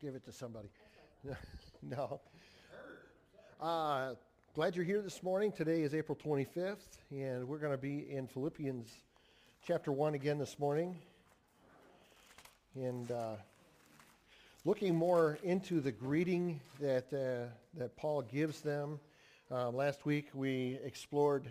give 0.00 0.14
it 0.14 0.24
to 0.24 0.32
somebody. 0.32 0.68
no. 1.82 2.20
Uh, 3.60 4.14
glad 4.54 4.76
you're 4.76 4.84
here 4.84 5.02
this 5.02 5.24
morning. 5.24 5.50
Today 5.50 5.82
is 5.82 5.92
April 5.92 6.16
25th, 6.16 6.76
and 7.10 7.48
we're 7.48 7.58
going 7.58 7.72
to 7.72 7.78
be 7.78 8.06
in 8.08 8.28
Philippians 8.28 8.88
chapter 9.66 9.90
1 9.90 10.14
again 10.14 10.38
this 10.38 10.56
morning. 10.60 10.96
And 12.76 13.10
uh, 13.10 13.36
looking 14.64 14.94
more 14.94 15.36
into 15.42 15.80
the 15.80 15.90
greeting 15.90 16.60
that, 16.80 17.12
uh, 17.12 17.50
that 17.76 17.96
Paul 17.96 18.22
gives 18.22 18.60
them. 18.60 19.00
Uh, 19.50 19.70
last 19.70 20.06
week 20.06 20.28
we 20.32 20.78
explored 20.84 21.48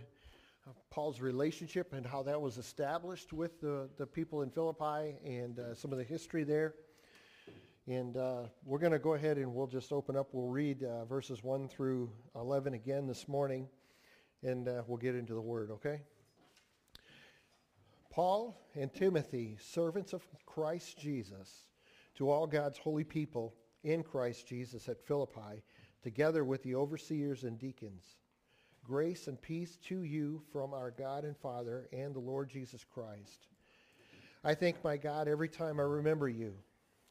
uh, 0.66 0.72
Paul's 0.90 1.20
relationship 1.20 1.92
and 1.92 2.06
how 2.06 2.24
that 2.24 2.42
was 2.42 2.58
established 2.58 3.34
with 3.34 3.60
the, 3.60 3.90
the 3.98 4.06
people 4.06 4.42
in 4.42 4.50
Philippi 4.52 5.18
and 5.26 5.60
uh, 5.60 5.76
some 5.76 5.92
of 5.92 5.98
the 5.98 6.06
history 6.06 6.46
there. 6.46 6.76
And 7.88 8.18
uh, 8.18 8.44
we're 8.66 8.80
going 8.80 8.92
to 8.92 9.00
go 9.00 9.14
ahead 9.14 9.38
and 9.38 9.54
we'll 9.54 9.66
just 9.66 9.94
open 9.94 10.18
up. 10.18 10.28
We'll 10.34 10.50
read 10.50 10.84
uh, 10.84 11.06
verses 11.06 11.42
1 11.42 11.70
through 11.70 12.12
11 12.36 12.74
again 12.74 13.08
this 13.08 13.30
morning, 13.30 13.66
and 14.44 14.68
uh, 14.68 14.84
we'll 14.88 14.98
get 14.98 15.16
into 15.16 15.34
the 15.34 15.42
word, 15.42 15.72
okay? 15.72 16.02
Paul 18.12 18.60
and 18.76 18.94
Timothy, 18.94 19.58
servants 19.62 20.12
of 20.12 20.22
Christ 20.46 20.98
Jesus, 21.00 21.64
to 22.16 22.30
all 22.30 22.46
God's 22.46 22.78
holy 22.78 23.06
people 23.06 23.56
in 23.86 24.04
Christ 24.04 24.46
Jesus 24.46 24.90
at 24.90 25.08
Philippi, 25.08 25.64
together 26.04 26.44
with 26.44 26.62
the 26.64 26.76
overseers 26.76 27.46
and 27.46 27.58
deacons. 27.58 28.18
Grace 28.84 29.28
and 29.28 29.42
peace 29.42 29.78
to 29.88 30.04
you 30.04 30.42
from 30.52 30.74
our 30.74 30.92
God 30.92 31.24
and 31.24 31.38
Father 31.38 31.88
and 31.94 32.14
the 32.14 32.20
Lord 32.20 32.50
Jesus 32.50 32.84
Christ. 32.84 33.48
I 34.44 34.56
thank 34.56 34.84
my 34.84 34.98
God 34.98 35.30
every 35.30 35.48
time 35.48 35.80
I 35.80 35.84
remember 35.84 36.28
you 36.28 36.54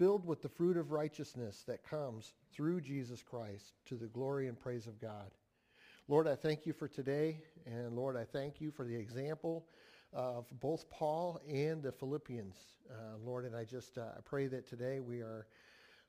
filled 0.00 0.24
with 0.24 0.40
the 0.40 0.48
fruit 0.48 0.78
of 0.78 0.92
righteousness 0.92 1.62
that 1.68 1.84
comes 1.84 2.32
through 2.54 2.80
Jesus 2.80 3.22
Christ 3.22 3.74
to 3.84 3.96
the 3.96 4.06
glory 4.06 4.48
and 4.48 4.58
praise 4.58 4.86
of 4.86 4.98
God. 4.98 5.30
Lord, 6.08 6.26
I 6.26 6.34
thank 6.34 6.64
you 6.64 6.72
for 6.72 6.88
today, 6.88 7.36
and 7.66 7.94
Lord, 7.94 8.16
I 8.16 8.24
thank 8.24 8.62
you 8.62 8.70
for 8.70 8.86
the 8.86 8.96
example 8.96 9.66
of 10.14 10.46
both 10.58 10.88
Paul 10.88 11.38
and 11.46 11.82
the 11.82 11.92
Philippians, 11.92 12.56
uh, 12.90 13.18
Lord, 13.22 13.44
and 13.44 13.54
I 13.54 13.64
just 13.64 13.98
uh, 13.98 14.04
I 14.16 14.20
pray 14.24 14.46
that 14.46 14.66
today 14.66 15.00
we 15.00 15.20
are, 15.20 15.46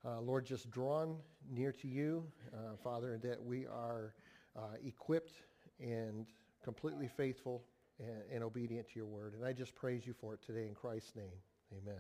uh, 0.06 0.22
Lord, 0.22 0.46
just 0.46 0.72
drawn 0.72 1.18
near 1.53 1.74
to 1.74 1.88
you, 1.90 2.24
uh, 2.53 2.78
Father, 2.81 3.12
and 3.12 3.22
that 3.24 3.44
we 3.44 3.66
are 3.66 4.13
uh, 4.56 4.78
equipped 4.85 5.34
and 5.81 6.28
completely 6.63 7.09
faithful 7.09 7.62
and, 8.00 8.22
and 8.34 8.41
obedient 8.41 8.88
to 8.88 8.96
your 8.96 9.07
word. 9.07 9.34
And 9.34 9.46
I 9.46 9.51
just 9.51 9.75
praise 9.75 10.07
you 10.07 10.13
for 10.13 10.34
it 10.34 10.41
today 10.41 10.66
in 10.66 10.75
Christ's 10.75 11.13
name. 11.18 11.41
Amen. 11.74 12.00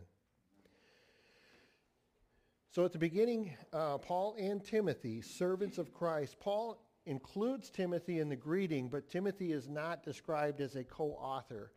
So 2.71 2.85
at 2.85 2.93
the 2.93 2.99
beginning, 2.99 3.53
uh, 3.73 3.97
Paul 3.97 4.33
and 4.39 4.63
Timothy, 4.63 5.21
servants 5.21 5.77
of 5.77 5.93
Christ. 5.93 6.39
Paul 6.39 6.81
includes 7.05 7.69
Timothy 7.69 8.19
in 8.19 8.29
the 8.29 8.35
greeting, 8.37 8.87
but 8.87 9.09
Timothy 9.09 9.51
is 9.51 9.67
not 9.67 10.05
described 10.05 10.61
as 10.61 10.77
a 10.77 10.85
co-author. 10.85 11.73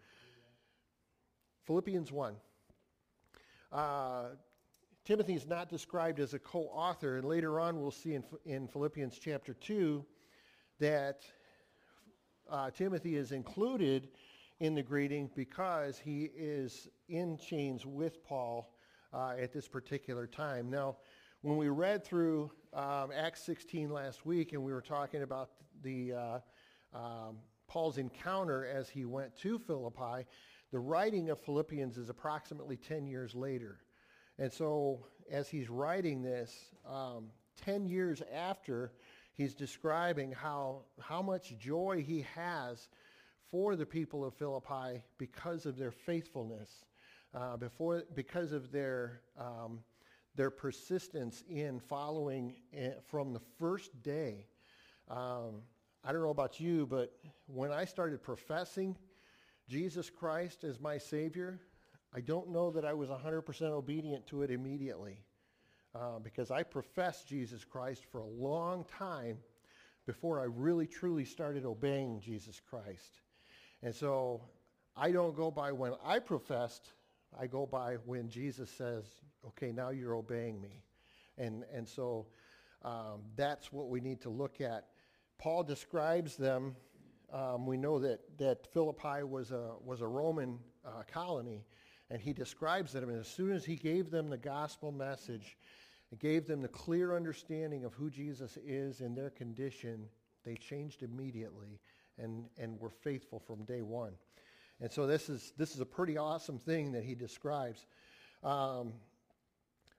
Philippians 1.65 2.12
1. 2.12 2.37
Uh, 3.72 4.25
Timothy 5.04 5.34
is 5.34 5.49
not 5.49 5.69
described 5.69 6.21
as 6.21 6.33
a 6.33 6.38
co-author, 6.38 7.16
and 7.16 7.27
later 7.27 7.59
on 7.59 7.81
we'll 7.81 7.91
see 7.91 8.15
in, 8.15 8.22
in 8.44 8.69
Philippians 8.69 9.19
chapter 9.19 9.53
2 9.53 10.06
that 10.78 11.22
uh, 12.49 12.71
Timothy 12.71 13.16
is 13.16 13.33
included 13.33 14.10
in 14.60 14.77
the 14.77 14.83
greeting 14.83 15.28
because 15.34 15.99
he 15.99 16.31
is 16.37 16.87
in 17.09 17.37
chains 17.37 17.84
with 17.84 18.22
Paul 18.22 18.73
uh, 19.14 19.34
at 19.41 19.52
this 19.52 19.69
particular 19.69 20.26
time. 20.26 20.69
Now, 20.70 20.97
when 21.42 21.56
we 21.56 21.69
read 21.69 22.04
through 22.04 22.50
um, 22.72 23.10
Acts 23.14 23.42
16 23.44 23.91
last 23.91 24.26
week 24.26 24.52
and 24.52 24.62
we 24.62 24.72
were 24.72 24.82
talking 24.82 25.22
about 25.22 25.50
the 25.82 26.12
uh, 26.12 26.38
um, 26.94 27.36
Paul's 27.69 27.98
encounter 27.98 28.66
as 28.66 28.88
he 28.88 29.04
went 29.04 29.36
to 29.38 29.58
Philippi, 29.58 30.26
the 30.72 30.78
writing 30.78 31.30
of 31.30 31.38
Philippians 31.38 31.97
is 31.98 32.08
approximately 32.08 32.76
10 32.76 33.06
years 33.06 33.34
later. 33.34 33.78
And 34.38 34.53
so 34.53 35.06
as 35.30 35.48
he's 35.48 35.70
writing 35.70 36.22
this, 36.22 36.70
um, 36.88 37.26
10 37.64 37.86
years 37.86 38.22
after, 38.32 38.92
he's 39.32 39.54
describing 39.54 40.32
how, 40.32 40.82
how 41.00 41.22
much 41.22 41.56
joy 41.58 42.04
he 42.04 42.26
has 42.34 42.88
for 43.50 43.76
the 43.76 43.86
people 43.86 44.24
of 44.24 44.34
Philippi 44.34 45.03
because 45.19 45.66
of 45.66 45.76
their 45.76 45.92
faithfulness 45.92 46.84
uh, 47.34 47.56
before, 47.56 48.05
because 48.15 48.53
of 48.53 48.71
their, 48.71 49.21
um, 49.39 49.81
their 50.34 50.50
persistence 50.50 51.43
in 51.49 51.81
following 51.81 52.55
eh, 52.72 52.91
from 53.09 53.33
the 53.33 53.41
first 53.59 54.03
day. 54.03 54.47
Um, 55.09 55.62
I 56.05 56.12
don't 56.12 56.22
know 56.22 56.31
about 56.31 56.61
you, 56.61 56.87
but 56.87 57.17
when 57.47 57.71
I 57.71 57.84
started 57.84 58.22
professing 58.22 58.97
Jesus 59.69 60.11
Christ 60.11 60.65
as 60.65 60.81
my 60.81 60.99
Savior, 60.99 61.61
I 62.15 62.21
don't 62.21 62.50
know 62.50 62.71
that 62.71 62.84
I 62.84 62.93
was 62.93 63.09
100% 63.09 63.62
obedient 63.62 64.27
to 64.28 64.43
it 64.43 64.51
immediately 64.51 65.19
uh, 65.95 66.19
because 66.19 66.51
I 66.51 66.62
professed 66.62 67.28
Jesus 67.28 67.65
Christ 67.65 68.05
for 68.11 68.21
a 68.21 68.27
long 68.27 68.84
time 68.84 69.39
before 70.06 70.41
I 70.41 70.45
really 70.45 70.87
truly 70.87 71.25
started 71.25 71.65
obeying 71.65 72.21
Jesus 72.21 72.61
Christ. 72.61 73.21
And 73.83 73.95
so 73.95 74.43
I 74.97 75.11
don't 75.11 75.34
go 75.34 75.51
by 75.51 75.72
when 75.72 75.95
I 76.05 76.19
professed 76.19 76.93
I 77.39 77.47
go 77.47 77.67
by 77.67 77.97
when 78.05 78.28
Jesus 78.28 78.71
says, 78.71 79.05
okay, 79.47 79.72
now 79.72 79.91
you're 79.91 80.15
obeying 80.15 80.61
me. 80.61 80.83
And, 81.39 81.65
and 81.72 81.89
so 81.89 82.27
um, 82.83 83.22
that's 83.37 83.72
what 83.72 83.89
we 83.89 84.00
need 84.00 84.21
to 84.22 84.31
look 84.31 84.61
at. 84.61 84.87
Paul 85.39 85.62
describes 85.62 86.37
them. 86.37 86.77
Um, 87.33 87.67
we 87.67 87.77
know 87.77 87.99
that, 87.99 88.21
that 88.39 88.67
Philippi 88.72 89.25
was 89.25 89.50
a, 89.50 89.72
was 89.84 90.00
a 90.00 90.06
Roman 90.06 90.59
uh, 90.84 91.03
colony, 91.11 91.65
and 92.11 92.21
he 92.21 92.33
describes 92.33 92.93
them. 92.93 93.09
And 93.09 93.19
as 93.19 93.28
soon 93.28 93.53
as 93.53 93.65
he 93.65 93.77
gave 93.77 94.11
them 94.11 94.31
the 94.31 94.39
gospel 94.39 94.93
message, 94.93 95.56
and 96.11 96.21
gave 96.21 96.47
them 96.47 96.62
the 96.62 96.69
clear 96.69 97.16
understanding 97.16 97.84
of 97.84 97.95
who 97.95 98.09
Jesus 98.09 98.56
is 98.65 99.01
and 99.01 99.16
their 99.16 99.31
condition, 99.31 100.06
they 100.45 100.55
changed 100.55 101.03
immediately 101.03 101.81
and, 102.19 102.45
and 102.59 102.78
were 102.78 102.91
faithful 102.91 103.41
from 103.41 103.65
day 103.65 103.83
one. 103.83 104.13
And 104.80 104.91
so 104.91 105.06
this 105.06 105.28
is, 105.28 105.53
this 105.56 105.74
is 105.74 105.80
a 105.80 105.86
pretty 105.86 106.18
awesome 106.18 106.59
thing 106.59 106.92
that 106.92 107.04
he 107.04 107.15
describes. 107.15 107.86
Um, 108.42 108.92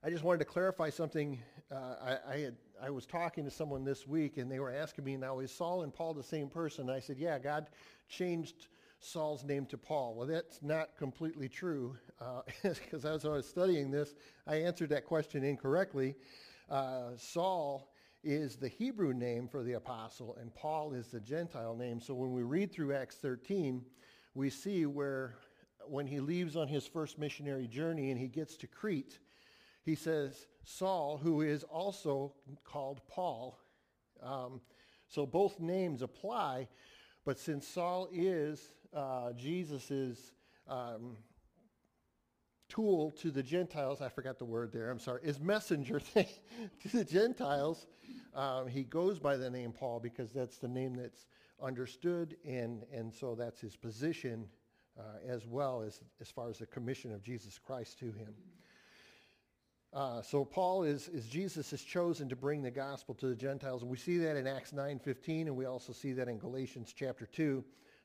I 0.04 0.10
just 0.10 0.24
wanted 0.24 0.39
to 0.39 0.45
clarify 0.45 0.89
something. 0.89 1.39
Uh, 1.72 1.95
I, 2.04 2.18
I, 2.33 2.38
had, 2.38 2.56
I 2.81 2.89
was 2.89 3.06
talking 3.06 3.45
to 3.45 3.51
someone 3.51 3.83
this 3.83 4.06
week, 4.06 4.38
and 4.38 4.51
they 4.51 4.60
were 4.60 4.72
asking 4.72 5.06
me, 5.06 5.18
now, 5.18 5.39
is 5.39 5.51
Saul 5.51 5.83
and 5.83 5.94
Paul 5.94 6.13
the 6.13 6.24
same 6.24 6.50
person? 6.50 6.89
And 6.89 6.95
I 6.95 7.00
said, 7.00 7.18
yeah, 7.18 7.39
God 7.39 7.68
changed 8.10 8.68
Saul's 9.00 9.44
name 9.44 9.66
to 9.68 9.77
Paul. 9.77 10.13
Well, 10.16 10.27
that's 10.27 10.62
not 10.62 10.98
completely 10.98 11.50
true, 11.50 11.95
because 12.62 13.06
uh, 13.06 13.10
as 13.16 13.25
I 13.25 13.30
was 13.30 13.48
studying 13.48 13.89
this, 13.89 14.13
I 14.45 14.57
answered 14.57 14.89
that 14.89 15.06
question 15.06 15.44
incorrectly. 15.44 16.16
Uh, 16.69 17.12
Saul 17.18 17.92
is 18.24 18.57
the 18.57 18.68
Hebrew 18.68 19.13
name 19.13 19.48
for 19.48 19.63
the 19.63 19.74
apostle, 19.74 20.36
and 20.39 20.54
Paul 20.54 20.94
is 20.94 21.07
the 21.07 21.19
Gentile 21.19 21.75
name. 21.75 22.00
So 22.01 22.13
when 22.13 22.33
we 22.33 22.44
read 22.44 22.71
through 22.71 22.94
Acts 22.94 23.16
13, 23.16 23.83
we 24.36 24.50
see 24.50 24.86
where 24.86 25.36
when 25.88 26.06
he 26.06 26.20
leaves 26.20 26.56
on 26.56 26.68
his 26.68 26.86
first 26.86 27.18
missionary 27.18 27.68
journey 27.68 28.12
and 28.12 28.20
he 28.20 28.28
gets 28.28 28.58
to 28.58 28.68
Crete, 28.68 29.20
he 29.84 29.96
says, 29.96 30.48
Saul, 30.64 31.18
who 31.18 31.42
is 31.42 31.64
also 31.64 32.34
called 32.64 33.02
Paul. 33.08 33.58
Um, 34.22 34.62
so 35.08 35.26
both 35.26 35.60
names 35.60 36.02
apply, 36.02 36.68
But 37.24 37.40
since 37.40 37.68
Saul 37.68 38.08
is 38.12 38.62
uh, 38.94 39.34
Jesus' 39.34 40.32
um, 40.68 41.18
tool 42.68 43.12
to 43.12 43.31
the 43.31 43.44
Gentiles, 43.44 44.02
I 44.02 44.10
forgot 44.10 44.38
the 44.38 44.46
word 44.46 44.72
there, 44.72 44.90
I'm 44.90 45.00
sorry, 45.00 45.22
is 45.24 45.40
messenger 45.40 46.00
to 46.14 46.88
the 46.92 47.04
Gentiles, 47.04 47.86
um, 48.34 48.68
he 48.68 48.84
goes 48.84 49.20
by 49.20 49.38
the 49.38 49.50
name 49.50 49.72
Paul 49.72 50.00
because 50.00 50.31
that's 50.31 50.58
the 50.58 50.68
name 50.68 50.96
that's 50.96 51.26
understood, 51.62 52.36
and, 52.46 52.86
and 52.94 53.13
so 53.13 53.36
that's 53.36 53.62
his 53.62 53.75
position 53.75 54.48
uh, 54.98 55.04
as 55.28 55.46
well 55.46 55.81
as, 55.81 56.02
as 56.22 56.30
far 56.30 56.50
as 56.50 56.60
the 56.60 56.66
commission 56.66 57.13
of 57.13 57.22
Jesus 57.22 57.60
Christ 57.60 58.00
to 58.00 58.12
him. 58.12 58.34
Uh, 59.94 60.22
so 60.22 60.44
Paul 60.44 60.84
is, 60.84 61.07
is 61.07 61.28
Jesus 61.28 61.72
is 61.72 61.81
chosen 61.81 62.28
to 62.28 62.36
bring 62.36 62.62
the 62.62 62.72
gospel 62.72 63.16
to 63.16 63.28
the 63.28 63.36
Gentiles. 63.36 63.84
We 63.84 63.98
see 63.98 64.18
that 64.18 64.36
in 64.36 64.46
Acts 64.46 64.72
9.15, 64.72 65.42
and 65.44 65.56
we 65.56 65.66
also 65.66 65.94
see 65.94 66.12
that 66.13 66.28
in 66.28 66.38
Galatians 66.38 66.94
chapter 66.96 67.25
2. 67.25 67.63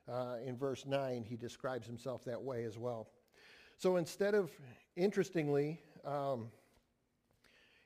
Uh, 0.09 0.37
in 0.45 0.57
verse 0.57 0.87
9, 0.87 1.25
he 1.25 1.37
describes 1.37 1.87
himself 1.87 2.25
that 2.25 2.41
way 2.41 2.65
as 2.65 2.79
well. 2.79 3.09
So 3.77 3.97
instead 3.97 4.35
of, 4.35 4.51
interestingly, 4.97 5.81
um, 6.05 6.49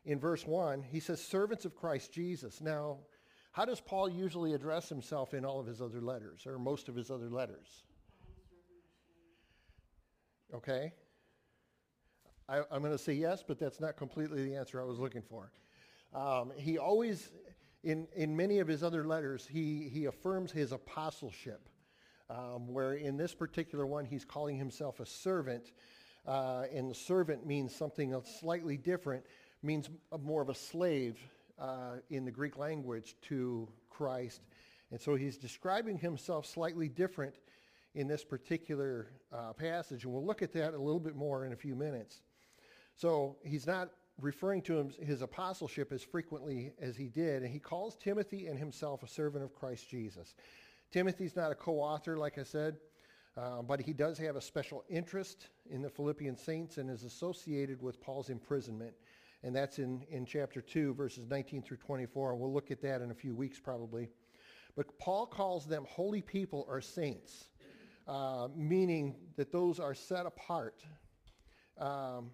in 0.04 0.18
verse 0.18 0.46
1, 0.46 0.82
he 0.82 1.00
says, 1.00 1.22
servants 1.22 1.64
of 1.64 1.74
Christ 1.74 2.12
Jesus. 2.12 2.60
Now, 2.60 2.98
how 3.54 3.64
does 3.64 3.80
Paul 3.80 4.08
usually 4.08 4.52
address 4.52 4.88
himself 4.88 5.32
in 5.32 5.44
all 5.44 5.60
of 5.60 5.66
his 5.68 5.80
other 5.80 6.00
letters, 6.00 6.44
or 6.44 6.58
most 6.58 6.88
of 6.88 6.96
his 6.96 7.08
other 7.08 7.30
letters? 7.30 7.84
Okay? 10.52 10.92
I, 12.48 12.58
am 12.58 12.80
going 12.80 12.90
to 12.90 12.98
say 12.98 13.12
yes, 13.12 13.44
but 13.46 13.60
that's 13.60 13.78
not 13.78 13.96
completely 13.96 14.42
the 14.44 14.56
answer 14.56 14.80
I 14.80 14.84
was 14.84 14.98
looking 14.98 15.22
for. 15.22 15.52
Um, 16.12 16.50
he 16.56 16.78
always, 16.78 17.30
in, 17.84 18.08
in 18.16 18.36
many 18.36 18.58
of 18.58 18.66
his 18.66 18.82
other 18.82 19.04
letters, 19.04 19.46
he, 19.48 19.88
he 19.88 20.06
affirms 20.06 20.50
his 20.50 20.72
apostleship, 20.72 21.68
um, 22.30 22.66
where 22.66 22.94
in 22.94 23.16
this 23.16 23.34
particular 23.34 23.86
one, 23.86 24.04
he's 24.04 24.24
calling 24.24 24.58
himself 24.58 24.98
a 24.98 25.06
servant. 25.06 25.70
Uh, 26.26 26.64
and 26.74 26.90
the 26.90 26.94
servant 26.94 27.46
means 27.46 27.72
something 27.72 28.20
slightly 28.40 28.76
different, 28.76 29.24
means 29.62 29.90
more 30.20 30.42
of 30.42 30.48
a 30.48 30.54
slave 30.56 31.20
uh, 31.58 31.96
in 32.10 32.24
the 32.24 32.30
Greek 32.30 32.58
language 32.58 33.16
to 33.22 33.68
Christ. 33.90 34.42
And 34.90 35.00
so 35.00 35.14
he's 35.14 35.36
describing 35.36 35.98
himself 35.98 36.46
slightly 36.46 36.88
different 36.88 37.34
in 37.94 38.08
this 38.08 38.24
particular 38.24 39.08
uh, 39.32 39.52
passage. 39.52 40.04
And 40.04 40.12
we'll 40.12 40.26
look 40.26 40.42
at 40.42 40.52
that 40.52 40.74
a 40.74 40.78
little 40.78 41.00
bit 41.00 41.16
more 41.16 41.46
in 41.46 41.52
a 41.52 41.56
few 41.56 41.74
minutes. 41.74 42.22
So 42.96 43.36
he's 43.44 43.66
not 43.66 43.90
referring 44.20 44.62
to 44.62 44.90
his 45.02 45.22
apostleship 45.22 45.92
as 45.92 46.02
frequently 46.02 46.72
as 46.80 46.96
he 46.96 47.08
did, 47.08 47.42
and 47.42 47.52
he 47.52 47.58
calls 47.58 47.96
Timothy 47.96 48.46
and 48.46 48.58
himself 48.58 49.02
a 49.02 49.08
servant 49.08 49.44
of 49.44 49.54
Christ 49.54 49.88
Jesus. 49.88 50.34
Timothy's 50.92 51.34
not 51.34 51.50
a 51.50 51.54
co 51.54 51.80
author, 51.80 52.16
like 52.16 52.38
I 52.38 52.44
said, 52.44 52.76
uh, 53.36 53.62
but 53.62 53.80
he 53.80 53.92
does 53.92 54.16
have 54.18 54.36
a 54.36 54.40
special 54.40 54.84
interest 54.88 55.48
in 55.68 55.82
the 55.82 55.90
Philippian 55.90 56.36
saints 56.36 56.78
and 56.78 56.88
is 56.88 57.02
associated 57.02 57.82
with 57.82 58.00
Paul's 58.00 58.30
imprisonment. 58.30 58.94
And 59.44 59.54
that's 59.54 59.78
in, 59.78 60.02
in 60.08 60.24
chapter 60.24 60.62
2, 60.62 60.94
verses 60.94 61.26
19 61.28 61.62
through 61.62 61.76
24. 61.76 62.32
And 62.32 62.40
we'll 62.40 62.52
look 62.52 62.70
at 62.70 62.80
that 62.80 63.02
in 63.02 63.10
a 63.10 63.14
few 63.14 63.36
weeks 63.36 63.60
probably. 63.60 64.08
But 64.74 64.98
Paul 64.98 65.26
calls 65.26 65.66
them 65.66 65.84
holy 65.86 66.22
people 66.22 66.64
or 66.66 66.80
saints, 66.80 67.48
uh, 68.08 68.48
meaning 68.56 69.14
that 69.36 69.52
those 69.52 69.78
are 69.78 69.94
set 69.94 70.24
apart. 70.24 70.82
Um, 71.78 72.30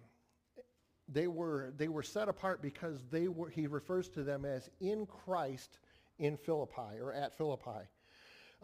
they 1.09 1.27
were, 1.27 1.73
they 1.77 1.89
were 1.89 2.01
set 2.01 2.29
apart 2.29 2.61
because 2.61 3.03
they 3.11 3.27
were, 3.27 3.49
he 3.49 3.67
refers 3.67 4.07
to 4.09 4.23
them 4.23 4.45
as 4.45 4.69
in 4.79 5.05
Christ 5.05 5.79
in 6.17 6.37
Philippi 6.37 6.97
or 7.01 7.11
at 7.13 7.37
Philippi. 7.37 7.87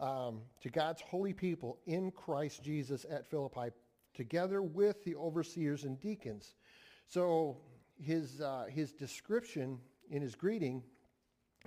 Um, 0.00 0.40
to 0.62 0.70
God's 0.70 1.02
holy 1.02 1.34
people 1.34 1.80
in 1.86 2.12
Christ 2.12 2.62
Jesus 2.62 3.04
at 3.10 3.28
Philippi, 3.28 3.72
together 4.14 4.62
with 4.62 5.04
the 5.04 5.16
overseers 5.16 5.84
and 5.84 6.00
deacons. 6.00 6.54
So 7.08 7.58
his, 8.02 8.40
uh, 8.40 8.66
his 8.68 8.92
description 8.92 9.78
in 10.10 10.22
his 10.22 10.34
greeting, 10.34 10.82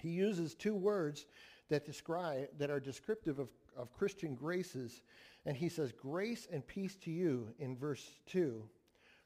he 0.01 0.09
uses 0.09 0.55
two 0.55 0.75
words 0.75 1.25
that 1.69 1.85
describe 1.85 2.47
that 2.57 2.69
are 2.69 2.79
descriptive 2.79 3.39
of, 3.39 3.49
of 3.77 3.93
Christian 3.93 4.35
graces. 4.35 5.01
And 5.45 5.55
he 5.55 5.69
says, 5.69 5.91
Grace 5.91 6.47
and 6.51 6.65
peace 6.65 6.95
to 6.97 7.11
you 7.11 7.53
in 7.59 7.75
verse 7.77 8.05
2 8.27 8.63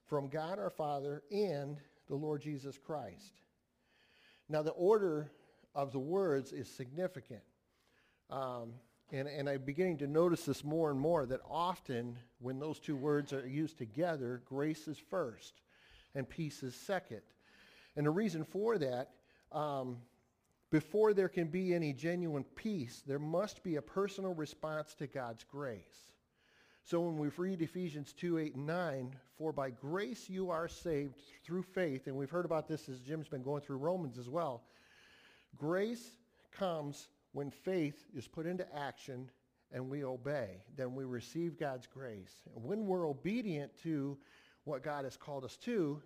from 0.06 0.28
God 0.28 0.60
our 0.60 0.70
Father 0.70 1.24
and 1.32 1.78
the 2.08 2.16
Lord 2.16 2.42
Jesus 2.42 2.78
Christ. 2.78 3.42
Now, 4.48 4.62
the 4.62 4.72
order 4.72 5.32
of 5.74 5.92
the 5.92 6.00
words 6.00 6.54
is 6.54 6.70
significant. 6.70 7.42
Um, 8.30 8.74
and, 9.12 9.28
and 9.28 9.50
I'm 9.50 9.64
beginning 9.64 9.98
to 10.00 10.08
notice 10.08 10.46
this 10.46 10.64
more 10.64 10.92
and 10.92 11.00
more 11.00 11.26
that 11.26 11.42
often 11.50 12.18
when 12.40 12.60
those 12.60 12.80
two 12.80 12.96
words 12.96 13.34
are 13.34 13.48
used 13.48 13.78
together, 13.78 14.42
grace 14.46 14.88
is 14.88 14.98
first 14.98 15.62
and 16.16 16.28
peace 16.28 16.64
is 16.64 16.76
second. 16.76 17.22
And 17.96 18.06
the 18.06 18.12
reason 18.12 18.44
for 18.44 18.78
that, 18.78 19.12
um, 19.52 19.98
before 20.72 21.14
there 21.14 21.30
can 21.30 21.48
be 21.48 21.74
any 21.74 21.94
genuine 21.94 22.44
peace, 22.56 23.04
there 23.06 23.20
must 23.20 23.64
be 23.64 23.76
a 23.76 23.82
personal 23.82 24.34
response 24.34 24.96
to 24.96 25.08
God's 25.08 25.44
grace. 25.44 26.12
So 26.84 27.00
when 27.02 27.18
we 27.18 27.30
read 27.38 27.62
Ephesians 27.62 28.14
2, 28.14 28.38
8, 28.38 28.56
and 28.56 28.68
9, 28.68 29.16
for 29.38 29.52
by 29.52 29.72
grace 29.72 30.30
you 30.30 30.50
are 30.50 30.68
saved 30.68 31.16
through 31.44 31.64
faith, 31.64 32.08
and 32.08 32.16
we've 32.16 32.30
heard 32.30 32.46
about 32.46 32.68
this 32.68 32.90
as 32.90 33.00
Jim's 33.00 33.28
been 33.28 33.42
going 33.42 33.62
through 33.62 33.78
Romans 33.78 34.18
as 34.18 34.30
well. 34.30 34.64
Grace 35.56 36.12
comes 36.52 37.08
when 37.32 37.50
faith 37.50 38.06
is 38.16 38.28
put 38.28 38.46
into 38.46 38.66
action 38.76 39.30
and 39.72 39.90
we 39.90 40.04
obey. 40.04 40.62
Then 40.76 40.94
we 40.94 41.04
receive 41.04 41.60
God's 41.60 41.88
grace. 41.88 42.34
And 42.56 42.64
when 42.64 42.86
we're 42.86 43.08
obedient 43.08 43.72
to 43.84 44.18
what 44.66 44.84
God 44.84 45.06
has 45.06 45.16
called 45.16 45.46
us 45.46 45.58
to, 45.58 46.02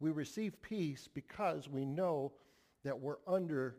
we 0.00 0.10
receive 0.10 0.60
peace 0.62 1.08
because 1.12 1.68
we 1.68 1.84
know 1.84 2.32
that 2.84 2.98
we're 2.98 3.18
under 3.26 3.76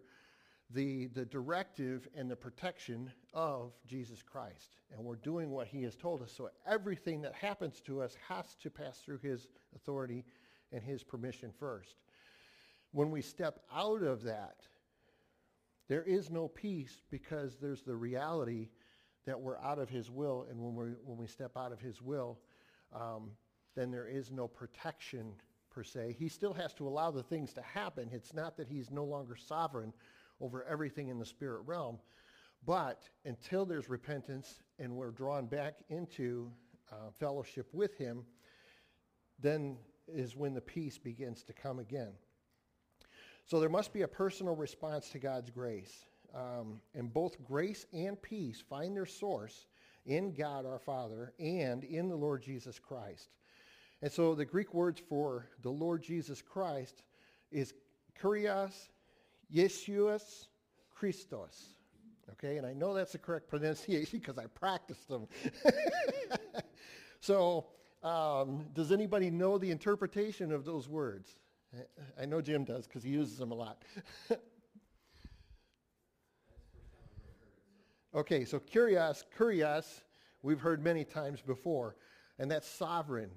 the, 0.71 1.07
the 1.07 1.25
directive 1.25 2.07
and 2.15 2.29
the 2.29 2.35
protection 2.35 3.11
of 3.33 3.71
Jesus 3.87 4.21
Christ. 4.21 4.75
And 4.91 5.03
we're 5.03 5.15
doing 5.15 5.49
what 5.49 5.67
he 5.67 5.83
has 5.83 5.95
told 5.95 6.21
us. 6.21 6.31
So 6.31 6.49
everything 6.67 7.21
that 7.21 7.33
happens 7.33 7.81
to 7.81 8.01
us 8.01 8.15
has 8.27 8.55
to 8.61 8.69
pass 8.69 8.99
through 8.99 9.19
his 9.19 9.47
authority 9.75 10.25
and 10.71 10.83
his 10.83 11.03
permission 11.03 11.51
first. 11.57 11.95
When 12.91 13.09
we 13.09 13.21
step 13.21 13.61
out 13.73 14.03
of 14.03 14.23
that, 14.23 14.57
there 15.87 16.03
is 16.03 16.29
no 16.29 16.47
peace 16.47 17.01
because 17.09 17.57
there's 17.57 17.81
the 17.81 17.95
reality 17.95 18.69
that 19.25 19.39
we're 19.39 19.57
out 19.57 19.79
of 19.79 19.89
his 19.89 20.11
will. 20.11 20.45
And 20.49 20.59
when, 20.59 20.75
we 20.75 20.93
when 21.03 21.17
we 21.17 21.27
step 21.27 21.51
out 21.57 21.71
of 21.71 21.79
his 21.79 22.01
will, 22.01 22.37
um, 22.93 23.31
then 23.79 23.91
there 23.91 24.07
is 24.07 24.29
no 24.29 24.45
protection 24.45 25.31
per 25.69 25.83
se. 25.83 26.13
He 26.19 26.27
still 26.27 26.53
has 26.53 26.73
to 26.73 26.87
allow 26.87 27.11
the 27.11 27.23
things 27.23 27.53
to 27.53 27.61
happen. 27.61 28.09
It's 28.11 28.33
not 28.33 28.57
that 28.57 28.67
he's 28.67 28.91
no 28.91 29.05
longer 29.05 29.37
sovereign 29.37 29.93
over 30.41 30.65
everything 30.65 31.07
in 31.07 31.17
the 31.17 31.25
spirit 31.25 31.61
realm. 31.65 31.97
But 32.65 33.03
until 33.23 33.65
there's 33.65 33.87
repentance 33.87 34.59
and 34.79 34.93
we're 34.93 35.11
drawn 35.11 35.45
back 35.45 35.75
into 35.87 36.51
uh, 36.91 37.11
fellowship 37.17 37.69
with 37.71 37.97
him, 37.97 38.25
then 39.39 39.77
is 40.09 40.35
when 40.35 40.53
the 40.53 40.59
peace 40.59 40.97
begins 40.97 41.43
to 41.43 41.53
come 41.53 41.79
again. 41.79 42.11
So 43.45 43.61
there 43.61 43.69
must 43.69 43.93
be 43.93 44.01
a 44.01 44.07
personal 44.09 44.57
response 44.57 45.09
to 45.11 45.19
God's 45.19 45.49
grace. 45.49 46.05
Um, 46.35 46.81
and 46.93 47.13
both 47.13 47.41
grace 47.45 47.85
and 47.93 48.21
peace 48.21 48.61
find 48.69 48.93
their 48.93 49.05
source 49.05 49.67
in 50.05 50.33
God 50.33 50.65
our 50.65 50.79
Father 50.79 51.33
and 51.39 51.85
in 51.85 52.09
the 52.09 52.15
Lord 52.15 52.41
Jesus 52.41 52.77
Christ. 52.77 53.29
And 54.01 54.11
so 54.11 54.33
the 54.33 54.45
Greek 54.45 54.73
words 54.73 55.01
for 55.09 55.47
the 55.61 55.69
Lord 55.69 56.01
Jesus 56.01 56.41
Christ 56.41 57.03
is 57.51 57.73
kurios 58.21 58.89
Yeshuas 59.53 60.47
Christos. 60.91 61.75
Okay, 62.33 62.57
and 62.57 62.65
I 62.65 62.73
know 62.73 62.93
that's 62.93 63.11
the 63.11 63.17
correct 63.17 63.49
pronunciation 63.49 64.19
because 64.25 64.37
I 64.37 64.45
practiced 64.45 65.07
them. 65.09 65.27
so, 67.19 67.65
um, 68.03 68.65
does 68.73 68.91
anybody 68.91 69.29
know 69.29 69.57
the 69.57 69.71
interpretation 69.71 70.51
of 70.51 70.63
those 70.63 70.87
words? 70.87 71.35
I 72.19 72.25
know 72.25 72.41
Jim 72.41 72.63
does 72.63 72.87
because 72.87 73.03
he 73.03 73.09
uses 73.09 73.37
them 73.37 73.51
a 73.51 73.55
lot. 73.55 73.83
okay, 78.15 78.45
so 78.45 78.59
kurios, 78.59 79.23
kurios, 79.37 80.01
we've 80.41 80.61
heard 80.61 80.83
many 80.83 81.03
times 81.03 81.41
before, 81.41 81.95
and 82.39 82.49
that's 82.49 82.67
sovereign 82.67 83.29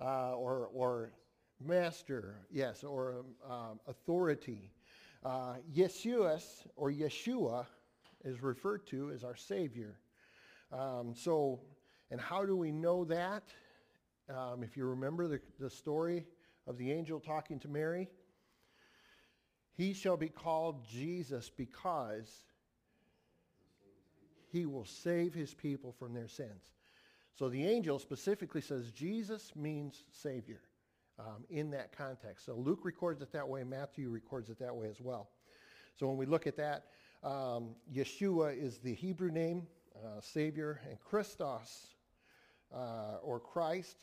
uh, 0.00 0.32
or, 0.32 0.68
or 0.72 1.12
master, 1.60 2.36
yes, 2.50 2.84
or 2.84 3.24
um, 3.48 3.80
authority. 3.86 4.72
Uh, 5.24 5.54
Yeshuas 5.74 6.66
or 6.76 6.90
Yeshua 6.90 7.66
is 8.24 8.42
referred 8.42 8.86
to 8.86 9.10
as 9.12 9.24
our 9.24 9.36
Savior. 9.36 9.98
Um, 10.72 11.14
so, 11.14 11.60
and 12.10 12.20
how 12.20 12.44
do 12.44 12.56
we 12.56 12.70
know 12.70 13.04
that? 13.04 13.44
Um, 14.28 14.62
if 14.62 14.76
you 14.76 14.84
remember 14.84 15.26
the, 15.26 15.40
the 15.58 15.70
story 15.70 16.24
of 16.66 16.78
the 16.78 16.90
angel 16.90 17.20
talking 17.20 17.58
to 17.60 17.68
Mary, 17.68 18.08
he 19.72 19.92
shall 19.92 20.16
be 20.16 20.28
called 20.28 20.86
Jesus 20.88 21.50
because 21.50 22.44
he 24.52 24.66
will 24.66 24.84
save 24.84 25.34
his 25.34 25.54
people 25.54 25.94
from 25.98 26.12
their 26.12 26.28
sins. 26.28 26.62
So 27.40 27.48
the 27.48 27.66
angel 27.66 27.98
specifically 27.98 28.60
says 28.60 28.90
Jesus 28.90 29.56
means 29.56 30.04
Savior 30.12 30.60
um, 31.18 31.46
in 31.48 31.70
that 31.70 31.90
context. 31.90 32.44
So 32.44 32.54
Luke 32.54 32.80
records 32.82 33.22
it 33.22 33.32
that 33.32 33.48
way, 33.48 33.64
Matthew 33.64 34.10
records 34.10 34.50
it 34.50 34.58
that 34.58 34.76
way 34.76 34.88
as 34.88 35.00
well. 35.00 35.30
So 35.98 36.06
when 36.06 36.18
we 36.18 36.26
look 36.26 36.46
at 36.46 36.54
that, 36.58 36.88
um, 37.22 37.70
Yeshua 37.90 38.62
is 38.62 38.76
the 38.76 38.92
Hebrew 38.92 39.30
name, 39.30 39.66
uh, 39.96 40.20
Savior, 40.20 40.82
and 40.86 41.00
Christos, 41.00 41.94
uh, 42.74 43.16
or 43.22 43.40
Christ, 43.40 43.96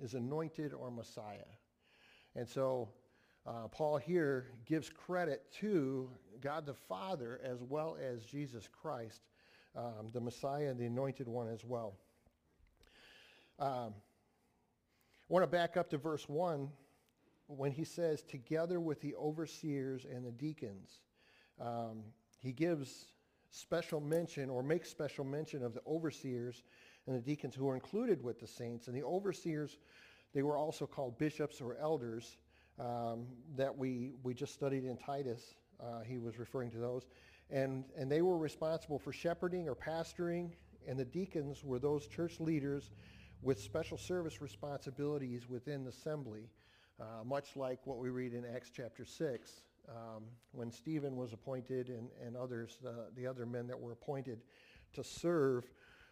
is 0.00 0.14
anointed 0.14 0.72
or 0.72 0.92
Messiah. 0.92 1.50
And 2.36 2.48
so 2.48 2.88
uh, 3.48 3.66
Paul 3.66 3.96
here 3.96 4.46
gives 4.64 4.88
credit 4.88 5.42
to 5.58 6.08
God 6.40 6.66
the 6.66 6.74
Father 6.74 7.40
as 7.42 7.64
well 7.64 7.96
as 8.00 8.22
Jesus 8.22 8.68
Christ, 8.68 9.22
um, 9.74 10.10
the 10.12 10.20
Messiah 10.20 10.68
and 10.68 10.78
the 10.78 10.86
anointed 10.86 11.26
one 11.26 11.48
as 11.48 11.64
well. 11.64 11.96
Um, 13.60 13.92
I 15.28 15.32
want 15.32 15.42
to 15.42 15.46
back 15.46 15.76
up 15.76 15.90
to 15.90 15.98
verse 15.98 16.26
1 16.28 16.66
when 17.46 17.72
he 17.72 17.84
says, 17.84 18.22
together 18.22 18.80
with 18.80 19.02
the 19.02 19.14
overseers 19.16 20.06
and 20.10 20.24
the 20.24 20.30
deacons. 20.30 21.00
Um, 21.60 22.04
he 22.38 22.52
gives 22.52 23.08
special 23.50 24.00
mention 24.00 24.48
or 24.48 24.62
makes 24.62 24.88
special 24.88 25.24
mention 25.24 25.62
of 25.62 25.74
the 25.74 25.82
overseers 25.86 26.62
and 27.06 27.14
the 27.14 27.20
deacons 27.20 27.54
who 27.54 27.68
are 27.68 27.74
included 27.74 28.22
with 28.24 28.40
the 28.40 28.46
saints. 28.46 28.86
And 28.86 28.96
the 28.96 29.02
overseers, 29.02 29.76
they 30.32 30.42
were 30.42 30.56
also 30.56 30.86
called 30.86 31.18
bishops 31.18 31.60
or 31.60 31.76
elders 31.76 32.38
um, 32.78 33.26
that 33.56 33.76
we, 33.76 34.14
we 34.22 34.32
just 34.32 34.54
studied 34.54 34.84
in 34.84 34.96
Titus. 34.96 35.54
Uh, 35.78 36.00
he 36.00 36.16
was 36.16 36.38
referring 36.38 36.70
to 36.70 36.78
those. 36.78 37.04
And, 37.50 37.84
and 37.94 38.10
they 38.10 38.22
were 38.22 38.38
responsible 38.38 38.98
for 38.98 39.12
shepherding 39.12 39.68
or 39.68 39.74
pastoring, 39.74 40.52
and 40.88 40.98
the 40.98 41.04
deacons 41.04 41.62
were 41.62 41.78
those 41.78 42.06
church 42.06 42.40
leaders 42.40 42.90
with 43.42 43.60
special 43.60 43.96
service 43.96 44.40
responsibilities 44.40 45.48
within 45.48 45.84
the 45.84 45.90
assembly, 45.90 46.50
uh, 47.00 47.24
much 47.24 47.56
like 47.56 47.78
what 47.86 47.98
we 47.98 48.10
read 48.10 48.34
in 48.34 48.44
Acts 48.44 48.70
chapter 48.74 49.04
6 49.04 49.62
um, 49.88 50.24
when 50.52 50.70
Stephen 50.70 51.16
was 51.16 51.32
appointed 51.32 51.88
and, 51.88 52.08
and 52.24 52.36
others, 52.36 52.78
uh, 52.86 52.90
the 53.16 53.26
other 53.26 53.46
men 53.46 53.66
that 53.66 53.78
were 53.78 53.92
appointed 53.92 54.40
to 54.92 55.02
serve 55.02 55.64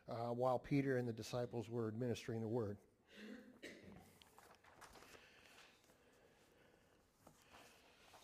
uh, 0.08 0.32
while 0.32 0.58
Peter 0.58 0.96
and 0.96 1.06
the 1.06 1.12
disciples 1.12 1.68
were 1.68 1.88
administering 1.88 2.40
the 2.40 2.48
word. 2.48 2.78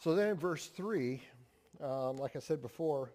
So 0.00 0.14
then 0.14 0.28
in 0.28 0.37
verse 0.37 0.66
3, 0.66 1.23
um, 1.80 2.16
like 2.18 2.37
I 2.37 2.38
said 2.38 2.61
before, 2.61 3.12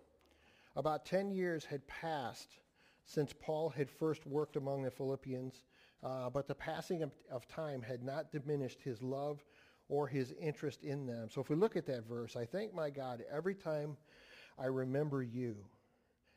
about 0.75 1.05
10 1.05 1.29
years 1.31 1.63
had 1.63 1.85
passed 1.87 2.49
since 3.05 3.31
Paul 3.31 3.69
had 3.69 3.91
first 3.91 4.25
worked 4.25 4.55
among 4.55 4.81
the 4.81 4.89
Philippians, 4.89 5.65
uh, 6.03 6.29
but 6.29 6.47
the 6.47 6.55
passing 6.55 7.03
of, 7.03 7.11
of, 7.31 7.47
time 7.47 7.81
had 7.81 8.03
not 8.03 8.31
diminished 8.31 8.81
his 8.81 9.01
love 9.01 9.43
or 9.89 10.07
his 10.07 10.33
interest 10.39 10.83
in 10.83 11.05
them. 11.05 11.27
So 11.29 11.41
if 11.41 11.49
we 11.49 11.55
look 11.55 11.75
at 11.75 11.85
that 11.87 12.07
verse, 12.07 12.35
I 12.35 12.45
thank 12.45 12.73
my 12.73 12.89
God 12.89 13.23
every 13.31 13.55
time 13.55 13.97
I 14.57 14.65
remember 14.65 15.23
you. 15.23 15.55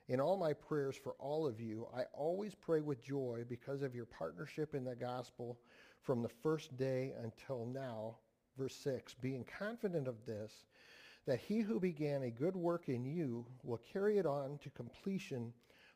In 0.09 0.21
all 0.21 0.37
my 0.37 0.52
prayers 0.52 0.97
for 0.97 1.12
all 1.19 1.47
of 1.47 1.61
you, 1.61 1.87
I 1.97 2.02
always 2.12 2.54
pray 2.54 2.81
with 2.81 3.02
joy 3.02 3.45
because 3.49 3.83
of 3.83 3.95
your 3.95 4.04
partnership 4.04 4.75
in 4.75 4.85
the 4.85 4.97
gospel 4.97 5.59
from 6.02 6.23
the 6.23 6.28
first 6.28 6.76
day 6.76 7.12
until 7.23 7.66
now. 7.66 8.16
Verse 8.59 8.75
6 8.76 9.14
Being 9.14 9.45
confident 9.45 10.09
of 10.09 10.26
this, 10.26 10.66
that 11.26 11.38
he 11.38 11.61
who 11.61 11.78
began 11.78 12.25
a 12.25 12.31
good 12.31 12.57
work 12.57 12.88
in 12.88 13.04
you 13.04 13.47
will 13.62 13.81
carry 13.92 14.19
it 14.19 14.26
on 14.26 14.59
to 14.59 14.71
completion 14.71 15.52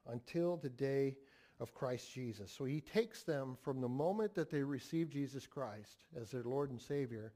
until 0.08 0.56
the 0.56 0.68
day 0.68 1.16
of 1.60 1.74
Christ 1.74 2.12
Jesus. 2.12 2.52
So 2.52 2.64
he 2.64 2.80
takes 2.80 3.22
them 3.22 3.56
from 3.62 3.80
the 3.80 3.88
moment 3.88 4.34
that 4.34 4.50
they 4.50 4.62
receive 4.62 5.10
Jesus 5.10 5.46
Christ 5.46 6.04
as 6.20 6.30
their 6.30 6.42
Lord 6.44 6.70
and 6.70 6.80
Savior 6.80 7.32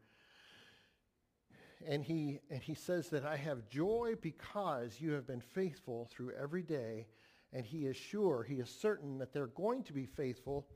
and 1.87 2.05
he, 2.05 2.41
and 2.50 2.62
he 2.62 2.75
says 2.75 3.09
that 3.09 3.25
I 3.25 3.37
have 3.37 3.69
joy 3.69 4.15
because 4.21 5.00
you 5.00 5.12
have 5.12 5.27
been 5.27 5.41
faithful 5.41 6.09
through 6.11 6.33
every 6.41 6.62
day. 6.62 7.07
And 7.53 7.65
he 7.65 7.87
is 7.87 7.97
sure, 7.97 8.45
he 8.45 8.57
is 8.57 8.71
certain 8.71 9.19
that 9.19 9.33
they're 9.33 9.49
going 9.49 9.83
to 9.85 9.93
be 9.93 10.07
faithful 10.07 10.67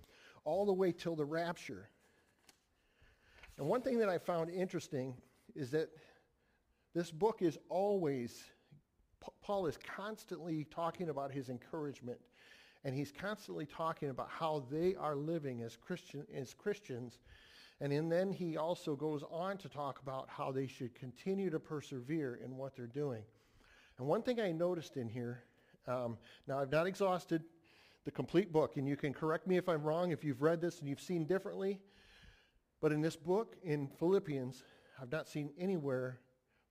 all 0.45 0.67
the 0.67 0.73
way 0.73 0.91
till 0.91 1.15
the 1.15 1.25
rapture. 1.25 1.89
And 3.59 3.67
one 3.69 3.81
thing 3.81 3.99
that 3.99 4.09
I 4.09 4.19
found 4.19 4.51
interesting 4.51 5.15
is 5.55 5.71
that 5.71 5.91
this 6.95 7.13
book 7.13 7.43
is 7.43 7.59
always, 7.69 8.43
Paul 9.41 9.67
is 9.67 9.79
constantly 9.97 10.65
talking 10.65 11.11
about 11.11 11.31
his 11.31 11.49
encouragement. 11.49 12.19
And 12.85 12.95
he's 12.95 13.12
constantly 13.12 13.67
talking 13.67 14.11
about 14.11 14.29
how 14.29 14.64
they 14.71 14.95
are 14.95 15.17
living 15.17 15.62
as, 15.62 15.76
Christian, 15.76 16.26
as 16.35 16.53
Christians 16.53 17.19
and 17.81 18.11
then 18.11 18.33
he 18.33 18.57
also 18.57 18.95
goes 18.95 19.25
on 19.31 19.59
to 19.59 19.69
talk 19.69 20.00
about 20.00 20.29
how 20.29 20.53
they 20.53 20.67
should 20.67 20.95
continue 20.95 21.50
to 21.50 21.59
persevere 21.59 22.41
in 22.43 22.57
what 22.57 22.76
they're 22.76 22.87
doing. 22.87 23.23
And 23.99 24.07
one 24.07 24.23
thing 24.23 24.41
I 24.41 24.53
noticed 24.53 24.97
in 24.97 25.09
here, 25.09 25.43
um, 25.87 26.17
now 26.47 26.59
I've 26.59 26.71
not 26.71 26.87
exhausted 26.87 27.43
the 28.05 28.11
complete 28.11 28.53
book, 28.53 28.76
and 28.76 28.88
you 28.88 28.97
can 28.97 29.12
correct 29.12 29.47
me 29.47 29.57
if 29.57 29.69
I'm 29.69 29.83
wrong 29.83 30.12
if 30.12 30.25
you've 30.25 30.43
read 30.43 30.61
this 30.61 30.81
and 30.81 30.88
you've 30.88 31.00
seen 31.00 31.26
differently. 31.26 31.81
But 32.81 32.93
in 32.93 33.00
this 33.00 33.17
book, 33.17 33.57
in 33.62 33.88
Philippians, 33.99 34.62
I've 35.00 35.11
not 35.11 35.29
seen 35.29 35.50
anywhere 35.59 36.21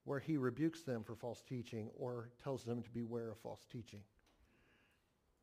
where 0.04 0.20
he 0.20 0.36
rebukes 0.36 0.82
them 0.82 1.02
for 1.02 1.14
false 1.14 1.42
teaching 1.42 1.90
or 1.96 2.30
tells 2.42 2.64
them 2.64 2.82
to 2.82 2.90
beware 2.90 3.30
of 3.30 3.38
false 3.38 3.66
teaching. 3.70 4.00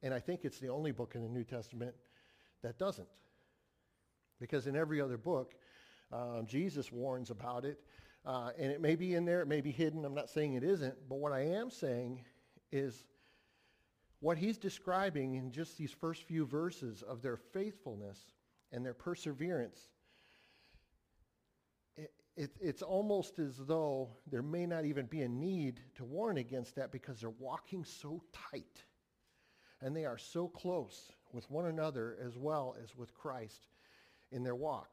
And 0.03 0.13
I 0.13 0.20
think 0.20 0.46
it's 0.46 0.60
the 0.60 0.70
only 0.70 0.91
book 0.91 1.13
in 1.15 1.22
the 1.22 1.29
New 1.29 1.43
Testament 1.43 1.93
that 2.63 2.77
doesn't. 2.77 3.08
Because 4.39 4.67
in 4.67 4.75
every 4.75 5.00
other 5.00 5.17
book, 5.17 5.53
um, 6.12 6.46
Jesus 6.48 6.91
warns 6.91 7.29
about 7.29 7.65
it. 7.65 7.79
Uh, 8.25 8.51
and 8.58 8.72
it 8.72 8.81
may 8.81 8.96
be 8.96 9.15
in 9.15 9.25
there, 9.25 9.41
it 9.41 9.48
may 9.48 9.62
be 9.62 9.72
hidden. 9.72 10.05
I'm 10.05 10.13
not 10.13 10.29
saying 10.29 10.53
it 10.53 10.63
isn't. 10.63 10.96
But 11.10 11.20
what 11.20 11.31
I 11.31 11.41
am 11.41 11.70
saying 11.70 12.24
is 12.72 13.03
what 14.20 14.38
he's 14.38 14.58
describing 14.58 15.36
in 15.36 15.51
just 15.51 15.77
these 15.77 15.91
first 15.91 16.24
few 16.24 16.46
verses 16.46 17.03
of 17.03 17.22
their 17.22 17.38
faithfulness 17.38 18.20
and 18.72 18.86
their 18.86 18.93
perseverance. 18.93 19.79
It, 21.98 22.12
it, 22.36 22.51
it's 22.60 22.81
almost 22.81 23.39
as 23.39 23.58
though 23.58 24.10
there 24.31 24.43
may 24.43 24.65
not 24.65 24.86
even 24.86 25.05
be 25.05 25.22
a 25.22 25.27
need 25.27 25.81
to 25.96 26.03
warn 26.03 26.38
against 26.38 26.75
that 26.75 26.91
because 26.91 27.20
they're 27.20 27.29
walking 27.31 27.84
so 27.84 28.24
tight 28.51 28.84
and 29.82 29.96
they 29.96 30.06
are 30.06 30.18
so 30.18 30.48
close 30.48 31.12
with 31.34 31.50
one 31.50 31.66
another 31.66 32.18
as 32.26 32.38
well 32.38 32.76
as 32.84 32.96
with 32.96 33.14
Christ 33.14 33.68
in 34.32 34.44
their 34.44 34.56
walk. 34.56 34.90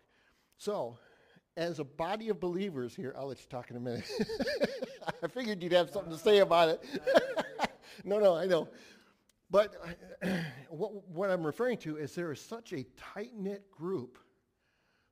So, 0.56 0.98
as 1.56 1.80
a 1.80 1.84
body 1.84 2.28
of 2.28 2.38
believers 2.38 2.94
here, 2.94 3.14
I'll 3.18 3.26
let 3.26 3.40
you 3.40 3.46
talk 3.50 3.70
in 3.70 3.76
a 3.76 3.80
minute. 3.80 4.08
I 5.22 5.26
figured 5.26 5.62
you'd 5.62 5.72
have 5.72 5.90
something 5.90 6.12
to 6.12 6.18
say 6.18 6.38
about 6.38 6.68
it. 6.68 6.84
no, 8.04 8.20
no, 8.20 8.36
I 8.36 8.46
know. 8.46 8.68
But 9.50 9.74
what, 10.68 11.08
what, 11.08 11.30
I'm 11.30 11.44
referring 11.44 11.78
to 11.78 11.96
is 11.96 12.14
there 12.14 12.30
is 12.32 12.40
such 12.40 12.72
a 12.72 12.84
tight-knit 13.14 13.70
group 13.70 14.18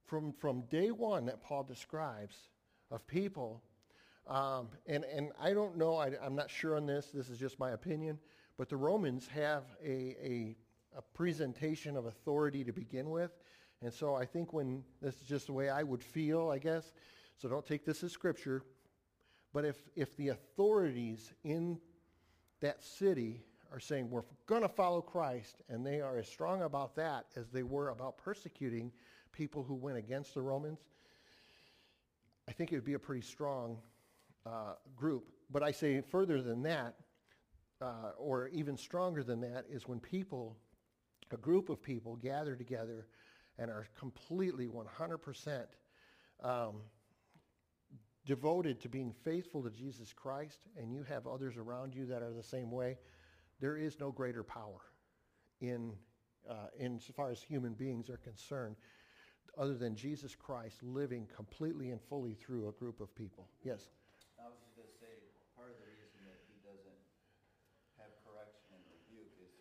from, 0.05 0.33
from 0.33 0.63
day 0.71 0.91
one 0.91 1.27
that 1.27 1.43
Paul 1.43 1.65
describes 1.65 2.37
of 2.91 3.07
people. 3.07 3.63
Um, 4.29 4.69
and, 4.87 5.05
and 5.05 5.33
I 5.41 5.53
don't 5.53 5.77
know, 5.77 5.97
I, 5.97 6.13
am 6.23 6.35
not 6.35 6.51
sure 6.51 6.77
on 6.77 6.87
this, 6.87 7.07
this 7.13 7.29
is 7.29 7.39
just 7.39 7.59
my 7.59 7.73
opinion, 7.73 8.19
but 8.59 8.69
the 8.69 8.77
Romans 8.77 9.29
have 9.29 9.65
a, 9.85 10.17
a, 10.23 10.57
a 10.97 11.03
presentation 11.15 11.97
of 11.97 12.07
authority 12.07 12.65
to 12.65 12.73
begin 12.73 13.11
with. 13.11 13.33
And 13.83 13.93
so 13.93 14.15
I 14.15 14.25
think 14.25 14.53
when, 14.53 14.83
this 15.03 15.15
is 15.17 15.29
just 15.29 15.47
the 15.47 15.53
way 15.53 15.69
I 15.69 15.83
would 15.83 16.03
feel, 16.03 16.51
I 16.51 16.59
guess, 16.59 16.93
so 17.37 17.49
don't 17.49 17.67
take 17.67 17.85
this 17.85 18.03
as 18.03 18.13
scripture, 18.13 18.63
but 19.53 19.65
if, 19.65 19.77
if 19.95 20.17
the 20.17 20.29
authorities 20.29 21.33
in 21.45 21.79
that 22.61 22.83
city 22.83 23.43
are 23.73 23.81
saying 23.81 24.11
we're 24.11 24.23
going 24.47 24.63
to 24.63 24.69
follow 24.69 25.03
Christ, 25.03 25.61
and 25.69 25.85
they 25.85 26.01
are 26.01 26.19
as 26.19 26.27
strong 26.27 26.63
about 26.63 26.95
that 26.97 27.27
as 27.37 27.51
they 27.51 27.63
were 27.63 27.91
about 27.91 28.17
persecuting 28.17 28.93
people 29.33 29.63
who 29.63 29.75
went 29.75 29.99
against 29.99 30.35
the 30.35 30.41
Romans, 30.41 30.79
I 32.49 32.53
think 32.53 32.73
it 32.73 32.77
would 32.77 32.85
be 32.85 32.95
a 32.95 32.99
pretty 32.99 33.23
strong 33.23 33.79
uh, 34.47 34.75
group. 34.95 35.25
But 35.51 35.63
I 35.63 35.73
say 35.73 36.01
further 36.01 36.41
than 36.41 36.63
that, 36.63 36.95
uh, 37.81 38.13
or 38.19 38.49
even 38.49 38.77
stronger 38.77 39.23
than 39.23 39.41
that, 39.41 39.65
is 39.71 39.87
when 39.87 40.01
people, 40.01 40.57
a 41.33 41.37
group 41.37 41.69
of 41.69 41.83
people, 41.83 42.17
gather 42.17 42.57
together 42.57 43.07
and 43.59 43.71
are 43.71 43.87
completely 43.99 44.67
100% 44.67 45.65
um, 46.43 46.77
devoted 48.25 48.81
to 48.81 48.89
being 48.89 49.13
faithful 49.25 49.63
to 49.63 49.71
Jesus 49.71 50.13
Christ, 50.13 50.61
and 50.77 50.93
you 50.93 51.05
have 51.05 51.27
others 51.27 51.57
around 51.57 51.95
you 51.95 52.07
that 52.07 52.23
are 52.23 52.33
the 52.33 52.43
same 52.43 52.71
way, 52.71 52.99
there 53.61 53.77
is 53.77 53.99
no 53.99 54.11
greater 54.11 54.43
power 54.43 54.81
in, 55.61 55.93
uh, 56.49 56.69
in 56.79 56.97
as 56.97 57.05
far 57.17 57.31
as 57.31 57.41
human 57.41 57.73
beings 57.73 58.11
are 58.11 58.19
concerned 58.19 58.77
other 59.57 59.75
than 59.75 59.97
Jesus 59.97 60.35
Christ 60.35 60.83
living 60.83 61.27
completely 61.35 61.91
and 61.91 62.01
fully 62.03 62.35
through 62.35 62.69
a 62.69 62.73
group 62.73 63.01
of 63.01 63.15
people. 63.15 63.49
Yes? 63.65 63.89
I 64.37 64.45
was 64.45 64.61
just 64.61 64.77
going 64.77 64.85
to 64.85 64.99
say, 65.01 65.09
part 65.57 65.73
of 65.73 65.81
the 65.81 65.89
reason 65.89 66.21
that 66.29 66.45
he 66.45 66.61
doesn't 66.61 67.01
have 67.97 68.13
correction 68.21 68.77
and 68.77 68.85
rebuke 68.93 69.33
is 69.41 69.57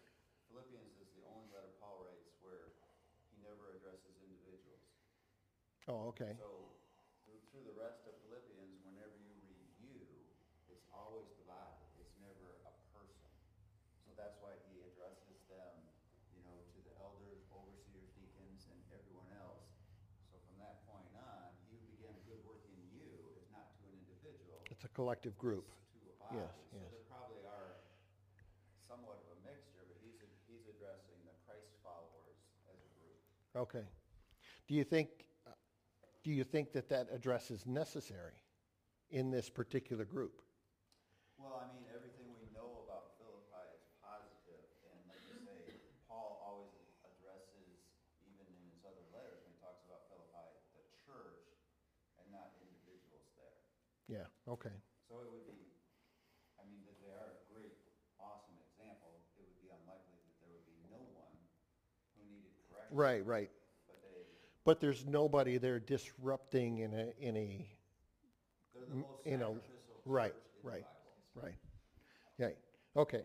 addresses 3.85 4.17
individuals. 4.25 4.81
Oh, 5.85 6.09
okay. 6.09 6.33
So 6.41 6.49
through, 7.29 7.37
through 7.53 7.65
the 7.69 7.77
rest 7.77 8.01
of 8.09 8.17
Philippians, 8.25 8.81
whenever 8.89 9.13
you 9.21 9.37
read 9.45 9.69
you, 9.77 10.01
it's 10.65 10.89
always 10.89 11.29
the 11.37 11.45
divided. 11.45 11.85
It's 12.01 12.17
never 12.17 12.57
a 12.65 12.73
person. 12.89 13.29
So 14.01 14.17
that's 14.17 14.33
why 14.41 14.57
he 14.65 14.81
addresses 14.81 15.37
them, 15.45 15.77
you 16.33 16.41
know, 16.41 16.57
to 16.57 16.79
the 16.89 16.93
elders, 16.97 17.45
overseers, 17.53 18.09
deacons, 18.17 18.65
and 18.65 18.81
everyone 18.97 19.29
else. 19.37 19.61
So 20.33 20.41
from 20.49 20.57
that 20.57 20.81
point 20.89 21.05
on, 21.21 21.53
you 21.69 21.77
began 21.93 22.17
a 22.17 22.23
good 22.25 22.41
work 22.49 22.65
in 22.65 22.81
you 22.89 23.05
is 23.37 23.45
not 23.53 23.69
to 23.77 23.85
an 23.85 23.93
individual. 24.09 24.57
It's 24.73 24.89
a 24.89 24.91
collective 24.97 25.37
group. 25.37 25.69
It's 25.69 26.01
to 26.01 26.09
a 26.09 26.17
body. 26.17 26.41
Yes, 26.41 26.53
So 26.73 26.81
yes. 26.81 26.89
there 26.97 27.05
probably 27.13 27.45
are 27.45 27.77
somewhat 28.89 29.21
of 29.21 29.37
a 29.37 29.39
mixture, 29.45 29.85
but 29.85 30.01
he's, 30.01 30.17
he's 30.49 30.65
addressing 30.65 31.21
the 31.29 31.35
Christ 31.45 31.69
followers 31.85 32.41
as 32.73 32.77
a 32.81 32.89
group. 32.97 33.21
Okay. 33.53 33.85
Do 34.65 34.73
you 34.73 34.81
think, 34.81 35.24
do 36.25 36.31
you 36.33 36.43
think 36.43 36.73
that 36.73 36.89
that 36.89 37.07
address 37.13 37.51
is 37.51 37.67
necessary 37.67 38.33
in 39.11 39.29
this 39.29 39.49
particular 39.49 40.05
group? 40.05 40.41
Well, 41.37 41.53
I 41.61 41.69
mean, 41.69 41.85
everything 41.85 42.33
we 42.33 42.49
know 42.49 42.81
about 42.81 43.13
Philippi 43.21 43.61
is 43.77 43.85
positive, 44.01 44.65
and 44.89 45.05
like 45.05 45.21
you 45.29 45.37
say, 45.45 45.77
Paul 46.09 46.41
always 46.41 46.73
addresses, 47.05 47.77
even 48.25 48.49
in 48.57 48.65
his 48.73 48.81
other 48.81 49.05
letters, 49.13 49.37
when 49.45 49.53
he 49.53 49.59
talks 49.61 49.85
about 49.85 50.01
Philippi, 50.09 50.49
the 50.73 50.81
church, 51.05 51.45
and 52.17 52.25
not 52.33 52.49
individuals 52.57 53.29
there. 53.37 53.61
Yeah, 54.09 54.25
okay. 54.49 54.73
So 55.05 55.21
it 55.21 55.29
would 55.29 55.45
be, 55.45 55.77
I 56.57 56.65
mean, 56.65 56.81
that 56.89 56.97
they 56.97 57.13
are 57.13 57.37
a 57.37 57.39
great, 57.45 57.77
awesome 58.17 58.57
example, 58.57 59.21
it 59.37 59.45
would 59.45 59.61
be 59.61 59.69
unlikely 59.69 60.17
that 60.25 60.41
there 60.41 60.49
would 60.49 60.65
be 60.65 60.81
no 60.89 61.05
one 61.13 61.45
who 62.17 62.25
needed 62.25 62.57
correction. 62.65 62.97
Right, 62.97 63.21
right. 63.21 63.51
But 64.65 64.81
there's 64.81 65.05
nobody 65.05 65.57
there 65.57 65.79
disrupting 65.79 66.79
in 66.79 66.93
a, 66.93 67.13
in 67.19 67.37
a, 67.37 67.69
they're 68.73 68.83
the 68.89 68.95
most 68.95 69.25
you 69.25 69.37
know, 69.37 69.53
sacrificial 69.53 70.01
right, 70.05 70.33
church 70.33 70.43
in 70.63 70.63
the 70.63 70.69
right. 70.71 70.85
Bible. 71.35 71.45
right. 71.45 71.55
Yeah, 72.95 73.01
okay. 73.01 73.21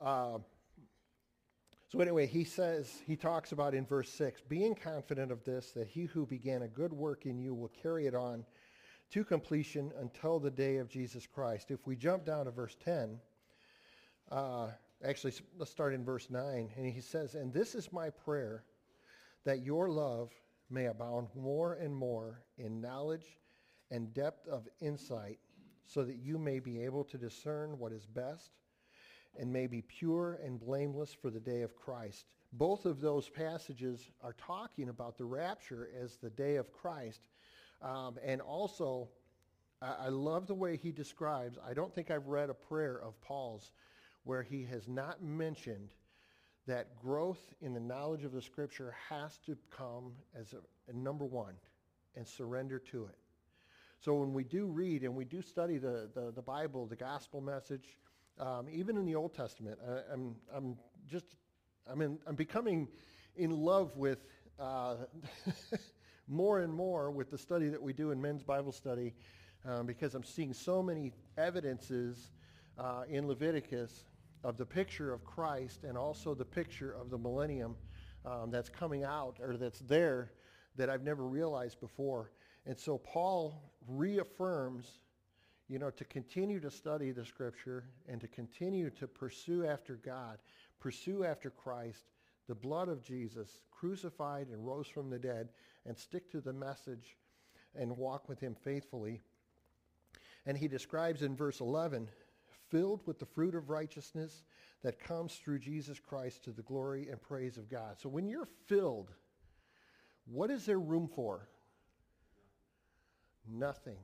Uh, 0.00 0.38
So 1.90 2.00
anyway, 2.00 2.26
he 2.26 2.44
says, 2.44 3.00
he 3.06 3.16
talks 3.16 3.52
about 3.52 3.74
in 3.74 3.86
verse 3.86 4.10
6, 4.10 4.42
being 4.48 4.74
confident 4.74 5.32
of 5.32 5.42
this, 5.44 5.72
that 5.72 5.88
he 5.88 6.04
who 6.04 6.26
began 6.26 6.62
a 6.62 6.68
good 6.68 6.92
work 6.92 7.24
in 7.24 7.38
you 7.38 7.54
will 7.54 7.70
carry 7.82 8.06
it 8.06 8.14
on 8.14 8.44
to 9.10 9.24
completion 9.24 9.90
until 9.98 10.38
the 10.38 10.50
day 10.50 10.76
of 10.76 10.90
Jesus 10.90 11.26
Christ. 11.26 11.70
If 11.70 11.86
we 11.86 11.96
jump 11.96 12.26
down 12.26 12.44
to 12.44 12.50
verse 12.50 12.76
10, 12.84 13.18
uh, 14.30 14.68
actually, 15.02 15.32
let's 15.56 15.70
start 15.70 15.94
in 15.94 16.04
verse 16.04 16.28
9. 16.28 16.70
And 16.76 16.92
he 16.92 17.00
says, 17.00 17.34
And 17.34 17.54
this 17.54 17.74
is 17.74 17.90
my 17.90 18.10
prayer, 18.10 18.64
that 19.48 19.64
your 19.64 19.88
love 19.88 20.30
may 20.68 20.88
abound 20.88 21.26
more 21.34 21.72
and 21.76 21.96
more 21.96 22.42
in 22.58 22.82
knowledge 22.82 23.38
and 23.90 24.12
depth 24.12 24.46
of 24.46 24.68
insight, 24.78 25.38
so 25.86 26.04
that 26.04 26.16
you 26.16 26.36
may 26.36 26.58
be 26.58 26.82
able 26.82 27.02
to 27.02 27.16
discern 27.16 27.78
what 27.78 27.90
is 27.90 28.04
best 28.04 28.50
and 29.40 29.50
may 29.50 29.66
be 29.66 29.80
pure 29.80 30.38
and 30.44 30.60
blameless 30.60 31.14
for 31.14 31.30
the 31.30 31.40
day 31.40 31.62
of 31.62 31.74
Christ. 31.74 32.26
Both 32.52 32.84
of 32.84 33.00
those 33.00 33.30
passages 33.30 34.10
are 34.20 34.34
talking 34.34 34.90
about 34.90 35.16
the 35.16 35.24
rapture 35.24 35.88
as 35.98 36.16
the 36.16 36.28
day 36.28 36.56
of 36.56 36.70
Christ. 36.70 37.22
Um, 37.80 38.18
and 38.22 38.42
also, 38.42 39.08
I, 39.80 39.94
I 39.98 40.08
love 40.10 40.46
the 40.46 40.54
way 40.54 40.76
he 40.76 40.92
describes, 40.92 41.56
I 41.66 41.72
don't 41.72 41.94
think 41.94 42.10
I've 42.10 42.26
read 42.26 42.50
a 42.50 42.54
prayer 42.54 43.00
of 43.00 43.18
Paul's 43.22 43.72
where 44.24 44.42
he 44.42 44.62
has 44.64 44.88
not 44.88 45.22
mentioned 45.22 45.94
that 46.68 46.94
growth 46.96 47.54
in 47.62 47.72
the 47.72 47.80
knowledge 47.80 48.24
of 48.24 48.32
the 48.32 48.42
scripture 48.42 48.94
has 49.08 49.38
to 49.38 49.56
come 49.70 50.12
as 50.38 50.52
a, 50.52 50.90
a 50.90 50.94
number 50.94 51.24
one 51.24 51.54
and 52.14 52.26
surrender 52.26 52.78
to 52.78 53.06
it. 53.06 53.16
So 54.00 54.14
when 54.14 54.32
we 54.32 54.44
do 54.44 54.66
read 54.66 55.02
and 55.02 55.16
we 55.16 55.24
do 55.24 55.42
study 55.42 55.78
the, 55.78 56.10
the, 56.14 56.30
the 56.30 56.42
Bible, 56.42 56.86
the 56.86 56.94
gospel 56.94 57.40
message, 57.40 57.96
um, 58.38 58.66
even 58.70 58.96
in 58.96 59.06
the 59.06 59.14
Old 59.14 59.34
Testament, 59.34 59.78
I, 59.84 60.12
I'm, 60.12 60.36
I'm 60.54 60.76
just, 61.10 61.36
I'm, 61.86 62.02
in, 62.02 62.18
I'm 62.26 62.36
becoming 62.36 62.86
in 63.34 63.50
love 63.50 63.96
with 63.96 64.18
uh, 64.60 64.96
more 66.28 66.60
and 66.60 66.72
more 66.72 67.10
with 67.10 67.30
the 67.30 67.38
study 67.38 67.70
that 67.70 67.82
we 67.82 67.94
do 67.94 68.10
in 68.10 68.20
men's 68.20 68.44
Bible 68.44 68.72
study 68.72 69.14
um, 69.64 69.86
because 69.86 70.14
I'm 70.14 70.22
seeing 70.22 70.52
so 70.52 70.82
many 70.82 71.12
evidences 71.38 72.30
uh, 72.78 73.04
in 73.08 73.26
Leviticus 73.26 74.04
of 74.44 74.56
the 74.56 74.66
picture 74.66 75.12
of 75.12 75.24
Christ 75.24 75.84
and 75.84 75.96
also 75.96 76.34
the 76.34 76.44
picture 76.44 76.92
of 76.92 77.10
the 77.10 77.18
millennium 77.18 77.76
um, 78.24 78.50
that's 78.50 78.68
coming 78.68 79.04
out 79.04 79.38
or 79.40 79.56
that's 79.56 79.80
there 79.80 80.32
that 80.76 80.88
I've 80.88 81.02
never 81.02 81.24
realized 81.24 81.80
before. 81.80 82.30
And 82.66 82.78
so 82.78 82.98
Paul 82.98 83.72
reaffirms, 83.86 85.00
you 85.68 85.78
know, 85.78 85.90
to 85.90 86.04
continue 86.04 86.60
to 86.60 86.70
study 86.70 87.10
the 87.10 87.24
scripture 87.24 87.84
and 88.08 88.20
to 88.20 88.28
continue 88.28 88.90
to 88.90 89.06
pursue 89.06 89.66
after 89.66 89.96
God, 89.96 90.38
pursue 90.80 91.24
after 91.24 91.50
Christ, 91.50 92.04
the 92.46 92.54
blood 92.54 92.88
of 92.88 93.02
Jesus, 93.02 93.62
crucified 93.70 94.48
and 94.48 94.66
rose 94.66 94.86
from 94.86 95.10
the 95.10 95.18
dead, 95.18 95.48
and 95.84 95.96
stick 95.96 96.30
to 96.32 96.40
the 96.40 96.52
message 96.52 97.16
and 97.74 97.96
walk 97.96 98.28
with 98.28 98.40
him 98.40 98.54
faithfully. 98.54 99.20
And 100.46 100.56
he 100.56 100.68
describes 100.68 101.22
in 101.22 101.36
verse 101.36 101.60
11, 101.60 102.08
filled 102.70 103.00
with 103.06 103.18
the 103.18 103.26
fruit 103.26 103.54
of 103.54 103.70
righteousness 103.70 104.42
that 104.82 104.98
comes 104.98 105.34
through 105.34 105.58
Jesus 105.58 105.98
Christ 105.98 106.44
to 106.44 106.52
the 106.52 106.62
glory 106.62 107.08
and 107.08 107.20
praise 107.20 107.56
of 107.56 107.70
God. 107.70 107.98
So 107.98 108.08
when 108.08 108.28
you're 108.28 108.48
filled, 108.66 109.10
what 110.26 110.50
is 110.50 110.66
there 110.66 110.78
room 110.78 111.08
for? 111.08 111.48
Nothing. 113.50 113.98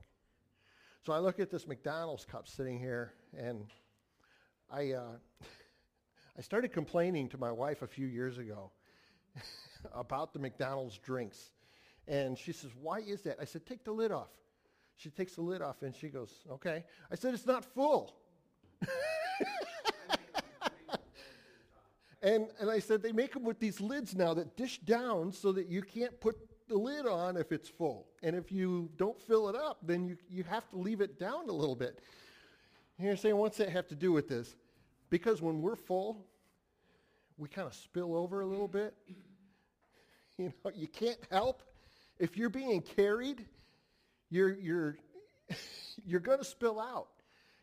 So 1.05 1.12
I 1.12 1.18
look 1.18 1.38
at 1.38 1.50
this 1.50 1.68
McDonald's 1.68 2.24
cup 2.24 2.48
sitting 2.48 2.79
here, 2.79 3.12
and 3.37 3.66
I, 4.70 4.92
uh, 4.92 5.16
I 6.38 6.40
started 6.40 6.72
complaining 6.72 7.29
to 7.29 7.38
my 7.38 7.53
wife 7.53 7.83
a 7.83 7.87
few 7.87 8.07
years 8.07 8.38
ago 8.38 8.70
about 9.94 10.33
the 10.33 10.38
McDonald's 10.38 10.98
drinks. 10.98 11.50
And 12.09 12.38
she 12.38 12.53
says, 12.53 12.70
why 12.81 13.00
is 13.00 13.22
that? 13.22 13.37
I 13.40 13.44
said, 13.44 13.66
take 13.66 13.85
the 13.85 13.92
lid 13.92 14.12
off. 14.12 14.31
She 14.96 15.11
takes 15.11 15.35
the 15.35 15.42
lid 15.42 15.61
off 15.61 15.83
and 15.83 15.94
she 15.94 16.09
goes, 16.09 16.33
okay. 16.50 16.85
I 17.11 17.14
said, 17.16 17.35
it's 17.35 17.46
not 17.46 17.64
full. 17.64 18.14
and, 22.23 22.47
and 22.61 22.70
I 22.70 22.79
said, 22.79 23.03
they 23.03 23.12
make 23.12 23.33
them 23.33 23.44
with 23.44 23.59
these 23.59 23.81
lids 23.81 24.14
now 24.14 24.35
that 24.35 24.57
dish 24.57 24.79
down 24.79 25.33
so 25.33 25.53
that 25.53 25.68
you 25.68 25.83
can't 25.83 26.18
put 26.20 26.37
the 26.68 26.77
lid 26.77 27.07
on 27.07 27.37
if 27.37 27.53
it's 27.53 27.68
full. 27.68 28.07
And 28.23 28.35
if 28.35 28.51
you 28.51 28.90
don't 28.97 29.20
fill 29.20 29.49
it 29.49 29.57
up, 29.57 29.79
then 29.83 30.07
you, 30.07 30.16
you 30.31 30.44
have 30.44 30.68
to 30.70 30.77
leave 30.77 31.01
it 31.01 31.18
down 31.18 31.49
a 31.49 31.53
little 31.53 31.77
bit. 31.77 32.01
And 32.99 33.07
you're 33.07 33.16
saying, 33.16 33.37
what's 33.37 33.59
that 33.59 33.70
have 33.70 33.88
to 33.88 33.94
do 33.94 34.12
with 34.12 34.29
this? 34.29 34.55
Because 35.11 35.42
when 35.42 35.61
we're 35.61 35.77
full, 35.77 36.25
we 37.37 37.49
kind 37.49 37.66
of 37.66 37.75
spill 37.75 38.16
over 38.16 38.40
a 38.40 38.47
little 38.47 38.68
bit. 38.68 38.94
You 40.37 40.53
know, 40.64 40.73
you 40.75 40.88
can't 40.88 41.20
help. 41.31 41.62
If 42.18 42.37
you're 42.37 42.49
being 42.49 42.83
carried, 42.83 43.47
you're, 44.31 44.53
you're, 44.53 44.97
you're 46.05 46.18
going 46.18 46.38
to 46.38 46.44
spill 46.44 46.81
out. 46.81 47.07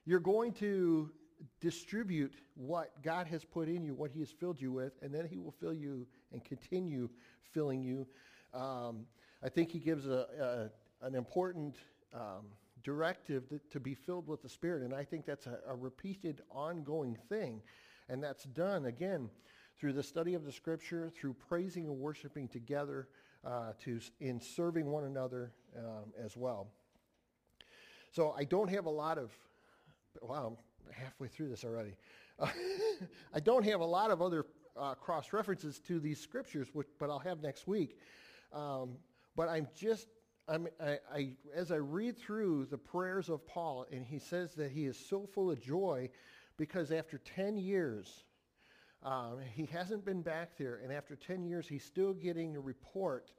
You're 0.05 0.19
going 0.19 0.53
to 0.53 1.11
distribute 1.59 2.33
what 2.55 3.01
God 3.03 3.27
has 3.27 3.43
put 3.43 3.67
in 3.67 3.83
you, 3.83 3.93
what 3.93 4.11
he 4.11 4.19
has 4.19 4.31
filled 4.31 4.61
you 4.61 4.71
with, 4.71 4.93
and 5.01 5.13
then 5.13 5.25
he 5.25 5.37
will 5.37 5.53
fill 5.59 5.73
you 5.73 6.07
and 6.31 6.43
continue 6.43 7.09
filling 7.53 7.81
you. 7.81 8.07
Um, 8.53 9.05
I 9.43 9.49
think 9.49 9.71
he 9.71 9.79
gives 9.79 10.05
a, 10.07 10.69
a 11.01 11.05
an 11.05 11.15
important 11.15 11.77
um, 12.13 12.45
directive 12.83 13.49
that, 13.49 13.71
to 13.71 13.79
be 13.79 13.95
filled 13.95 14.27
with 14.27 14.41
the 14.41 14.49
Spirit, 14.49 14.83
and 14.83 14.93
I 14.93 15.03
think 15.03 15.25
that's 15.25 15.47
a, 15.47 15.59
a 15.67 15.75
repeated, 15.75 16.41
ongoing 16.51 17.17
thing. 17.29 17.61
And 18.09 18.21
that's 18.21 18.43
done, 18.43 18.85
again, 18.85 19.29
through 19.79 19.93
the 19.93 20.03
study 20.03 20.33
of 20.33 20.43
the 20.43 20.51
Scripture, 20.51 21.09
through 21.09 21.33
praising 21.33 21.85
and 21.85 21.97
worshiping 21.97 22.47
together, 22.47 23.07
uh, 23.43 23.73
to, 23.83 23.99
in 24.19 24.39
serving 24.39 24.85
one 24.85 25.05
another 25.05 25.53
um, 25.77 26.13
as 26.23 26.37
well. 26.37 26.67
So 28.11 28.35
I 28.37 28.43
don't 28.43 28.69
have 28.69 28.85
a 28.85 28.91
lot 28.91 29.17
of, 29.17 29.31
wow, 30.21 30.57
I'm 30.87 30.93
halfway 30.93 31.27
through 31.27 31.49
this 31.49 31.63
already. 31.63 31.95
Uh, 32.39 32.47
I 33.33 33.39
don't 33.39 33.63
have 33.63 33.79
a 33.81 33.85
lot 33.85 34.11
of 34.11 34.21
other 34.21 34.45
uh, 34.77 34.95
cross 34.95 35.33
references 35.33 35.79
to 35.87 35.99
these 35.99 36.19
scriptures, 36.19 36.69
which, 36.73 36.87
but 36.99 37.09
I'll 37.09 37.19
have 37.19 37.41
next 37.41 37.67
week. 37.67 37.97
Um, 38.53 38.97
but 39.35 39.47
I'm 39.47 39.67
just, 39.75 40.07
I'm, 40.47 40.67
I, 40.81 40.97
I, 41.13 41.29
as 41.55 41.71
I 41.71 41.77
read 41.77 42.17
through 42.17 42.65
the 42.65 42.77
prayers 42.77 43.29
of 43.29 43.45
Paul, 43.47 43.85
and 43.91 44.05
he 44.05 44.19
says 44.19 44.53
that 44.55 44.71
he 44.71 44.85
is 44.85 44.97
so 44.97 45.25
full 45.25 45.51
of 45.51 45.61
joy 45.61 46.09
because 46.57 46.91
after 46.91 47.17
10 47.19 47.57
years, 47.57 48.23
um, 49.03 49.39
he 49.55 49.65
hasn't 49.65 50.05
been 50.05 50.21
back 50.21 50.57
there, 50.57 50.79
and 50.83 50.91
after 50.91 51.15
10 51.15 51.43
years, 51.43 51.67
he's 51.67 51.83
still 51.83 52.13
getting 52.13 52.55
a 52.55 52.59
report 52.59 53.31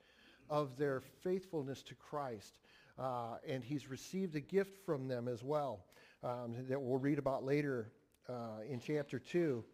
of 0.51 0.77
their 0.77 1.01
faithfulness 1.23 1.83
to 1.85 1.95
Christ. 1.95 2.59
Uh, 2.99 3.37
and 3.49 3.63
he's 3.65 3.89
received 3.89 4.35
a 4.37 4.41
gift 4.41 4.85
from 4.85 5.09
them 5.09 5.29
as 5.29 5.43
well 5.43 5.85
um, 6.23 6.55
that 6.69 6.81
we'll 6.81 6.99
read 6.99 7.19
about 7.19 7.45
later 7.45 7.91
uh, 8.29 8.61
in 8.69 8.81
chapter 8.81 9.19
2. 9.19 9.65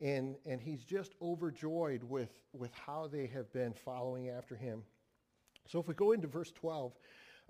And, 0.00 0.36
and 0.46 0.60
he's 0.60 0.84
just 0.84 1.14
overjoyed 1.20 2.02
with, 2.02 2.30
with 2.52 2.72
how 2.74 3.08
they 3.10 3.26
have 3.26 3.52
been 3.52 3.74
following 3.74 4.30
after 4.30 4.56
him. 4.56 4.82
So 5.66 5.78
if 5.78 5.88
we 5.88 5.94
go 5.94 6.12
into 6.12 6.26
verse 6.26 6.50
12, 6.52 6.92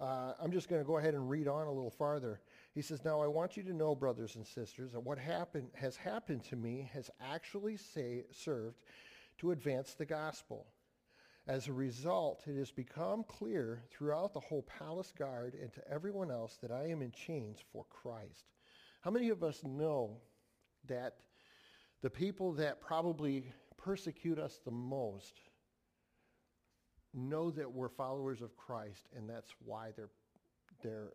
uh, 0.00 0.32
I'm 0.40 0.50
just 0.50 0.68
going 0.68 0.80
to 0.80 0.86
go 0.86 0.98
ahead 0.98 1.14
and 1.14 1.28
read 1.28 1.46
on 1.46 1.66
a 1.66 1.72
little 1.72 1.90
farther. 1.90 2.40
He 2.74 2.82
says, 2.82 3.04
Now 3.04 3.20
I 3.20 3.26
want 3.26 3.56
you 3.56 3.62
to 3.64 3.72
know, 3.72 3.94
brothers 3.94 4.36
and 4.36 4.46
sisters, 4.46 4.92
that 4.92 5.00
what 5.00 5.18
happened, 5.18 5.68
has 5.74 5.96
happened 5.96 6.42
to 6.44 6.56
me 6.56 6.90
has 6.92 7.10
actually 7.20 7.76
say, 7.76 8.24
served 8.32 8.82
to 9.38 9.52
advance 9.52 9.94
the 9.94 10.06
gospel. 10.06 10.66
As 11.46 11.66
a 11.66 11.72
result, 11.72 12.44
it 12.46 12.56
has 12.56 12.70
become 12.70 13.24
clear 13.24 13.82
throughout 13.90 14.32
the 14.32 14.40
whole 14.40 14.62
palace 14.62 15.12
guard 15.16 15.54
and 15.60 15.72
to 15.72 15.90
everyone 15.90 16.30
else 16.30 16.58
that 16.62 16.70
I 16.70 16.86
am 16.88 17.02
in 17.02 17.10
chains 17.12 17.58
for 17.72 17.84
Christ. 17.90 18.52
How 19.00 19.10
many 19.10 19.30
of 19.30 19.42
us 19.42 19.64
know 19.64 20.18
that 20.86 21.16
the 22.02 22.10
people 22.10 22.52
that 22.52 22.80
probably 22.80 23.52
persecute 23.76 24.38
us 24.38 24.60
the 24.64 24.70
most 24.70 25.40
know 27.12 27.50
that 27.50 27.70
we're 27.70 27.88
followers 27.88 28.42
of 28.42 28.56
Christ 28.56 29.08
and 29.16 29.28
that's 29.28 29.50
why 29.64 29.90
they're, 29.96 30.10
they're 30.82 31.12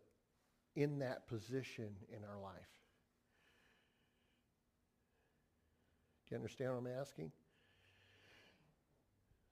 in 0.74 0.98
that 0.98 1.26
position 1.28 1.90
in 2.10 2.24
our 2.24 2.40
life? 2.40 2.52
Do 6.28 6.34
you 6.34 6.36
understand 6.36 6.72
what 6.72 6.78
I'm 6.78 7.00
asking? 7.00 7.30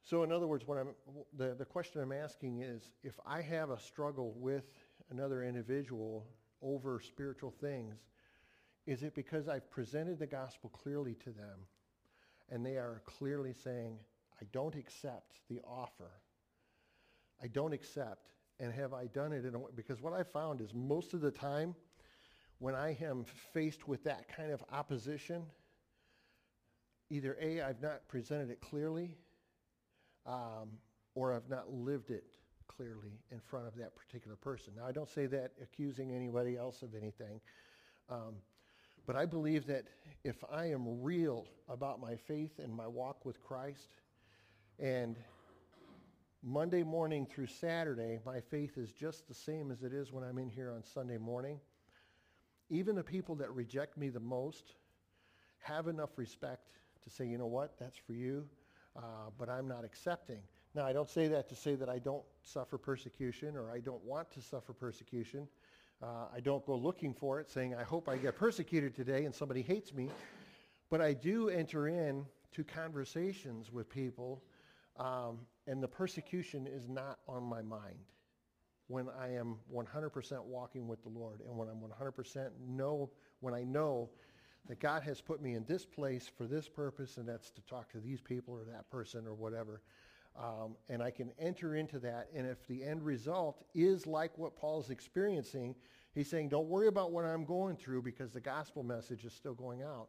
So 0.04 0.22
in 0.22 0.30
other 0.30 0.46
words, 0.46 0.66
what 0.66 0.76
I'm, 0.76 0.88
the, 1.36 1.54
the 1.54 1.64
question 1.64 2.02
I'm 2.02 2.12
asking 2.12 2.60
is, 2.60 2.92
if 3.02 3.18
I 3.26 3.40
have 3.40 3.70
a 3.70 3.80
struggle 3.80 4.34
with 4.36 4.64
another 5.10 5.42
individual 5.42 6.26
over 6.60 7.00
spiritual 7.00 7.50
things, 7.50 7.96
is 8.86 9.02
it 9.02 9.14
because 9.14 9.48
I've 9.48 9.70
presented 9.70 10.18
the 10.18 10.26
gospel 10.26 10.68
clearly 10.70 11.14
to 11.24 11.30
them 11.30 11.66
and 12.50 12.64
they 12.64 12.76
are 12.76 13.00
clearly 13.06 13.54
saying, 13.54 13.98
I 14.40 14.44
don't 14.52 14.74
accept 14.74 15.40
the 15.48 15.60
offer. 15.66 16.10
I 17.42 17.46
don't 17.46 17.72
accept. 17.72 18.28
And 18.60 18.72
have 18.72 18.92
I 18.92 19.06
done 19.06 19.32
it 19.32 19.46
in 19.46 19.54
a 19.54 19.58
way? 19.58 19.70
Because 19.74 20.02
what 20.02 20.12
I 20.12 20.22
found 20.22 20.60
is 20.60 20.74
most 20.74 21.14
of 21.14 21.22
the 21.22 21.30
time 21.30 21.74
when 22.58 22.74
I 22.74 22.96
am 23.00 23.24
faced 23.52 23.88
with 23.88 24.04
that 24.04 24.28
kind 24.28 24.52
of 24.52 24.62
opposition, 24.70 25.44
either 27.10 27.36
A, 27.40 27.62
I've 27.62 27.80
not 27.80 28.06
presented 28.06 28.50
it 28.50 28.60
clearly, 28.60 29.16
um, 30.26 30.68
or 31.14 31.34
I've 31.34 31.48
not 31.48 31.72
lived 31.72 32.10
it 32.10 32.24
clearly 32.66 33.20
in 33.30 33.40
front 33.40 33.66
of 33.66 33.76
that 33.76 33.94
particular 33.94 34.37
person. 34.37 34.72
Now, 34.76 34.87
I 34.87 34.92
don't 34.92 35.08
say 35.08 35.26
that 35.26 35.52
accusing 35.62 36.12
anybody 36.12 36.56
else 36.56 36.82
of 36.82 36.94
anything, 36.94 37.40
um, 38.10 38.34
but 39.06 39.16
I 39.16 39.26
believe 39.26 39.66
that 39.66 39.84
if 40.24 40.42
I 40.50 40.66
am 40.66 41.02
real 41.02 41.46
about 41.68 42.00
my 42.00 42.16
faith 42.16 42.58
and 42.58 42.74
my 42.74 42.87
walk 42.87 43.24
with 43.24 43.42
Christ, 43.42 43.90
and 44.78 45.16
Monday 46.42 46.82
morning 46.82 47.26
through 47.26 47.46
Saturday, 47.46 48.18
my 48.26 48.40
faith 48.40 48.76
is 48.76 48.92
just 48.92 49.28
the 49.28 49.34
same 49.34 49.70
as 49.70 49.82
it 49.82 49.92
is 49.92 50.12
when 50.12 50.24
I'm 50.24 50.38
in 50.38 50.50
here 50.50 50.72
on 50.72 50.82
Sunday 50.82 51.16
morning. 51.16 51.60
Even 52.70 52.96
the 52.96 53.04
people 53.04 53.34
that 53.37 53.50
reject 53.52 53.96
me 53.96 54.08
the 54.08 54.20
most 54.20 54.74
have 55.58 55.87
enough 55.87 56.10
respect 56.16 56.70
to 57.04 57.10
say, 57.10 57.26
you 57.26 57.38
know 57.38 57.46
what, 57.46 57.78
that's 57.78 57.96
for 57.96 58.14
you 58.14 58.46
uh, 58.96 59.30
but 59.38 59.48
I'm 59.48 59.68
not 59.68 59.85
accepting. 59.85 60.40
Now, 60.74 60.87
I 60.87 60.92
don't 60.92 61.09
say 61.09 61.28
that 61.28 61.48
to 61.48 61.54
say 61.54 61.74
that 61.76 61.88
I 61.88 61.98
don't 61.98 62.24
suffer 62.42 62.78
persecution 62.78 63.57
or 63.57 63.70
I 63.70 63.80
don't 63.80 64.02
want 64.04 64.30
to 64.33 64.40
suffer 64.40 64.72
persecution. 64.72 65.46
Uh, 66.02 66.26
I 66.35 66.40
don't 66.40 66.64
go 66.66 66.76
looking 66.76 67.14
for 67.14 67.40
it 67.40 67.48
saying, 67.48 67.74
I 67.74 67.85
hope 67.85 68.09
I 68.09 68.16
get 68.16 68.37
persecuted 68.37 68.94
today 68.94 69.24
and 69.24 69.35
somebody 69.35 69.62
hates 69.62 69.94
me. 69.94 70.11
But 70.90 71.00
I 71.00 71.14
do 71.14 71.48
enter 71.48 71.88
in 71.88 72.26
to 72.52 72.64
conversations 72.64 73.72
with 73.72 73.88
people 73.88 74.42
um, 74.96 75.38
and 75.66 75.83
the 75.83 75.88
persecution 75.88 76.66
is 76.66 76.88
not 76.88 77.18
on 77.26 77.42
my 77.42 77.62
mind 77.62 77.98
when 78.88 79.09
I 79.18 79.33
am 79.33 79.57
100% 79.72 80.44
walking 80.44 80.87
with 80.87 81.02
the 81.02 81.09
Lord 81.09 81.40
and 81.48 81.57
when 81.57 81.68
I'm 81.68 81.80
100% 81.80 82.50
know, 82.66 83.11
when 83.40 83.54
I 83.54 83.64
know 83.64 84.11
that 84.68 84.81
God 84.81 85.03
has 85.03 85.20
put 85.20 85.42
me 85.42 85.55
in 85.55 85.64
this 85.66 85.85
place 85.85 86.31
for 86.37 86.46
this 86.46 86.68
purpose, 86.68 87.16
and 87.18 87.29
that's 87.29 87.50
to 87.50 87.61
talk 87.62 87.90
to 87.92 87.98
these 87.98 88.20
people 88.20 88.55
or 88.55 88.64
that 88.64 88.88
person 88.90 89.27
or 89.27 89.35
whatever. 89.35 89.83
Um, 90.37 90.77
and 90.88 91.03
I 91.03 91.11
can 91.11 91.31
enter 91.38 91.77
into 91.77 91.98
that. 92.00 92.29
And 92.35 92.46
if 92.46 92.66
the 92.66 92.83
end 92.83 93.03
result 93.03 93.62
is 93.74 94.07
like 94.07 94.37
what 94.37 94.57
Paul's 94.57 94.90
experiencing, 94.90 95.77
he's 96.14 96.29
saying, 96.29 96.48
don't 96.48 96.66
worry 96.66 96.88
about 96.88 97.12
what 97.12 97.24
I'm 97.24 97.44
going 97.44 97.77
through 97.77 98.03
because 98.03 98.33
the 98.33 98.40
gospel 98.40 98.83
message 98.83 99.24
is 99.24 99.33
still 99.33 99.55
going 99.55 99.83
out. 99.83 100.09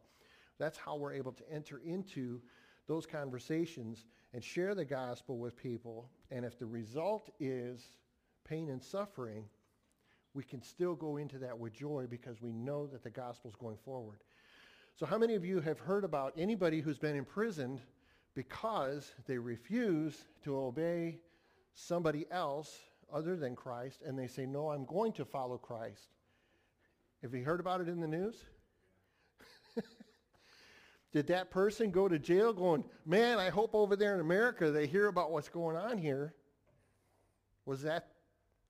That's 0.58 0.78
how 0.78 0.96
we're 0.96 1.13
able 1.13 1.34
to 1.34 1.52
enter 1.52 1.80
into 1.86 2.41
those 2.88 3.06
conversations 3.06 4.06
and 4.34 4.44
share 4.44 4.74
the 4.74 4.86
gospel 4.86 5.38
with 5.38 5.56
people. 5.56 6.10
And 6.32 6.46
if 6.46 6.58
the 6.58 6.65
result 6.65 7.30
is 7.39 7.89
pain 8.46 8.70
and 8.70 8.82
suffering, 8.82 9.46
we 10.36 10.43
can 10.43 10.62
still 10.62 10.93
go 10.93 11.17
into 11.17 11.39
that 11.39 11.58
with 11.58 11.74
joy 11.74 12.06
because 12.10 12.41
we 12.41 12.52
know 12.52 12.86
that 12.88 13.04
the 13.04 13.10
gospel 13.10 13.50
is 13.50 13.56
going 13.56 13.78
forward. 13.78 14.19
So 14.93 15.06
how 15.06 15.17
many 15.17 15.34
of 15.36 15.45
you 15.45 15.62
have 15.62 15.80
heard 15.80 16.04
about 16.04 16.34
anybody 16.38 16.82
who's 16.82 17.00
been 17.00 17.15
imprisoned 17.15 17.82
because 18.36 19.13
they 19.28 19.38
refuse 19.38 20.26
to 20.43 20.58
obey 20.58 21.19
somebody 21.74 22.26
else 22.30 22.78
other 23.12 23.38
than 23.38 23.56
Christ 23.56 24.02
and 24.06 24.19
they 24.19 24.28
say, 24.28 24.45
no, 24.45 24.69
I'm 24.69 24.86
going 24.86 25.13
to 25.13 25.26
follow 25.26 25.58
Christ? 25.58 26.10
Have 27.21 27.34
you 27.34 27.43
heard 27.43 27.62
about 27.62 27.80
it 27.80 27.88
in 27.88 28.02
the 28.02 28.08
news? 28.08 28.36
Did 31.13 31.28
that 31.28 31.50
person 31.50 31.91
go 31.91 32.10
to 32.10 32.19
jail 32.19 32.52
going, 32.52 32.84
man, 33.06 33.39
I 33.39 33.50
hope 33.50 33.74
over 33.74 33.95
there 33.95 34.13
in 34.13 34.19
America 34.19 34.69
they 34.69 34.86
hear 34.86 35.08
about 35.08 35.32
what's 35.32 35.50
going 35.50 35.78
on 35.78 35.98
here? 35.98 36.34
Was 37.65 37.84
that 37.84 38.10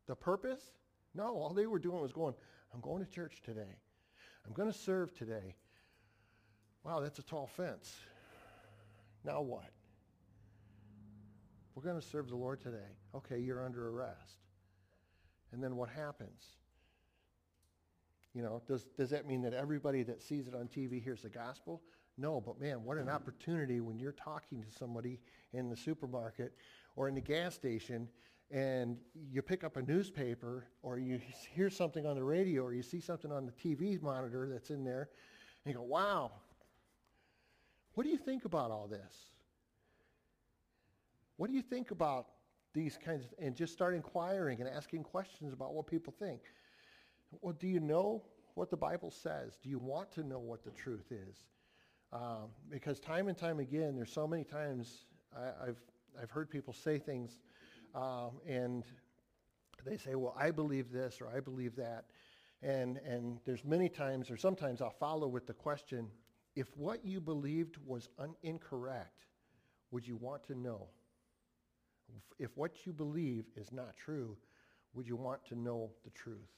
the 0.05 0.15
purpose? 0.15 0.61
No, 1.15 1.35
all 1.35 1.53
they 1.53 1.65
were 1.65 1.79
doing 1.79 2.01
was 2.01 2.11
going, 2.11 2.33
I'm 2.73 2.81
going 2.81 3.03
to 3.03 3.09
church 3.09 3.41
today. 3.43 3.79
I'm 4.45 4.53
going 4.53 4.71
to 4.71 4.77
serve 4.77 5.13
today. 5.13 5.55
Wow, 6.83 6.99
that's 6.99 7.19
a 7.19 7.23
tall 7.23 7.47
fence. 7.47 7.95
Now 9.23 9.41
what? 9.41 9.71
We're 11.73 11.83
going 11.83 11.99
to 11.99 12.05
serve 12.05 12.29
the 12.29 12.35
Lord 12.35 12.61
today. 12.61 12.97
Okay, 13.15 13.39
you're 13.39 13.63
under 13.63 13.89
arrest. 13.89 14.43
And 15.51 15.63
then 15.63 15.75
what 15.75 15.89
happens? 15.89 16.43
You 18.33 18.43
know, 18.43 18.61
does, 18.67 18.83
does 18.97 19.09
that 19.11 19.25
mean 19.25 19.41
that 19.43 19.53
everybody 19.53 20.03
that 20.03 20.21
sees 20.21 20.47
it 20.47 20.53
on 20.53 20.67
TV 20.67 21.01
hears 21.01 21.21
the 21.21 21.29
gospel? 21.29 21.81
No, 22.17 22.39
but 22.39 22.59
man, 22.59 22.83
what 22.83 22.97
an 22.97 23.09
opportunity 23.09 23.79
when 23.79 23.97
you're 23.97 24.11
talking 24.11 24.61
to 24.61 24.77
somebody 24.77 25.19
in 25.53 25.69
the 25.69 25.75
supermarket 25.75 26.53
or 26.95 27.07
in 27.07 27.15
the 27.15 27.21
gas 27.21 27.55
station 27.55 28.09
and 28.51 28.97
you 29.31 29.41
pick 29.41 29.63
up 29.63 29.77
a 29.77 29.81
newspaper 29.81 30.67
or 30.83 30.99
you 30.99 31.19
hear 31.53 31.69
something 31.69 32.05
on 32.05 32.15
the 32.15 32.23
radio 32.23 32.63
or 32.63 32.73
you 32.73 32.83
see 32.83 32.99
something 32.99 33.31
on 33.31 33.45
the 33.45 33.51
TV 33.51 34.01
monitor 34.01 34.47
that's 34.51 34.69
in 34.69 34.83
there 34.83 35.09
and 35.65 35.73
you 35.73 35.79
go, 35.79 35.83
wow, 35.83 36.31
what 37.95 38.03
do 38.03 38.09
you 38.09 38.17
think 38.17 38.45
about 38.45 38.71
all 38.71 38.87
this? 38.87 39.31
What 41.37 41.49
do 41.49 41.55
you 41.55 41.61
think 41.61 41.91
about 41.91 42.27
these 42.75 42.99
kinds 43.03 43.23
of, 43.23 43.31
and 43.39 43.55
just 43.55 43.73
start 43.73 43.95
inquiring 43.95 44.59
and 44.59 44.69
asking 44.69 45.01
questions 45.03 45.53
about 45.53 45.73
what 45.73 45.87
people 45.87 46.13
think. 46.19 46.41
Well, 47.41 47.55
do 47.57 47.67
you 47.67 47.79
know 47.79 48.21
what 48.53 48.69
the 48.69 48.77
Bible 48.77 49.09
says? 49.09 49.57
Do 49.63 49.69
you 49.69 49.79
want 49.79 50.11
to 50.11 50.23
know 50.23 50.39
what 50.39 50.63
the 50.63 50.71
truth 50.71 51.11
is? 51.11 51.45
Um, 52.13 52.49
because 52.69 52.99
time 52.99 53.27
and 53.27 53.37
time 53.37 53.59
again, 53.59 53.95
there's 53.95 54.11
so 54.11 54.27
many 54.27 54.43
times 54.43 55.05
I, 55.35 55.65
have 55.65 55.77
I've 56.21 56.29
heard 56.29 56.49
people 56.49 56.73
say 56.73 56.99
things, 56.99 57.39
um, 57.95 58.39
and 58.47 58.83
they 59.85 59.97
say, 59.97 60.15
"Well, 60.15 60.35
I 60.37 60.51
believe 60.51 60.91
this 60.91 61.21
or 61.21 61.27
I 61.27 61.39
believe 61.39 61.75
that," 61.77 62.05
and 62.61 62.97
and 62.97 63.39
there's 63.45 63.63
many 63.63 63.89
times 63.89 64.29
or 64.29 64.37
sometimes 64.37 64.81
I'll 64.81 64.89
follow 64.89 65.27
with 65.27 65.47
the 65.47 65.53
question, 65.53 66.09
if 66.55 66.75
what 66.77 67.05
you 67.05 67.19
believed 67.19 67.77
was 67.85 68.09
un- 68.19 68.35
incorrect, 68.43 69.25
would 69.91 70.07
you 70.07 70.15
want 70.15 70.43
to 70.45 70.55
know? 70.55 70.87
If 72.37 72.55
what 72.55 72.85
you 72.85 72.93
believe 72.93 73.45
is 73.55 73.71
not 73.71 73.95
true, 73.97 74.37
would 74.93 75.07
you 75.07 75.15
want 75.15 75.45
to 75.45 75.55
know 75.55 75.91
the 76.03 76.11
truth? 76.11 76.51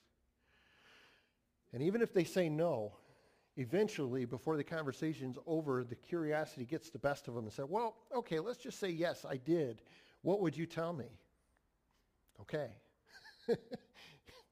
And 1.73 1.82
even 1.84 2.02
if 2.02 2.13
they 2.13 2.23
say 2.23 2.50
no, 2.50 2.93
eventually, 3.58 4.26
before 4.26 4.56
the 4.56 4.63
conversation's 4.63 5.38
over, 5.45 5.84
the 5.84 5.95
curiosity 5.95 6.65
gets 6.65 6.89
the 6.89 7.00
best 7.00 7.28
of 7.28 7.34
them 7.34 7.45
and 7.45 7.54
say, 7.54 7.63
well, 7.63 7.95
okay, 8.15 8.39
let's 8.39 8.60
just 8.60 8.80
say, 8.80 8.89
yes, 8.89 9.26
I 9.28 9.38
did. 9.38 9.82
What 10.21 10.41
would 10.41 10.56
you 10.56 10.65
tell 10.65 10.93
me? 10.93 11.19
Okay. 12.41 12.69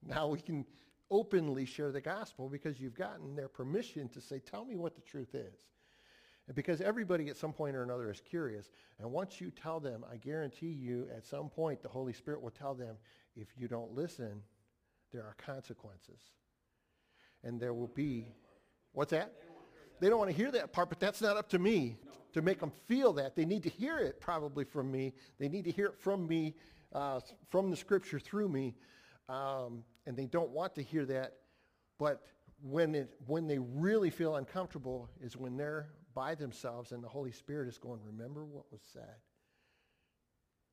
now 0.05 0.27
we 0.27 0.39
can 0.39 0.65
openly 1.11 1.65
share 1.65 1.91
the 1.91 2.01
gospel 2.01 2.49
because 2.49 2.79
you've 2.79 2.95
gotten 2.95 3.35
their 3.35 3.47
permission 3.47 4.09
to 4.09 4.21
say, 4.21 4.39
tell 4.39 4.65
me 4.65 4.75
what 4.75 4.95
the 4.95 5.01
truth 5.01 5.35
is. 5.35 5.53
And 6.47 6.55
because 6.55 6.81
everybody 6.81 7.29
at 7.29 7.37
some 7.37 7.53
point 7.53 7.75
or 7.75 7.83
another 7.83 8.11
is 8.11 8.21
curious. 8.21 8.69
And 8.99 9.11
once 9.11 9.41
you 9.41 9.51
tell 9.51 9.79
them, 9.79 10.05
I 10.11 10.17
guarantee 10.17 10.67
you 10.67 11.07
at 11.15 11.25
some 11.25 11.49
point 11.49 11.81
the 11.81 11.89
Holy 11.89 12.13
Spirit 12.13 12.41
will 12.41 12.51
tell 12.51 12.75
them, 12.75 12.97
if 13.35 13.47
you 13.57 13.67
don't 13.67 13.93
listen, 13.93 14.41
there 15.11 15.23
are 15.23 15.35
consequences. 15.37 16.21
And 17.43 17.59
there 17.59 17.73
will 17.73 17.87
be, 17.87 18.27
what's 18.93 19.11
that? 19.11 19.33
They 19.99 20.09
don't 20.09 20.19
want 20.19 20.29
to 20.29 20.37
hear 20.37 20.51
that 20.51 20.71
part, 20.71 20.89
but 20.89 20.99
that's 20.99 21.21
not 21.21 21.37
up 21.37 21.49
to 21.49 21.59
me 21.59 21.97
to 22.33 22.41
make 22.41 22.59
them 22.59 22.71
feel 22.85 23.13
that. 23.13 23.35
They 23.35 23.45
need 23.45 23.63
to 23.63 23.69
hear 23.69 23.97
it 23.97 24.19
probably 24.19 24.65
from 24.65 24.91
me. 24.91 25.13
They 25.39 25.47
need 25.47 25.63
to 25.65 25.71
hear 25.71 25.87
it 25.87 25.97
from 25.97 26.27
me, 26.27 26.53
uh, 26.95 27.19
from 27.49 27.69
the 27.69 27.75
scripture 27.75 28.19
through 28.19 28.49
me. 28.49 28.73
Um, 29.27 29.83
and 30.07 30.15
they 30.15 30.25
don't 30.25 30.51
want 30.51 30.75
to 30.75 30.83
hear 30.83 31.05
that. 31.05 31.33
But 31.99 32.21
when, 32.61 32.95
it, 32.95 33.13
when 33.27 33.47
they 33.47 33.59
really 33.59 34.09
feel 34.09 34.35
uncomfortable 34.35 35.09
is 35.21 35.35
when 35.35 35.57
they're 35.57 35.89
by 36.13 36.35
themselves 36.35 36.91
and 36.91 37.03
the 37.03 37.09
Holy 37.09 37.31
Spirit 37.31 37.67
is 37.67 37.77
going, 37.77 37.99
remember 38.03 38.45
what 38.45 38.71
was 38.71 38.81
said. 38.93 39.15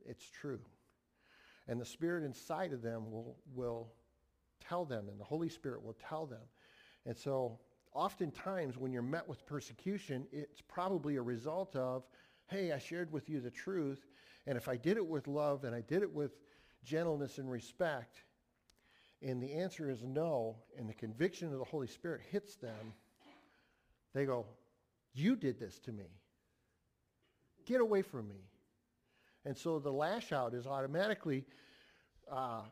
It's 0.07 0.25
true. 0.31 0.61
And 1.69 1.81
the 1.81 1.85
Spirit 1.85 2.25
inside 2.25 2.73
of 2.73 2.83
them 2.83 3.11
will, 3.11 3.37
will 3.55 3.93
tell 4.61 4.85
them, 4.85 5.09
and 5.09 5.19
the 5.19 5.25
Holy 5.25 5.49
Spirit 5.49 5.83
will 5.83 5.97
tell 6.09 6.27
them. 6.27 6.43
And 7.07 7.17
so 7.17 7.59
oftentimes 7.93 8.79
when 8.79 8.93
you're 8.93 9.03
met 9.03 9.29
with 9.29 9.45
persecution, 9.47 10.27
it's 10.33 10.61
probably 10.61 11.17
a 11.17 11.23
result 11.23 11.75
of, 11.77 12.05
hey, 12.47 12.73
I 12.73 12.79
shared 12.79 13.13
with 13.13 13.29
you 13.29 13.41
the 13.41 13.51
truth, 13.51 14.07
and 14.47 14.57
if 14.57 14.69
I 14.69 14.77
did 14.77 14.97
it 14.97 15.07
with 15.07 15.29
love 15.29 15.65
and 15.65 15.75
I 15.75 15.81
did 15.81 16.03
it 16.03 16.13
with 16.13 16.33
gentleness 16.85 17.39
and 17.39 17.51
respect, 17.51 18.25
and 19.23 19.43
the 19.43 19.53
answer 19.53 19.89
is 19.89 20.03
no, 20.03 20.57
and 20.77 20.89
the 20.89 20.95
conviction 20.95 21.53
of 21.53 21.59
the 21.59 21.65
Holy 21.65 21.87
Spirit 21.87 22.23
hits 22.31 22.57
them, 22.57 22.95
they 24.15 24.25
go, 24.27 24.47
you 25.15 25.37
did 25.37 25.59
this 25.59 25.79
to 25.81 25.93
me. 25.93 26.07
Get 27.67 27.81
away 27.81 28.03
from 28.03 28.29
me. 28.29 28.49
And 29.45 29.57
so 29.57 29.79
the 29.79 29.93
lash 29.93 30.33
out 30.33 30.55
is 30.55 30.67
automatically 30.67 31.45
uh, 32.31 32.63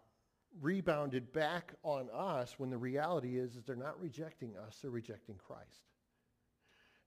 rebounded 0.61 1.33
back 1.33 1.75
on 1.83 2.09
us 2.13 2.55
when 2.59 2.71
the 2.71 2.79
reality 2.79 3.39
is, 3.39 3.57
is 3.57 3.65
they're 3.65 3.77
not 3.77 4.01
rejecting 4.01 4.57
us, 4.57 4.79
they're 4.83 4.91
rejecting 4.91 5.37
Christ. 5.37 5.90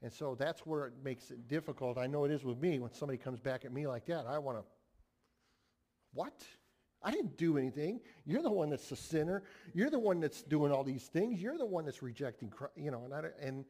And 0.03 0.11
so 0.11 0.35
that's 0.35 0.65
where 0.65 0.87
it 0.87 0.93
makes 1.01 1.31
it 1.31 1.47
difficult. 1.47 1.97
I 1.97 2.07
know 2.07 2.25
it 2.25 2.31
is 2.31 2.43
with 2.43 2.59
me 2.59 2.77
when 2.77 2.91
somebody 2.91 3.17
comes 3.17 3.39
back 3.39 3.63
at 3.63 3.71
me 3.71 3.87
like 3.87 4.05
that. 4.07 4.27
I 4.27 4.37
want 4.37 4.57
to, 4.57 4.63
what? 6.13 6.43
I 7.01 7.11
didn't 7.11 7.37
do 7.37 7.57
anything. 7.57 8.01
You're 8.25 8.41
the 8.41 8.51
one 8.51 8.69
that's 8.69 8.89
the 8.89 8.97
sinner. 8.97 9.43
You're 9.73 9.89
the 9.89 9.99
one 9.99 10.19
that's 10.19 10.41
doing 10.41 10.73
all 10.73 10.83
these 10.83 11.03
things. 11.03 11.41
You're 11.41 11.57
the 11.57 11.65
one 11.65 11.85
that's 11.85 12.03
rejecting 12.03 12.49
Christ, 12.49 12.73
you 12.75 12.91
know, 12.91 13.05
and, 13.05 13.13
I, 13.13 13.21
and 13.41 13.63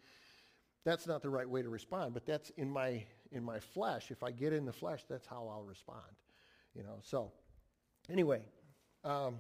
that's 0.84 1.06
not 1.06 1.22
the 1.22 1.30
right 1.30 1.48
way 1.48 1.62
to 1.62 1.70
respond, 1.70 2.16
but 2.16 2.26
that's 2.26 2.50
in 2.58 2.70
my, 2.70 3.04
in 3.32 3.44
my 3.44 3.60
flesh. 3.60 4.10
If 4.10 4.24
I 4.24 4.32
get 4.32 4.54
in 4.54 4.66
the 4.66 4.74
flesh, 4.74 5.04
that's 5.08 5.28
how 5.28 5.48
I'll 5.52 5.64
respond, 5.64 6.02
you 6.76 6.82
know. 6.82 6.98
So 7.04 7.32
anyway, 8.10 8.42
um, 9.04 9.40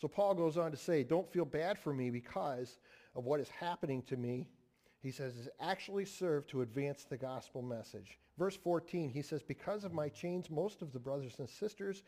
so 0.00 0.08
Paul 0.08 0.34
goes 0.34 0.56
on 0.56 0.70
to 0.70 0.76
say, 0.76 1.02
don't 1.02 1.30
feel 1.30 1.44
bad 1.44 1.78
for 1.78 1.92
me 1.92 2.08
because 2.08 2.78
of 3.14 3.24
what 3.24 3.40
is 3.40 3.48
happening 3.50 4.02
to 4.02 4.16
me. 4.16 4.48
He 5.02 5.10
says, 5.10 5.36
is 5.36 5.48
actually 5.60 6.04
served 6.04 6.50
to 6.50 6.62
advance 6.62 7.04
the 7.04 7.16
gospel 7.16 7.62
message. 7.62 8.18
Verse 8.36 8.56
14, 8.56 9.10
he 9.10 9.22
says, 9.22 9.42
because 9.42 9.84
of 9.84 9.92
my 9.92 10.08
chains, 10.08 10.50
most 10.50 10.82
of 10.82 10.92
the 10.92 10.98
brothers 10.98 11.36
and 11.38 11.48
sisters 11.48 12.02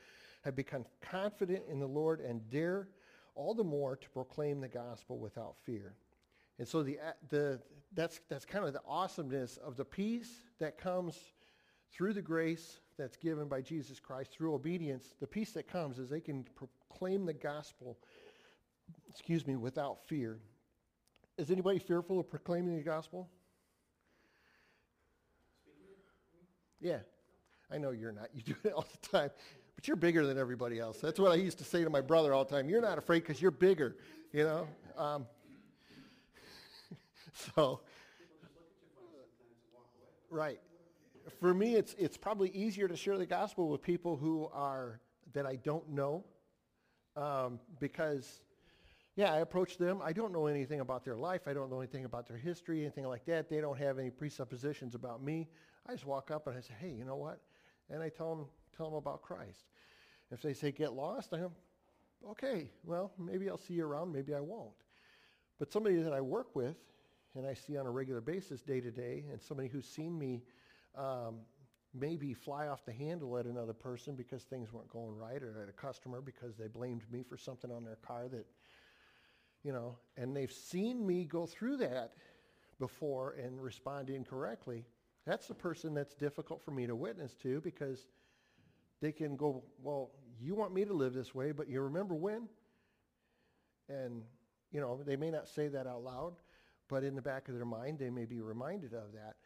have 0.44 0.56
become 0.56 0.84
confident 1.00 1.64
in 1.68 1.78
the 1.78 1.86
Lord 1.86 2.20
and 2.20 2.48
dare 2.50 2.88
all 3.34 3.54
the 3.54 3.64
more 3.64 3.96
to 3.96 4.10
proclaim 4.10 4.60
the 4.60 4.68
gospel 4.68 5.18
without 5.18 5.54
fear. 5.64 5.94
And 6.58 6.66
so 6.66 6.82
the, 6.82 6.98
the, 7.30 7.60
that's, 7.94 8.20
that's 8.28 8.44
kind 8.44 8.64
of 8.64 8.72
the 8.72 8.82
awesomeness 8.86 9.56
of 9.56 9.76
the 9.76 9.84
peace 9.84 10.30
that 10.58 10.78
comes 10.78 11.16
through 11.92 12.12
the 12.12 12.22
grace 12.22 12.80
that's 12.98 13.16
given 13.16 13.48
by 13.48 13.60
Jesus 13.60 13.98
Christ, 13.98 14.30
through 14.32 14.54
obedience. 14.54 15.14
The 15.20 15.26
peace 15.26 15.52
that 15.52 15.68
comes 15.68 15.98
is 15.98 16.10
they 16.10 16.20
can 16.20 16.44
proclaim 16.54 17.24
the 17.24 17.32
gospel, 17.32 17.96
excuse 19.08 19.46
me, 19.46 19.56
without 19.56 20.04
fear. 20.06 20.38
Is 21.40 21.50
anybody 21.50 21.78
fearful 21.78 22.20
of 22.20 22.28
proclaiming 22.28 22.76
the 22.76 22.82
gospel? 22.82 23.26
Yeah. 26.78 26.98
I 27.72 27.78
know 27.78 27.92
you're 27.92 28.12
not. 28.12 28.28
You 28.34 28.42
do 28.42 28.54
it 28.62 28.72
all 28.74 28.84
the 29.00 29.08
time. 29.08 29.30
But 29.74 29.88
you're 29.88 29.96
bigger 29.96 30.26
than 30.26 30.36
everybody 30.36 30.78
else. 30.78 30.98
That's 30.98 31.18
what 31.18 31.32
I 31.32 31.36
used 31.36 31.56
to 31.58 31.64
say 31.64 31.82
to 31.82 31.88
my 31.88 32.02
brother 32.02 32.34
all 32.34 32.44
the 32.44 32.54
time. 32.54 32.68
You're 32.68 32.82
not 32.82 32.98
afraid 32.98 33.20
because 33.20 33.40
you're 33.40 33.50
bigger, 33.50 33.96
you 34.34 34.44
know? 34.44 34.68
Um, 34.98 35.26
so, 37.56 37.80
right. 40.28 40.60
For 41.40 41.54
me, 41.54 41.76
it's, 41.76 41.94
it's 41.98 42.18
probably 42.18 42.50
easier 42.50 42.86
to 42.86 42.96
share 42.96 43.16
the 43.16 43.24
gospel 43.24 43.70
with 43.70 43.80
people 43.80 44.18
who 44.18 44.46
are, 44.52 45.00
that 45.32 45.46
I 45.46 45.56
don't 45.56 45.88
know. 45.88 46.22
Um, 47.16 47.60
because, 47.78 48.42
yeah, 49.20 49.34
I 49.34 49.40
approach 49.40 49.76
them. 49.76 50.00
I 50.02 50.14
don't 50.14 50.32
know 50.32 50.46
anything 50.46 50.80
about 50.80 51.04
their 51.04 51.14
life. 51.14 51.42
I 51.46 51.52
don't 51.52 51.68
know 51.70 51.80
anything 51.80 52.06
about 52.06 52.26
their 52.26 52.38
history, 52.38 52.80
anything 52.80 53.06
like 53.06 53.26
that. 53.26 53.50
They 53.50 53.60
don't 53.60 53.78
have 53.78 53.98
any 53.98 54.08
presuppositions 54.08 54.94
about 54.94 55.22
me. 55.22 55.46
I 55.86 55.92
just 55.92 56.06
walk 56.06 56.30
up 56.30 56.46
and 56.46 56.56
I 56.56 56.62
say, 56.62 56.72
hey, 56.80 56.88
you 56.88 57.04
know 57.04 57.16
what? 57.16 57.38
And 57.90 58.02
I 58.02 58.08
tell 58.08 58.34
them, 58.34 58.46
tell 58.74 58.86
them 58.86 58.94
about 58.94 59.20
Christ. 59.20 59.66
If 60.30 60.40
they 60.40 60.54
say 60.54 60.72
get 60.72 60.94
lost, 60.94 61.34
I 61.34 61.40
go, 61.40 61.52
okay, 62.30 62.70
well, 62.82 63.12
maybe 63.18 63.50
I'll 63.50 63.58
see 63.58 63.74
you 63.74 63.84
around, 63.84 64.10
maybe 64.10 64.32
I 64.32 64.40
won't. 64.40 64.72
But 65.58 65.70
somebody 65.70 65.96
that 65.96 66.14
I 66.14 66.22
work 66.22 66.56
with 66.56 66.76
and 67.34 67.46
I 67.46 67.52
see 67.52 67.76
on 67.76 67.84
a 67.84 67.90
regular 67.90 68.22
basis 68.22 68.62
day 68.62 68.80
to 68.80 68.90
day, 68.90 69.24
and 69.30 69.42
somebody 69.42 69.68
who's 69.68 69.86
seen 69.86 70.18
me 70.18 70.44
um, 70.96 71.40
maybe 71.92 72.32
fly 72.32 72.68
off 72.68 72.86
the 72.86 72.92
handle 72.92 73.36
at 73.36 73.44
another 73.44 73.74
person 73.74 74.14
because 74.14 74.44
things 74.44 74.72
weren't 74.72 74.88
going 74.88 75.14
right, 75.14 75.42
or 75.42 75.62
at 75.62 75.68
a 75.68 75.72
customer 75.72 76.22
because 76.22 76.56
they 76.56 76.68
blamed 76.68 77.02
me 77.12 77.22
for 77.22 77.36
something 77.36 77.70
on 77.70 77.84
their 77.84 77.96
car 77.96 78.26
that, 78.28 78.46
you 79.62 79.72
know, 79.72 79.98
and 80.16 80.36
they've 80.36 80.52
seen 80.52 81.06
me 81.06 81.24
go 81.24 81.46
through 81.46 81.78
that 81.78 82.12
before 82.78 83.34
and 83.42 83.62
respond 83.62 84.10
incorrectly. 84.10 84.86
That's 85.26 85.46
the 85.46 85.54
person 85.54 85.94
that's 85.94 86.14
difficult 86.14 86.62
for 86.62 86.70
me 86.70 86.86
to 86.86 86.96
witness 86.96 87.34
to 87.42 87.60
because 87.60 88.06
they 89.00 89.12
can 89.12 89.36
go, 89.36 89.62
well, 89.82 90.10
you 90.40 90.54
want 90.54 90.72
me 90.72 90.84
to 90.84 90.92
live 90.92 91.12
this 91.12 91.34
way, 91.34 91.52
but 91.52 91.68
you 91.68 91.80
remember 91.82 92.14
when? 92.14 92.48
And, 93.88 94.22
you 94.72 94.80
know, 94.80 95.02
they 95.04 95.16
may 95.16 95.30
not 95.30 95.48
say 95.48 95.68
that 95.68 95.86
out 95.86 96.02
loud, 96.02 96.34
but 96.88 97.04
in 97.04 97.14
the 97.14 97.22
back 97.22 97.48
of 97.48 97.54
their 97.54 97.64
mind, 97.64 97.98
they 97.98 98.10
may 98.10 98.24
be 98.24 98.40
reminded 98.40 98.94
of 98.94 99.12
that. 99.12 99.36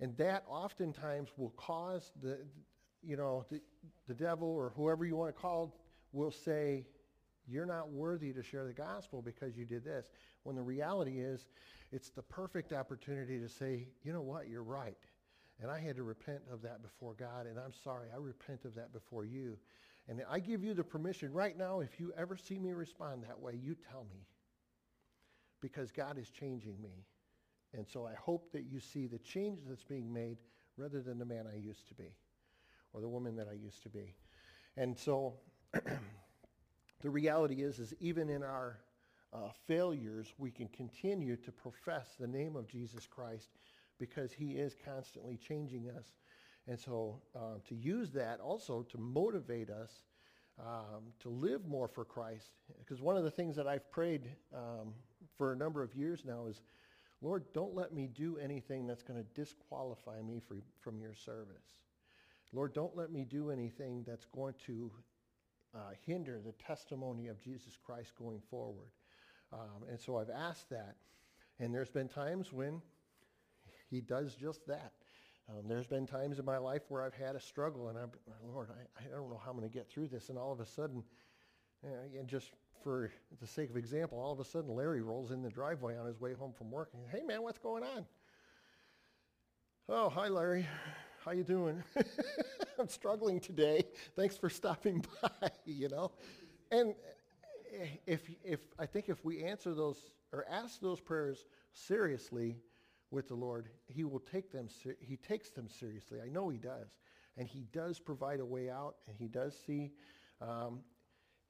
And 0.00 0.16
that 0.16 0.44
oftentimes 0.48 1.30
will 1.36 1.50
cause 1.56 2.12
the, 2.22 2.38
you 3.02 3.16
know, 3.16 3.46
the, 3.50 3.60
the 4.08 4.14
devil 4.14 4.48
or 4.48 4.72
whoever 4.76 5.04
you 5.04 5.16
want 5.16 5.34
to 5.34 5.40
call 5.40 5.74
will 6.12 6.30
say, 6.30 6.84
you're 7.48 7.66
not 7.66 7.90
worthy 7.90 8.32
to 8.32 8.42
share 8.42 8.66
the 8.66 8.72
gospel 8.72 9.22
because 9.22 9.56
you 9.56 9.64
did 9.64 9.84
this. 9.84 10.10
When 10.44 10.56
the 10.56 10.62
reality 10.62 11.20
is, 11.20 11.46
it's 11.90 12.10
the 12.10 12.22
perfect 12.22 12.72
opportunity 12.72 13.38
to 13.38 13.48
say, 13.48 13.88
you 14.02 14.12
know 14.12 14.22
what, 14.22 14.48
you're 14.48 14.62
right. 14.62 14.96
And 15.60 15.70
I 15.70 15.78
had 15.78 15.96
to 15.96 16.02
repent 16.02 16.40
of 16.52 16.62
that 16.62 16.82
before 16.82 17.14
God, 17.14 17.46
and 17.46 17.58
I'm 17.58 17.72
sorry, 17.84 18.08
I 18.12 18.18
repent 18.18 18.64
of 18.64 18.74
that 18.74 18.92
before 18.92 19.24
you. 19.24 19.58
And 20.08 20.22
I 20.28 20.40
give 20.40 20.64
you 20.64 20.74
the 20.74 20.82
permission 20.82 21.32
right 21.32 21.56
now, 21.56 21.80
if 21.80 22.00
you 22.00 22.12
ever 22.16 22.36
see 22.36 22.58
me 22.58 22.72
respond 22.72 23.22
that 23.24 23.38
way, 23.38 23.58
you 23.62 23.76
tell 23.90 24.04
me 24.10 24.26
because 25.60 25.92
God 25.92 26.18
is 26.18 26.28
changing 26.28 26.80
me. 26.82 27.06
And 27.74 27.86
so 27.86 28.06
I 28.06 28.14
hope 28.14 28.52
that 28.52 28.64
you 28.64 28.80
see 28.80 29.06
the 29.06 29.18
change 29.18 29.60
that's 29.66 29.84
being 29.84 30.12
made 30.12 30.38
rather 30.76 31.00
than 31.00 31.18
the 31.18 31.24
man 31.24 31.46
I 31.50 31.56
used 31.56 31.88
to 31.88 31.94
be 31.94 32.16
or 32.92 33.00
the 33.00 33.08
woman 33.08 33.36
that 33.36 33.48
I 33.48 33.54
used 33.54 33.82
to 33.84 33.88
be. 33.88 34.14
And 34.76 34.98
so 34.98 35.34
the 37.02 37.10
reality 37.10 37.62
is, 37.62 37.78
is 37.78 37.94
even 38.00 38.28
in 38.28 38.42
our 38.42 38.78
uh, 39.32 39.48
failures, 39.66 40.32
we 40.38 40.50
can 40.50 40.68
continue 40.68 41.36
to 41.36 41.52
profess 41.52 42.14
the 42.18 42.26
name 42.26 42.56
of 42.56 42.68
Jesus 42.68 43.06
Christ 43.06 43.48
because 43.98 44.32
he 44.32 44.52
is 44.52 44.74
constantly 44.84 45.36
changing 45.36 45.90
us. 45.90 46.06
And 46.68 46.78
so 46.78 47.20
uh, 47.34 47.58
to 47.68 47.74
use 47.74 48.10
that 48.12 48.40
also 48.40 48.82
to 48.82 48.98
motivate 48.98 49.70
us 49.70 50.04
um, 50.60 51.12
to 51.20 51.28
live 51.28 51.66
more 51.66 51.88
for 51.88 52.04
Christ. 52.04 52.50
Because 52.78 53.00
one 53.00 53.16
of 53.16 53.24
the 53.24 53.30
things 53.30 53.56
that 53.56 53.66
I've 53.66 53.90
prayed 53.90 54.28
um, 54.54 54.92
for 55.36 55.52
a 55.52 55.56
number 55.56 55.82
of 55.82 55.94
years 55.94 56.24
now 56.24 56.46
is, 56.46 56.60
Lord, 57.20 57.44
don't 57.54 57.74
let 57.74 57.92
me 57.92 58.08
do 58.12 58.38
anything 58.38 58.86
that's 58.86 59.02
going 59.02 59.18
to 59.18 59.40
disqualify 59.40 60.20
me 60.22 60.40
for, 60.46 60.56
from 60.80 61.00
your 61.00 61.14
service. 61.14 61.78
Lord, 62.52 62.74
don't 62.74 62.96
let 62.96 63.10
me 63.10 63.24
do 63.24 63.50
anything 63.50 64.04
that's 64.06 64.26
going 64.26 64.54
to 64.66 64.90
uh, 65.74 65.92
hinder 66.06 66.40
the 66.44 66.52
testimony 66.52 67.28
of 67.28 67.40
Jesus 67.40 67.78
Christ 67.84 68.12
going 68.16 68.40
forward. 68.50 68.90
Um, 69.52 69.88
and 69.88 69.98
so 70.00 70.18
I've 70.18 70.30
asked 70.30 70.70
that. 70.70 70.96
And 71.58 71.74
there's 71.74 71.90
been 71.90 72.08
times 72.08 72.52
when 72.52 72.82
he 73.90 74.00
does 74.00 74.34
just 74.34 74.66
that. 74.66 74.92
Um, 75.48 75.68
there's 75.68 75.86
been 75.86 76.06
times 76.06 76.38
in 76.38 76.44
my 76.44 76.58
life 76.58 76.82
where 76.88 77.02
I've 77.02 77.14
had 77.14 77.36
a 77.36 77.40
struggle 77.40 77.88
and 77.88 77.98
I'm, 77.98 78.10
Lord, 78.52 78.70
I, 78.70 79.04
I 79.04 79.10
don't 79.10 79.28
know 79.28 79.40
how 79.44 79.50
I'm 79.50 79.56
going 79.56 79.68
to 79.68 79.74
get 79.74 79.88
through 79.88 80.08
this. 80.08 80.28
And 80.28 80.38
all 80.38 80.52
of 80.52 80.60
a 80.60 80.66
sudden, 80.66 81.02
uh, 81.84 82.18
and 82.18 82.28
just 82.28 82.52
for 82.82 83.10
the 83.40 83.46
sake 83.46 83.70
of 83.70 83.76
example, 83.76 84.18
all 84.18 84.32
of 84.32 84.40
a 84.40 84.44
sudden 84.44 84.74
Larry 84.74 85.02
rolls 85.02 85.30
in 85.30 85.42
the 85.42 85.50
driveway 85.50 85.96
on 85.96 86.06
his 86.06 86.20
way 86.20 86.32
home 86.32 86.52
from 86.52 86.70
work 86.70 86.90
and, 86.94 87.02
hey 87.10 87.24
man, 87.26 87.42
what's 87.42 87.58
going 87.58 87.82
on? 87.82 88.06
Oh, 89.88 90.08
hi 90.08 90.28
Larry. 90.28 90.66
How 91.24 91.32
you 91.32 91.44
doing? 91.44 91.82
I'm 92.78 92.88
struggling 92.88 93.38
today. 93.38 93.84
Thanks 94.16 94.36
for 94.36 94.50
stopping 94.50 95.04
by, 95.22 95.30
you 95.64 95.88
know. 95.88 96.12
And 96.70 96.94
if 98.06 98.20
if 98.44 98.60
I 98.78 98.86
think 98.86 99.08
if 99.08 99.24
we 99.24 99.44
answer 99.44 99.74
those 99.74 99.98
or 100.32 100.46
ask 100.50 100.80
those 100.80 101.00
prayers 101.00 101.46
seriously 101.72 102.56
with 103.10 103.28
the 103.28 103.34
Lord, 103.34 103.68
he 103.86 104.04
will 104.04 104.20
take 104.20 104.50
them, 104.50 104.68
he 105.00 105.16
takes 105.16 105.50
them 105.50 105.68
seriously. 105.68 106.18
I 106.24 106.28
know 106.28 106.48
he 106.48 106.58
does. 106.58 106.88
And 107.36 107.46
he 107.46 107.66
does 107.72 107.98
provide 107.98 108.40
a 108.40 108.44
way 108.44 108.68
out, 108.68 108.96
and 109.06 109.16
he 109.18 109.28
does 109.28 109.56
see. 109.66 109.92
Um, 110.40 110.80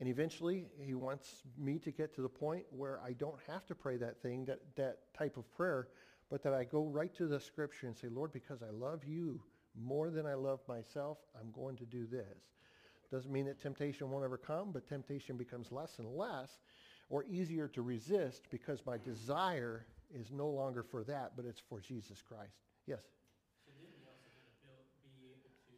and 0.00 0.09
eventually, 0.09 0.66
he 0.81 0.94
wants 0.94 1.42
me 1.57 1.78
to 1.81 1.90
get 1.90 2.14
to 2.16 2.22
the 2.22 2.28
point 2.28 2.64
where 2.70 3.00
I 3.05 3.12
don't 3.12 3.38
have 3.48 3.66
to 3.66 3.74
pray 3.74 3.96
that 3.98 4.20
thing, 4.20 4.44
that, 4.46 4.61
that 4.76 4.98
type 5.16 5.37
of 5.37 5.50
prayer, 5.57 5.88
but 6.31 6.42
that 6.42 6.55
I 6.55 6.64
go 6.64 6.85
right 6.85 7.12
to 7.14 7.26
the 7.26 7.40
scripture 7.40 7.87
and 7.87 7.96
say, 7.96 8.09
Lord, 8.09 8.33
because 8.33 8.62
I 8.62 8.70
love 8.70 9.05
you 9.05 9.40
more 9.81 10.11
than 10.11 10.26
I 10.26 10.35
love 10.35 10.61
myself, 10.68 11.18
I'm 11.40 11.50
going 11.52 11.76
to 11.76 11.85
do 11.85 12.07
this. 12.07 12.52
Doesn't 13.12 13.31
mean 13.31 13.44
that 13.44 13.61
temptation 13.61 14.11
won't 14.11 14.25
ever 14.25 14.38
come, 14.38 14.72
but 14.72 14.88
temptation 14.88 15.37
becomes 15.37 15.70
less 15.70 15.98
and 15.98 16.09
less 16.09 16.48
or 17.11 17.25
easier 17.25 17.68
to 17.68 17.83
resist 17.83 18.48
because 18.51 18.81
my 18.87 18.96
desire 18.96 19.85
is 20.14 20.33
no 20.33 20.48
longer 20.48 20.83
for 20.83 21.05
that, 21.05 21.33
but 21.37 21.44
it's 21.44 21.61
for 21.61 21.79
Jesus 21.79 22.22
Christ. 22.22 22.57
Yes? 22.87 23.05
So 23.64 23.70
then 23.77 23.92
you 23.92 24.03
also 24.09 24.88
be 25.05 25.29
able 25.29 25.53
to 25.68 25.77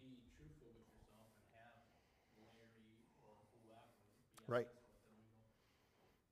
be 0.00 0.26
truthful 0.36 0.74
with 0.74 0.84
yourself 0.90 1.30
and 1.38 1.46
have 1.54 1.86
Larry 2.34 3.06
or 3.22 3.38
whoever 3.54 3.86
be 4.42 4.50
Right. 4.50 4.66
honest 4.66 4.82
with 4.82 4.98
them 5.06 5.22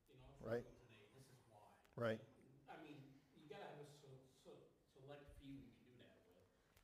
you 0.08 0.18
know, 0.18 0.34
Right. 0.44 0.64
today, 0.66 1.06
this 1.14 1.24
is 1.30 1.38
why. 1.46 1.72
Right. 1.96 2.20
I 2.68 2.76
mean, 2.76 3.06
you 3.38 3.46
gotta 3.46 3.64
have 3.64 3.78
a 3.78 3.86
so, 3.86 4.08
so, 4.42 4.50
select 4.92 5.24
few 5.38 5.54
you 5.54 5.70
can 5.72 5.84
do 5.86 5.94
that 6.02 6.18
with, 6.26 6.42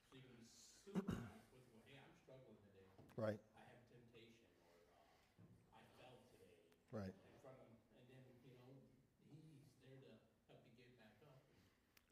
so 0.09 0.15
you 0.17 0.23
can 0.23 0.33
be 0.33 0.47
super 0.85 1.13
honest 1.13 1.45
with, 1.51 1.61
well, 1.69 1.83
hey, 1.85 1.99
I'm 2.01 2.15
struggling 2.17 2.57
today, 2.63 2.89
Right, 3.19 3.35
I 3.35 3.67
have 3.75 3.83
temptation, 3.91 4.47
or, 4.71 4.79
uh, 4.95 5.43
I 5.75 5.83
fell 5.99 6.15
today. 6.31 6.55
right, 6.95 7.11
In 7.11 7.35
front 7.43 7.59
of, 7.59 7.67
and 7.67 8.07
then, 8.15 8.23
you 8.47 8.55
know, 8.55 8.79
he's 9.27 9.59
there 9.83 9.99
to 9.99 10.11
help 10.47 10.63
you 10.71 10.79
get 10.79 10.87
back 11.03 11.19
up, 11.27 11.43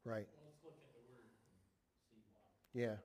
right. 0.02 0.26
well, 0.34 0.50
let's 0.50 0.58
look 0.66 0.74
at 0.82 0.90
the 0.98 1.06
word 1.06 1.22
and 1.22 1.62
see 2.10 2.18
why. 2.26 2.42
Yeah. 2.74 2.98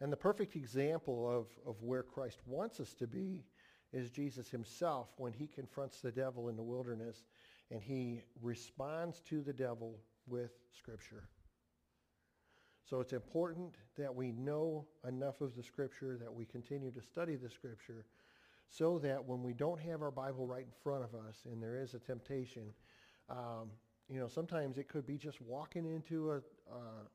And 0.00 0.08
the 0.10 0.16
perfect 0.16 0.56
example 0.56 1.28
of, 1.28 1.52
of 1.68 1.76
where 1.84 2.02
Christ 2.02 2.40
wants 2.46 2.80
us 2.80 2.94
to 2.94 3.06
be 3.06 3.44
is 3.92 4.08
Jesus 4.08 4.48
himself 4.48 5.12
when 5.18 5.34
he 5.34 5.46
confronts 5.46 6.00
the 6.00 6.10
devil 6.10 6.48
in 6.48 6.56
the 6.56 6.62
wilderness 6.62 7.26
and 7.70 7.82
he 7.82 8.22
responds 8.40 9.20
to 9.28 9.42
the 9.42 9.52
devil 9.52 10.00
with 10.26 10.52
Scripture. 10.72 11.28
So 12.88 13.00
it's 13.00 13.14
important 13.14 13.76
that 13.96 14.14
we 14.14 14.32
know 14.32 14.86
enough 15.08 15.40
of 15.40 15.56
the 15.56 15.62
Scripture, 15.62 16.18
that 16.20 16.32
we 16.32 16.44
continue 16.44 16.90
to 16.90 17.02
study 17.02 17.36
the 17.36 17.48
Scripture, 17.48 18.04
so 18.68 18.98
that 18.98 19.24
when 19.24 19.42
we 19.42 19.54
don't 19.54 19.80
have 19.80 20.02
our 20.02 20.10
Bible 20.10 20.46
right 20.46 20.64
in 20.64 20.72
front 20.82 21.02
of 21.04 21.14
us 21.14 21.42
and 21.46 21.62
there 21.62 21.80
is 21.80 21.94
a 21.94 21.98
temptation, 21.98 22.74
um, 23.30 23.70
you 24.08 24.20
know, 24.20 24.28
sometimes 24.28 24.76
it 24.76 24.88
could 24.88 25.06
be 25.06 25.16
just 25.16 25.40
walking 25.40 25.86
into 25.86 26.32
a, 26.32 26.36
uh, 26.70 27.06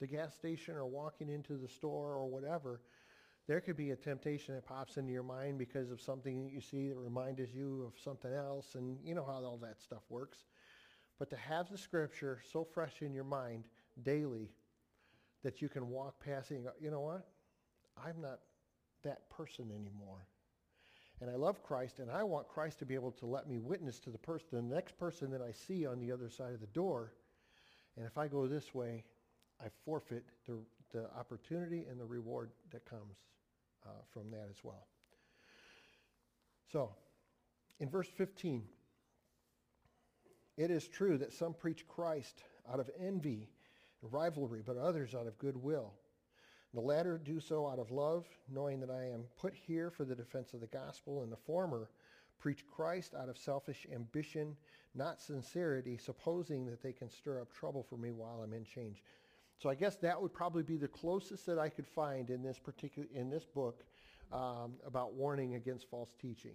the 0.00 0.06
gas 0.06 0.34
station 0.34 0.74
or 0.74 0.86
walking 0.86 1.28
into 1.28 1.58
the 1.58 1.68
store 1.68 2.14
or 2.14 2.26
whatever. 2.26 2.80
There 3.46 3.60
could 3.60 3.76
be 3.76 3.90
a 3.90 3.96
temptation 3.96 4.54
that 4.54 4.64
pops 4.64 4.96
into 4.96 5.12
your 5.12 5.22
mind 5.22 5.58
because 5.58 5.90
of 5.90 6.00
something 6.00 6.44
that 6.44 6.52
you 6.52 6.60
see 6.60 6.88
that 6.88 6.96
reminds 6.96 7.52
you 7.52 7.84
of 7.86 8.00
something 8.00 8.32
else, 8.32 8.74
and 8.74 8.96
you 9.04 9.14
know 9.14 9.24
how 9.24 9.44
all 9.44 9.58
that 9.62 9.82
stuff 9.82 10.02
works. 10.08 10.44
But 11.18 11.28
to 11.30 11.36
have 11.36 11.68
the 11.68 11.76
Scripture 11.76 12.40
so 12.50 12.64
fresh 12.64 13.02
in 13.02 13.12
your 13.12 13.24
mind 13.24 13.64
daily 14.02 14.50
that 15.42 15.62
you 15.62 15.68
can 15.68 15.88
walk 15.88 16.22
past 16.24 16.50
and 16.50 16.64
go, 16.64 16.70
you 16.80 16.90
know 16.90 17.00
what? 17.00 17.26
I'm 17.96 18.20
not 18.20 18.40
that 19.04 19.28
person 19.30 19.70
anymore. 19.70 20.26
And 21.20 21.30
I 21.30 21.34
love 21.34 21.62
Christ, 21.62 21.98
and 21.98 22.10
I 22.10 22.22
want 22.22 22.48
Christ 22.48 22.78
to 22.78 22.86
be 22.86 22.94
able 22.94 23.12
to 23.12 23.26
let 23.26 23.46
me 23.46 23.58
witness 23.58 23.98
to 24.00 24.10
the 24.10 24.18
person, 24.18 24.46
the 24.52 24.74
next 24.74 24.98
person 24.98 25.30
that 25.32 25.42
I 25.42 25.52
see 25.52 25.86
on 25.86 26.00
the 26.00 26.10
other 26.12 26.30
side 26.30 26.54
of 26.54 26.60
the 26.60 26.66
door. 26.68 27.12
And 27.96 28.06
if 28.06 28.16
I 28.16 28.26
go 28.26 28.46
this 28.46 28.74
way, 28.74 29.04
I 29.60 29.66
forfeit 29.84 30.24
the, 30.46 30.58
the 30.92 31.10
opportunity 31.18 31.84
and 31.90 32.00
the 32.00 32.06
reward 32.06 32.50
that 32.70 32.88
comes 32.88 33.16
uh, 33.84 33.90
from 34.10 34.30
that 34.30 34.48
as 34.50 34.64
well. 34.64 34.86
So, 36.72 36.90
in 37.80 37.90
verse 37.90 38.08
15, 38.08 38.62
it 40.56 40.70
is 40.70 40.88
true 40.88 41.18
that 41.18 41.32
some 41.32 41.52
preach 41.52 41.86
Christ 41.88 42.42
out 42.72 42.80
of 42.80 42.90
envy 42.98 43.48
rivalry, 44.08 44.62
but 44.64 44.76
others 44.76 45.14
out 45.14 45.26
of 45.26 45.38
goodwill. 45.38 45.92
The 46.72 46.80
latter 46.80 47.18
do 47.18 47.40
so 47.40 47.66
out 47.66 47.78
of 47.78 47.90
love, 47.90 48.26
knowing 48.48 48.80
that 48.80 48.90
I 48.90 49.06
am 49.06 49.24
put 49.36 49.54
here 49.54 49.90
for 49.90 50.04
the 50.04 50.14
defense 50.14 50.54
of 50.54 50.60
the 50.60 50.68
gospel, 50.68 51.22
and 51.22 51.32
the 51.32 51.36
former 51.36 51.90
preach 52.38 52.64
Christ 52.66 53.14
out 53.14 53.28
of 53.28 53.36
selfish 53.36 53.86
ambition, 53.92 54.56
not 54.94 55.20
sincerity, 55.20 55.98
supposing 55.98 56.64
that 56.66 56.82
they 56.82 56.92
can 56.92 57.10
stir 57.10 57.40
up 57.40 57.52
trouble 57.52 57.82
for 57.82 57.96
me 57.96 58.12
while 58.12 58.40
I'm 58.42 58.52
in 58.52 58.64
change. 58.64 59.02
So 59.58 59.68
I 59.68 59.74
guess 59.74 59.96
that 59.96 60.20
would 60.20 60.32
probably 60.32 60.62
be 60.62 60.76
the 60.76 60.88
closest 60.88 61.44
that 61.46 61.58
I 61.58 61.68
could 61.68 61.86
find 61.86 62.30
in 62.30 62.42
this 62.42 62.58
particular 62.58 63.08
in 63.14 63.28
this 63.28 63.44
book 63.44 63.84
um, 64.32 64.74
about 64.86 65.12
warning 65.14 65.56
against 65.56 65.90
false 65.90 66.14
teaching. 66.20 66.54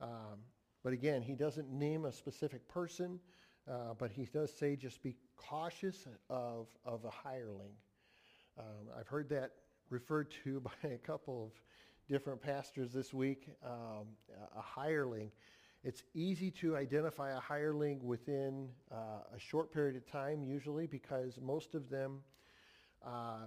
Um, 0.00 0.38
but 0.84 0.92
again, 0.92 1.22
he 1.22 1.34
doesn't 1.34 1.70
name 1.70 2.04
a 2.04 2.12
specific 2.12 2.66
person, 2.68 3.18
uh, 3.70 3.94
but 3.98 4.10
he 4.10 4.24
does 4.24 4.52
say 4.52 4.74
just 4.76 5.02
be 5.02 5.16
cautious 5.36 6.06
of 6.28 6.66
of 6.84 7.04
a 7.04 7.10
hireling. 7.10 7.72
Um, 8.58 8.88
I've 8.98 9.08
heard 9.08 9.28
that 9.30 9.52
referred 9.90 10.32
to 10.44 10.60
by 10.82 10.88
a 10.88 10.98
couple 10.98 11.44
of 11.44 11.52
different 12.08 12.42
pastors 12.42 12.92
this 12.92 13.14
week. 13.14 13.48
Um, 13.64 14.06
a 14.56 14.60
hireling. 14.60 15.30
It's 15.82 16.02
easy 16.12 16.50
to 16.52 16.76
identify 16.76 17.30
a 17.30 17.40
hireling 17.40 18.04
within 18.04 18.68
uh, 18.92 19.34
a 19.34 19.38
short 19.38 19.72
period 19.72 19.96
of 19.96 20.04
time, 20.04 20.42
usually, 20.42 20.86
because 20.86 21.38
most 21.40 21.74
of 21.74 21.88
them. 21.88 22.20
Uh, 23.06 23.46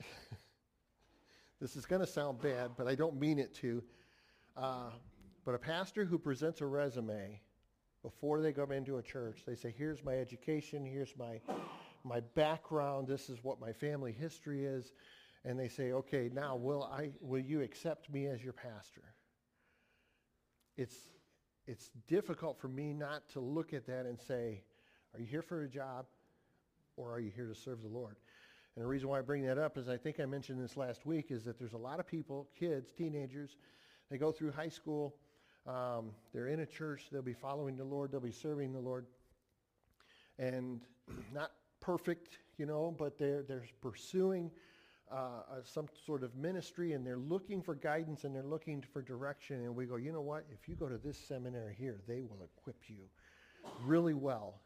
this 1.60 1.74
is 1.74 1.86
going 1.86 2.00
to 2.00 2.06
sound 2.06 2.40
bad, 2.40 2.72
but 2.76 2.86
I 2.86 2.94
don't 2.94 3.18
mean 3.18 3.38
it 3.38 3.52
to. 3.56 3.82
Uh, 4.56 4.90
but 5.44 5.54
a 5.54 5.58
pastor 5.58 6.04
who 6.04 6.18
presents 6.18 6.60
a 6.60 6.66
resume 6.66 7.40
before 8.02 8.40
they 8.40 8.52
come 8.52 8.72
into 8.72 8.98
a 8.98 9.02
church, 9.02 9.42
they 9.46 9.54
say, 9.54 9.74
"Here's 9.76 10.04
my 10.04 10.14
education. 10.14 10.84
Here's 10.84 11.16
my 11.16 11.40
my 12.04 12.20
background. 12.20 13.06
This 13.06 13.28
is 13.28 13.42
what 13.44 13.60
my 13.60 13.72
family 13.72 14.12
history 14.12 14.64
is." 14.64 14.92
And 15.44 15.58
they 15.58 15.68
say, 15.68 15.92
"Okay, 15.92 16.30
now 16.32 16.56
will 16.56 16.84
I 16.84 17.12
will 17.20 17.40
you 17.40 17.62
accept 17.62 18.10
me 18.10 18.26
as 18.26 18.42
your 18.42 18.52
pastor?" 18.52 19.14
It's 20.76 21.08
it's 21.66 21.90
difficult 22.08 22.58
for 22.58 22.68
me 22.68 22.92
not 22.92 23.28
to 23.30 23.40
look 23.40 23.72
at 23.72 23.86
that 23.86 24.06
and 24.06 24.18
say, 24.18 24.64
are 25.14 25.20
you 25.20 25.26
here 25.26 25.42
for 25.42 25.62
a 25.62 25.68
job 25.68 26.06
or 26.96 27.12
are 27.12 27.20
you 27.20 27.30
here 27.30 27.46
to 27.46 27.54
serve 27.54 27.82
the 27.82 27.88
Lord? 27.88 28.16
And 28.74 28.82
the 28.82 28.88
reason 28.88 29.08
why 29.08 29.18
I 29.18 29.22
bring 29.22 29.44
that 29.46 29.58
up 29.58 29.76
is 29.76 29.88
I 29.88 29.96
think 29.96 30.18
I 30.18 30.24
mentioned 30.24 30.62
this 30.62 30.76
last 30.76 31.04
week 31.04 31.30
is 31.30 31.44
that 31.44 31.58
there's 31.58 31.74
a 31.74 31.78
lot 31.78 32.00
of 32.00 32.06
people, 32.06 32.48
kids, 32.58 32.90
teenagers, 32.92 33.56
they 34.10 34.18
go 34.18 34.32
through 34.32 34.52
high 34.52 34.68
school, 34.68 35.14
um, 35.66 36.10
they're 36.32 36.48
in 36.48 36.60
a 36.60 36.66
church, 36.66 37.08
they'll 37.12 37.22
be 37.22 37.32
following 37.32 37.76
the 37.76 37.84
Lord, 37.84 38.12
they'll 38.12 38.20
be 38.20 38.32
serving 38.32 38.72
the 38.72 38.80
Lord, 38.80 39.06
and 40.38 40.80
not 41.34 41.52
perfect, 41.80 42.38
you 42.58 42.66
know, 42.66 42.94
but 42.96 43.18
they're, 43.18 43.42
they're 43.42 43.64
pursuing 43.80 44.50
uh, 45.10 45.42
some 45.62 45.86
sort 46.06 46.22
of 46.22 46.34
ministry 46.34 46.92
and 46.94 47.06
they're 47.06 47.18
looking 47.18 47.60
for 47.60 47.74
guidance 47.74 48.24
and 48.24 48.34
they're 48.34 48.42
looking 48.42 48.82
for 48.92 49.02
direction. 49.02 49.56
And 49.64 49.76
we 49.76 49.84
go, 49.84 49.96
you 49.96 50.12
know 50.12 50.22
what? 50.22 50.46
If 50.50 50.68
you 50.68 50.74
go 50.74 50.88
to 50.88 50.96
this 50.96 51.18
seminary 51.18 51.74
here, 51.78 52.00
they 52.08 52.22
will 52.22 52.48
equip 52.56 52.88
you 52.88 53.04
really 53.84 54.14
well. 54.14 54.60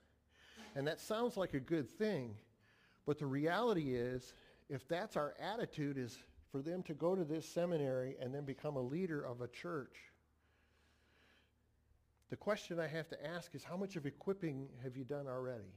And 0.76 0.86
that 0.86 1.00
sounds 1.00 1.36
like 1.36 1.54
a 1.54 1.60
good 1.60 1.90
thing. 1.98 2.34
But 3.06 3.18
the 3.18 3.26
reality 3.26 3.94
is, 3.94 4.34
if 4.68 4.86
that's 4.86 5.16
our 5.16 5.34
attitude, 5.40 5.96
is 5.96 6.18
for 6.52 6.60
them 6.60 6.82
to 6.84 6.94
go 6.94 7.14
to 7.14 7.24
this 7.24 7.48
seminary 7.48 8.16
and 8.20 8.34
then 8.34 8.44
become 8.44 8.76
a 8.76 8.80
leader 8.80 9.22
of 9.22 9.40
a 9.40 9.48
church, 9.48 9.96
the 12.30 12.36
question 12.36 12.80
I 12.80 12.86
have 12.88 13.08
to 13.08 13.26
ask 13.26 13.54
is 13.54 13.62
how 13.62 13.76
much 13.76 13.96
of 13.96 14.06
equipping 14.06 14.68
have 14.82 14.96
you 14.96 15.04
done 15.04 15.26
already? 15.26 15.74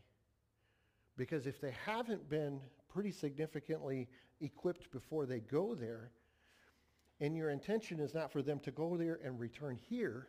Because 1.17 1.45
if 1.45 1.61
they 1.61 1.73
haven't 1.85 2.29
been 2.29 2.59
pretty 2.87 3.11
significantly 3.11 4.07
equipped 4.41 4.91
before 4.91 5.25
they 5.25 5.39
go 5.39 5.75
there, 5.75 6.11
and 7.19 7.35
your 7.35 7.49
intention 7.49 7.99
is 7.99 8.13
not 8.13 8.31
for 8.31 8.41
them 8.41 8.59
to 8.59 8.71
go 8.71 8.95
there 8.97 9.19
and 9.23 9.39
return 9.39 9.77
here 9.89 10.27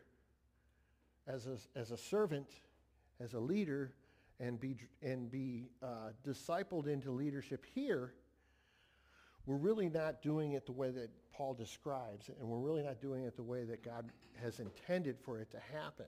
as 1.27 1.47
a, 1.47 1.57
as 1.79 1.91
a 1.91 1.97
servant, 1.97 2.49
as 3.21 3.35
a 3.35 3.39
leader, 3.39 3.95
and 4.41 4.59
be, 4.59 4.77
and 5.03 5.31
be 5.31 5.69
uh, 5.83 6.11
discipled 6.27 6.87
into 6.87 7.11
leadership 7.11 7.65
here, 7.75 8.15
we're 9.51 9.57
really 9.57 9.89
not 9.89 10.23
doing 10.23 10.53
it 10.53 10.65
the 10.65 10.73
way 10.73 10.91
that 10.93 11.11
Paul 11.33 11.55
describes, 11.55 12.29
and 12.29 12.49
we're 12.49 12.61
really 12.61 12.85
not 12.85 13.01
doing 13.01 13.25
it 13.25 13.35
the 13.35 13.43
way 13.43 13.65
that 13.65 13.83
God 13.83 14.09
has 14.41 14.61
intended 14.61 15.19
for 15.19 15.41
it 15.41 15.51
to 15.51 15.59
happen. 15.73 16.07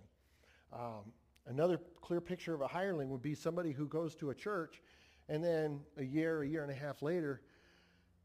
Um, 0.73 1.13
another 1.47 1.81
clear 2.01 2.21
picture 2.21 2.55
of 2.55 2.61
a 2.61 2.69
hireling 2.69 3.11
would 3.11 3.21
be 3.21 3.35
somebody 3.35 3.73
who 3.73 3.89
goes 3.89 4.15
to 4.17 4.31
a 4.31 4.35
church 4.35 4.81
and 5.29 5.43
then 5.43 5.81
a 5.97 6.05
year, 6.05 6.43
a 6.43 6.47
year 6.47 6.63
and 6.63 6.71
a 6.71 6.75
half 6.75 7.03
later, 7.03 7.41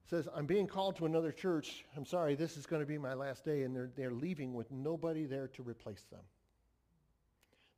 says, 0.08 0.28
I'm 0.36 0.46
being 0.46 0.68
called 0.68 0.98
to 0.98 1.08
another 1.08 1.32
church. 1.32 1.84
I'm 1.96 2.06
sorry, 2.06 2.36
this 2.36 2.56
is 2.56 2.68
going 2.68 2.82
to 2.82 2.86
be 2.86 3.00
my 3.00 3.16
last 3.16 3.44
day. 3.44 3.64
And 3.64 3.76
they're, 3.76 3.90
they're 3.96 4.14
leaving 4.14 4.54
with 4.54 4.72
nobody 4.72 5.26
there 5.26 5.48
to 5.48 5.64
replace 5.64 6.04
them. 6.12 6.22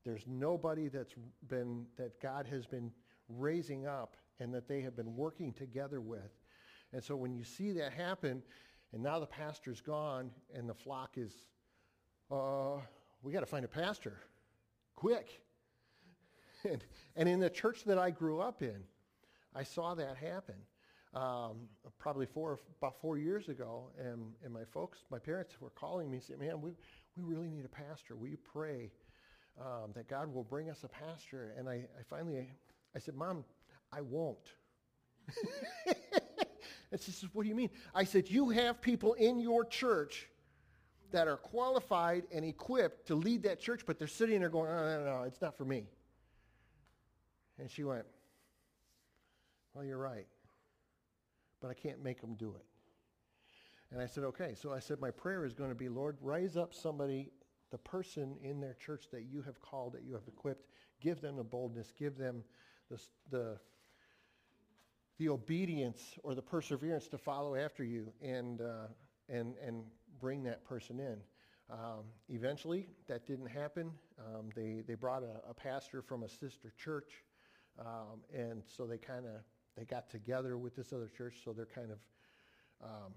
There's 0.03 0.25
nobody 0.27 0.89
that's 0.89 1.13
been, 1.47 1.85
that 1.97 2.21
God 2.21 2.47
has 2.47 2.65
been 2.65 2.91
raising 3.29 3.87
up 3.87 4.17
and 4.39 4.53
that 4.53 4.67
they 4.67 4.81
have 4.81 4.95
been 4.95 5.15
working 5.15 5.53
together 5.53 6.01
with. 6.01 6.31
And 6.93 7.03
so 7.03 7.15
when 7.15 7.33
you 7.33 7.43
see 7.43 7.71
that 7.73 7.93
happen, 7.93 8.41
and 8.93 9.03
now 9.03 9.19
the 9.19 9.27
pastor's 9.27 9.81
gone 9.81 10.31
and 10.53 10.67
the 10.67 10.73
flock 10.73 11.17
is, 11.17 11.33
uh, 12.31 12.77
we 13.21 13.31
got 13.31 13.41
to 13.41 13.45
find 13.45 13.65
a 13.65 13.69
pastor 13.69 14.19
quick. 14.95 15.41
And, 16.69 16.83
and 17.15 17.29
in 17.29 17.39
the 17.39 17.49
church 17.49 17.85
that 17.85 17.97
I 17.97 18.09
grew 18.09 18.41
up 18.41 18.61
in, 18.61 18.83
I 19.55 19.63
saw 19.63 19.95
that 19.95 20.17
happen. 20.17 20.55
Um, 21.13 21.69
probably 21.97 22.25
four, 22.25 22.59
about 22.81 22.99
four 22.99 23.17
years 23.17 23.47
ago, 23.47 23.91
and, 23.97 24.33
and 24.43 24.53
my 24.53 24.65
folks, 24.65 25.05
my 25.09 25.19
parents 25.19 25.53
were 25.61 25.69
calling 25.69 26.11
me 26.11 26.17
and 26.17 26.23
saying, 26.25 26.39
man, 26.41 26.59
we, 26.59 26.71
we 27.15 27.23
really 27.23 27.47
need 27.47 27.63
a 27.63 27.69
pastor. 27.69 28.17
Will 28.17 28.27
you 28.27 28.37
pray 28.37 28.91
um, 29.57 29.91
that 29.95 30.09
God 30.09 30.33
will 30.33 30.43
bring 30.43 30.69
us 30.69 30.83
a 30.83 30.89
pastor? 30.89 31.53
And 31.57 31.69
I, 31.69 31.85
I 31.97 32.03
finally, 32.09 32.49
I 32.93 32.99
said, 32.99 33.15
Mom, 33.15 33.45
I 33.93 34.01
won't. 34.01 34.51
and 36.91 36.99
she 36.99 37.11
says, 37.11 37.29
what 37.33 37.43
do 37.43 37.49
you 37.49 37.55
mean? 37.55 37.69
I 37.93 38.03
said, 38.03 38.29
you 38.29 38.49
have 38.49 38.81
people 38.81 39.13
in 39.13 39.39
your 39.39 39.63
church 39.63 40.27
that 41.11 41.27
are 41.27 41.37
qualified 41.37 42.23
and 42.31 42.43
equipped 42.45 43.07
to 43.07 43.15
lead 43.15 43.43
that 43.43 43.59
church, 43.59 43.81
but 43.85 43.99
they're 43.99 44.07
sitting 44.07 44.39
there 44.39 44.49
going, 44.49 44.69
no, 44.69 44.99
no, 44.99 45.05
no, 45.05 45.23
it's 45.23 45.41
not 45.41 45.57
for 45.57 45.65
me. 45.65 45.85
And 47.59 47.69
she 47.69 47.83
went, 47.83 48.05
well, 49.73 49.83
you're 49.83 49.97
right, 49.97 50.27
but 51.61 51.69
I 51.69 51.73
can't 51.73 52.03
make 52.03 52.21
them 52.21 52.35
do 52.35 52.55
it. 52.55 52.65
And 53.91 54.01
I 54.01 54.05
said, 54.05 54.23
okay. 54.25 54.55
So 54.59 54.71
I 54.71 54.79
said, 54.79 54.99
my 54.99 55.11
prayer 55.11 55.45
is 55.45 55.53
going 55.53 55.69
to 55.69 55.75
be, 55.75 55.89
Lord, 55.89 56.17
rise 56.21 56.57
up 56.57 56.73
somebody, 56.73 57.31
the 57.71 57.77
person 57.79 58.35
in 58.43 58.59
their 58.59 58.75
church 58.75 59.05
that 59.11 59.23
you 59.23 59.41
have 59.43 59.59
called, 59.61 59.93
that 59.93 60.03
you 60.03 60.13
have 60.13 60.27
equipped. 60.27 60.67
Give 61.01 61.21
them 61.21 61.35
the 61.35 61.43
boldness, 61.43 61.91
give 61.97 62.17
them 62.17 62.43
the, 62.89 63.01
the, 63.29 63.57
the 65.19 65.29
obedience 65.29 66.17
or 66.23 66.33
the 66.33 66.41
perseverance 66.41 67.07
to 67.09 67.17
follow 67.17 67.55
after 67.55 67.83
you 67.83 68.11
and, 68.23 68.61
uh, 68.61 68.87
and, 69.27 69.53
and 69.63 69.83
bring 70.19 70.43
that 70.43 70.63
person 70.65 70.99
in. 70.99 71.17
Um, 71.69 72.05
eventually, 72.29 72.87
that 73.07 73.27
didn't 73.27 73.47
happen. 73.47 73.91
Um, 74.17 74.49
they, 74.55 74.81
they 74.87 74.95
brought 74.95 75.21
a, 75.21 75.49
a, 75.49 75.53
pastor 75.53 76.01
from 76.01 76.23
a 76.23 76.29
sister 76.29 76.73
church, 76.83 77.23
um, 77.77 78.21
and 78.33 78.63
so 78.65 78.87
they 78.87 78.97
kind 78.97 79.25
of 79.25 79.33
they 79.77 79.85
got 79.85 80.09
together 80.09 80.57
with 80.57 80.75
this 80.75 80.91
other 80.93 81.11
church. 81.15 81.35
So 81.45 81.53
they're 81.53 81.67
kind 81.67 81.91
of 81.91 81.99
um, 82.83 83.13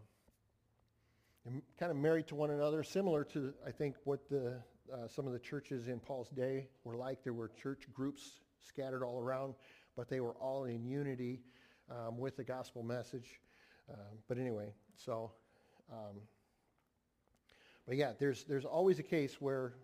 kind 1.78 1.90
of 1.90 1.96
married 1.96 2.26
to 2.26 2.34
one 2.34 2.50
another, 2.50 2.82
similar 2.82 3.24
to 3.24 3.54
I 3.66 3.70
think 3.70 3.96
what 4.04 4.28
the 4.28 4.60
uh, 4.92 5.08
some 5.08 5.26
of 5.26 5.32
the 5.32 5.38
churches 5.38 5.88
in 5.88 5.98
Paul's 5.98 6.28
day 6.28 6.68
were 6.84 6.96
like. 6.96 7.24
There 7.24 7.32
were 7.32 7.48
church 7.62 7.84
groups 7.94 8.32
scattered 8.60 9.02
all 9.02 9.18
around, 9.18 9.54
but 9.96 10.10
they 10.10 10.20
were 10.20 10.34
all 10.34 10.64
in 10.64 10.84
unity 10.84 11.40
um, 11.92 12.18
with 12.18 12.36
the 12.36 12.44
gospel 12.44 12.82
message. 12.82 13.40
Um, 13.88 14.18
but 14.28 14.38
anyway, 14.38 14.72
so. 14.96 15.30
Um, 15.92 16.16
but 17.86 17.96
yeah, 17.96 18.12
there's, 18.18 18.44
there's 18.44 18.64
always 18.64 18.98
a 18.98 19.02
case 19.02 19.40
where 19.40 19.74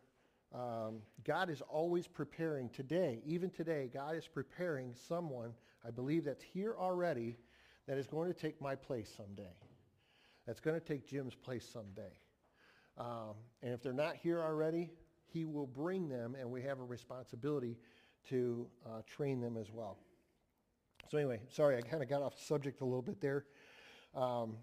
um, 0.55 1.03
God 1.25 1.51
is 1.51 1.61
always 1.69 2.07
preparing 2.07 2.71
today, 2.71 3.21
even 3.27 3.51
today, 3.51 3.91
God 3.93 4.17
is 4.17 4.27
preparing 4.27 4.95
someone, 5.09 5.53
I 5.87 5.91
believe 5.91 6.25
that's 6.25 6.43
here 6.43 6.75
already, 6.79 7.37
that 7.87 7.99
is 7.99 8.07
going 8.07 8.33
to 8.33 8.39
take 8.39 8.61
my 8.61 8.75
place 8.75 9.13
someday. 9.15 9.53
That's 10.47 10.61
going 10.61 10.79
to 10.81 10.85
take 10.85 11.07
Jim's 11.07 11.35
place 11.35 11.69
someday. 11.71 12.13
Um, 12.97 13.35
and 13.63 13.75
if 13.75 13.83
they're 13.83 13.93
not 13.93 14.17
here 14.17 14.41
already, 14.41 14.91
he 15.27 15.45
will 15.45 15.67
bring 15.67 16.09
them, 16.09 16.35
and 16.39 16.51
we 16.51 16.63
have 16.63 16.81
a 16.81 16.85
responsibility 16.85 17.77
to 18.31 18.67
uh, 18.87 19.03
train 19.07 19.41
them 19.41 19.57
as 19.57 19.71
well. 19.71 19.99
So 21.11 21.17
anyway, 21.17 21.41
sorry, 21.51 21.77
I 21.77 21.81
kind 21.81 22.03
of 22.03 22.09
got 22.09 22.23
off 22.23 22.39
subject 22.39 22.83
a 22.83 22.85
little 22.85 23.03
bit 23.03 23.21
there. 23.21 23.47
Um, 24.15 24.57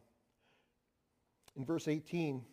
in 1.56 1.66
verse 1.66 1.88
18, 1.88 2.44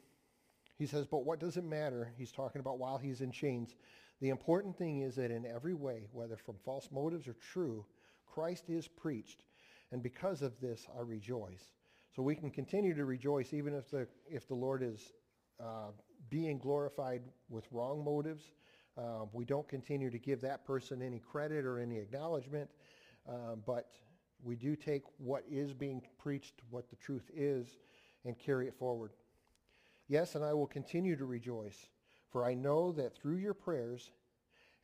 he 0.79 0.87
says, 0.87 1.07
But 1.07 1.25
what 1.25 1.39
does 1.39 1.57
it 1.57 1.65
matter? 1.65 2.13
He's 2.17 2.33
talking 2.33 2.61
about 2.61 2.79
while 2.79 2.97
he's 2.97 3.21
in 3.21 3.31
chains. 3.31 3.77
The 4.21 4.31
important 4.31 4.79
thing 4.79 5.03
is 5.03 5.17
that 5.17 5.31
in 5.31 5.45
every 5.45 5.75
way, 5.75 6.07
whether 6.13 6.37
from 6.37 6.57
false 6.65 6.89
motives 6.91 7.29
or 7.29 7.35
true, 7.35 7.85
Christ 8.27 8.71
is 8.71 8.89
preached. 8.89 9.45
And 9.91 10.03
because 10.03 10.41
of 10.41 10.59
this, 10.61 10.87
I 10.97 11.03
rejoice. 11.03 11.75
So 12.15 12.23
we 12.23 12.35
can 12.35 12.51
continue 12.51 12.95
to 12.95 13.05
rejoice 13.05 13.53
even 13.53 13.75
if 13.75 13.91
the, 13.91 14.07
if 14.31 14.47
the 14.49 14.55
Lord 14.55 14.83
is 14.83 15.13
uh, 15.61 15.91
being 16.31 16.59
glorified 16.59 17.23
with 17.51 17.67
wrong 17.71 18.03
motives. 18.05 18.53
Uh, 18.97 19.25
we 19.33 19.45
don't 19.45 19.69
continue 19.69 20.11
to 20.11 20.19
give 20.19 20.41
that 20.43 20.65
person 20.65 21.03
any 21.03 21.19
credit 21.19 21.65
or 21.65 21.79
any 21.79 21.99
acknowledgement, 21.99 22.71
uh, 23.29 23.57
but 23.67 23.91
we 24.43 24.57
do 24.57 24.75
take 24.75 25.03
what 25.19 25.45
is 25.51 25.73
being 25.73 26.03
preached, 26.19 26.55
what 26.71 26.91
the 26.91 26.97
truth 26.97 27.31
is, 27.35 27.79
and 28.25 28.39
carry 28.39 28.67
it 28.67 28.75
forward. 28.75 29.13
Yes, 30.09 30.35
and 30.35 30.45
I 30.45 30.53
will 30.53 30.67
continue 30.67 31.17
to 31.17 31.25
rejoice, 31.25 31.89
for 32.31 32.45
I 32.45 32.55
know 32.55 32.93
that 32.93 33.15
through 33.15 33.37
your 33.37 33.55
prayers 33.55 34.11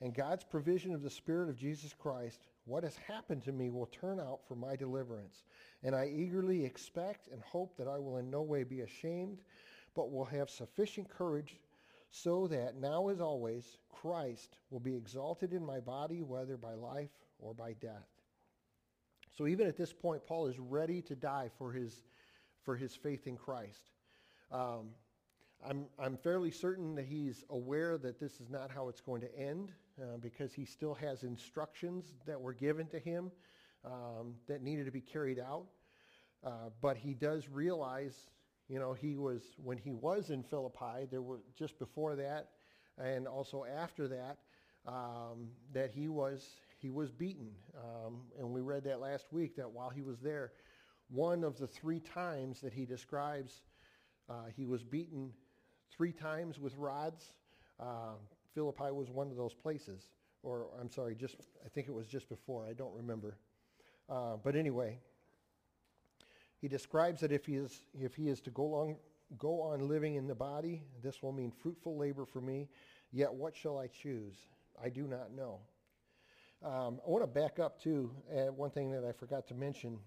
and 0.01 0.15
God's 0.15 0.45
provision 0.45 0.95
of 0.95 1.03
the 1.03 1.11
Spirit 1.11 1.49
of 1.49 1.57
Jesus 1.57 1.93
Christ, 1.93 2.47
what 2.65 2.85
has 2.85 2.97
happened 2.97 3.43
to 3.45 3.53
me 3.53 3.71
will 3.71 3.87
turn 3.87 4.21
out 4.21 4.41
for 4.47 4.55
my 4.55 4.77
deliverance. 4.77 5.45
And 5.83 5.95
I 5.95 6.07
eagerly 6.07 6.65
expect 6.65 7.29
and 7.29 7.43
hope 7.43 7.77
that 7.77 7.89
I 7.89 7.99
will 7.99 8.19
in 8.19 8.31
no 8.31 8.43
way 8.43 8.63
be 8.63 8.83
ashamed, 8.83 9.41
but 9.95 10.13
will 10.13 10.25
have 10.27 10.51
sufficient 10.51 11.09
courage 11.09 11.57
so 12.11 12.47
that 12.47 12.77
now 12.77 13.09
as 13.09 13.21
always 13.21 13.79
Christ 13.91 14.59
will 14.71 14.81
be 14.81 14.95
exalted 14.95 15.53
in 15.53 15.65
my 15.65 15.81
body, 15.81 16.23
whether 16.23 16.57
by 16.57 16.75
life 16.75 17.11
or 17.39 17.53
by 17.55 17.73
death. 17.75 18.18
So 19.39 19.47
even 19.47 19.69
at 19.69 19.77
this 19.77 19.93
point, 19.93 20.27
Paul 20.27 20.49
is 20.49 20.59
ready 20.59 21.01
to 21.03 21.15
die 21.15 21.49
for 21.59 21.71
his, 21.71 22.03
for 22.65 22.75
his 22.75 22.97
faith 22.97 23.29
in 23.29 23.37
Christ. 23.37 23.93
Um, 24.51 24.89
I'm, 25.65 25.87
I'm 25.97 26.17
fairly 26.17 26.51
certain 26.51 26.97
that 26.97 27.07
he's 27.07 27.45
aware 27.49 27.99
that 27.99 28.19
this 28.19 28.41
is 28.41 28.51
not 28.51 28.69
how 28.69 28.89
it's 28.89 29.01
going 29.01 29.21
to 29.21 29.39
end 29.39 29.71
uh, 30.03 30.17
because 30.21 30.53
he 30.53 30.65
still 30.65 30.93
has 30.95 31.23
instructions 31.23 32.15
that 32.27 32.41
were 32.41 32.53
given 32.53 32.89
to 32.89 32.99
him 32.99 33.31
um, 33.85 34.35
that 34.49 34.61
needed 34.61 34.87
to 34.87 34.91
be 34.91 35.01
carried 35.01 35.39
out. 35.39 35.67
Uh, 36.45 36.71
but 36.81 36.97
he 36.97 37.15
does 37.15 37.49
realize, 37.49 38.31
you 38.69 38.81
know, 38.81 38.93
he 38.93 39.15
was, 39.15 39.43
when 39.63 39.79
he 39.79 39.93
was 39.93 40.31
in 40.31 40.43
Philippi, 40.43 41.07
there 41.13 41.23
were 41.23 41.43
just 41.57 41.79
before 41.79 42.17
that 42.17 42.49
and 43.01 43.29
also 43.29 43.65
after 43.65 44.09
that, 44.09 44.39
um, 44.85 45.51
that 45.73 45.93
he 45.93 46.09
was, 46.09 46.45
he 46.79 46.91
was 46.91 47.11
beaten. 47.11 47.51
Um, 47.77 48.21
and 48.39 48.51
we 48.51 48.61
read 48.61 48.85
that 48.85 49.01
last 49.01 49.27
week 49.33 49.57
that 49.57 49.71
while 49.71 49.91
he 49.91 50.03
was 50.03 50.19
there, 50.21 50.53
one 51.11 51.45
of 51.45 51.59
the 51.59 51.67
three 51.67 52.01
times 52.01 52.61
that 52.61 52.73
he 52.73 52.85
describes 52.85 53.63
uh, 54.29 54.45
he 54.57 54.65
was 54.65 54.83
beaten 54.83 55.33
three 55.91 56.13
times 56.13 56.59
with 56.59 56.77
rods. 56.77 57.33
Uh, 57.81 58.15
Philippi 58.55 58.91
was 58.93 59.11
one 59.11 59.31
of 59.31 59.37
those 59.37 59.55
places. 59.55 60.11
Or, 60.43 60.69
I'm 60.81 60.91
sorry, 60.91 61.15
just 61.15 61.37
I 61.65 61.69
think 61.69 61.89
it 61.89 61.95
was 61.95 62.07
just 62.07 62.29
before. 62.29 62.67
I 62.69 62.73
don't 62.73 62.95
remember. 62.95 63.39
Uh, 64.09 64.37
but 64.43 64.55
anyway, 64.55 64.99
he 66.61 66.69
describes 66.69 67.21
that 67.21 67.33
if 67.33 67.47
he 67.47 67.57
is, 67.57 67.83
if 67.99 68.15
he 68.15 68.29
is 68.29 68.41
to 68.43 68.51
go, 68.51 68.65
long, 68.65 68.97
go 69.37 69.61
on 69.61 69.89
living 69.89 70.15
in 70.15 70.27
the 70.27 70.35
body, 70.35 70.83
this 71.03 71.23
will 71.23 71.33
mean 71.33 71.51
fruitful 71.51 71.97
labor 71.97 72.25
for 72.25 72.41
me. 72.41 72.69
Yet 73.13 73.33
what 73.33 73.57
shall 73.57 73.79
I 73.79 73.89
choose? 73.89 74.37
I 74.83 74.91
do 74.91 75.07
not 75.07 75.35
know. 75.35 75.61
Um, 76.65 77.01
I 77.07 77.11
want 77.11 77.23
to 77.23 77.27
back 77.29 77.61
up 77.61 77.81
to 77.83 78.11
uh, 78.35 78.53
one 78.53 78.71
thing 78.71 78.91
that 78.91 79.05
I 79.05 79.13
forgot 79.13 79.47
to 79.49 79.55
mention. 79.55 79.99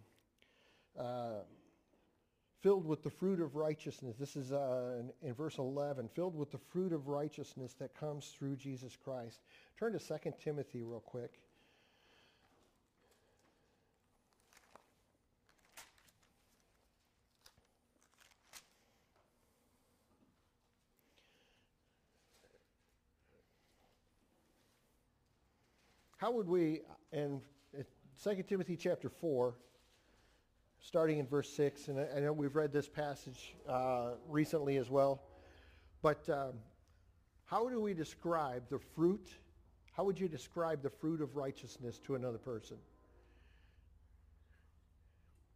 Uh, 1.00 1.44
filled 2.62 2.86
with 2.86 3.02
the 3.04 3.10
fruit 3.10 3.40
of 3.40 3.56
righteousness. 3.56 4.18
This 4.20 4.36
is 4.36 4.52
uh, 4.52 5.00
in, 5.00 5.30
in, 5.30 5.34
verse 5.34 5.58
11. 5.58 6.10
Filled 6.10 6.36
with 6.36 6.52
the 6.52 6.58
fruit 6.58 6.94
of 6.94 7.08
righteousness 7.08 7.74
that 7.80 7.96
comes 7.96 8.34
through 8.38 8.58
Jesus 8.58 8.98
Christ. 9.02 9.40
Turn 9.80 9.94
to 9.94 10.00
2 10.00 10.34
Timothy 10.44 10.84
real 10.84 11.00
quick. 11.00 11.40
How 26.22 26.30
would 26.30 26.48
we, 26.48 26.82
in 27.12 27.42
2 28.24 28.44
Timothy 28.48 28.78
chapter 28.78 29.10
4, 29.10 29.56
starting 30.80 31.18
in 31.18 31.26
verse 31.26 31.52
6, 31.52 31.88
and 31.88 32.00
I, 32.00 32.20
know 32.20 32.32
we've 32.32 32.56
read 32.56 32.72
this 32.72 32.88
passage 32.88 33.56
uh, 33.68 34.12
recently 34.30 34.78
as 34.78 34.88
well, 34.88 35.24
but 36.04 36.30
um, 36.30 36.54
how 37.46 37.68
do 37.70 37.82
we 37.82 37.96
describe 37.96 38.70
the 38.70 38.78
fruit? 38.78 39.32
How 39.94 40.04
would 40.04 40.20
you 40.20 40.28
describe 40.28 40.84
the 40.84 40.92
fruit 40.92 41.22
of 41.22 41.36
righteousness 41.36 41.98
to 42.06 42.14
another 42.14 42.38
person? 42.38 42.78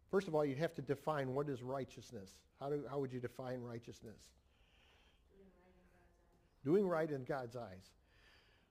First 0.09 0.27
of 0.27 0.33
all, 0.33 0.43
you'd 0.43 0.57
have 0.57 0.73
to 0.73 0.81
define 0.81 1.35
what 1.35 1.47
is 1.47 1.61
righteousness. 1.61 2.31
How, 2.59 2.71
do, 2.71 2.85
how 2.89 2.97
would 2.97 3.13
you 3.13 3.19
define 3.19 3.61
righteousness? 3.61 4.17
Doing 6.63 6.87
right 6.87 7.11
in 7.11 7.23
God's 7.23 7.55
eyes. 7.55 7.91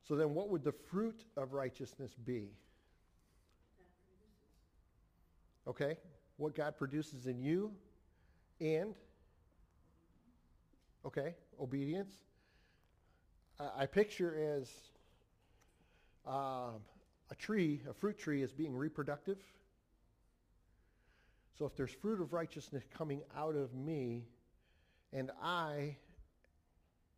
So 0.06 0.16
then 0.16 0.34
what 0.34 0.50
would 0.50 0.62
the 0.62 0.72
fruit 0.72 1.24
of 1.36 1.52
righteousness 1.52 2.12
be? 2.24 2.50
Okay, 5.66 5.96
what 6.36 6.54
God 6.54 6.76
produces 6.76 7.26
in 7.26 7.40
you 7.40 7.72
and, 8.60 8.94
okay, 11.06 11.34
obedience. 11.58 12.12
I, 13.58 13.86
picture 13.86 14.58
as 14.58 14.68
um, 16.26 16.82
a 17.30 17.34
tree, 17.38 17.80
a 17.88 17.94
fruit 17.94 18.18
tree, 18.18 18.42
as 18.42 18.52
being 18.52 18.76
reproductive. 18.76 19.38
So 21.58 21.64
if 21.64 21.76
there's 21.76 21.92
fruit 21.92 22.20
of 22.20 22.32
righteousness 22.32 22.84
coming 22.96 23.22
out 23.36 23.54
of 23.54 23.72
me, 23.74 24.24
and 25.12 25.30
I, 25.42 25.96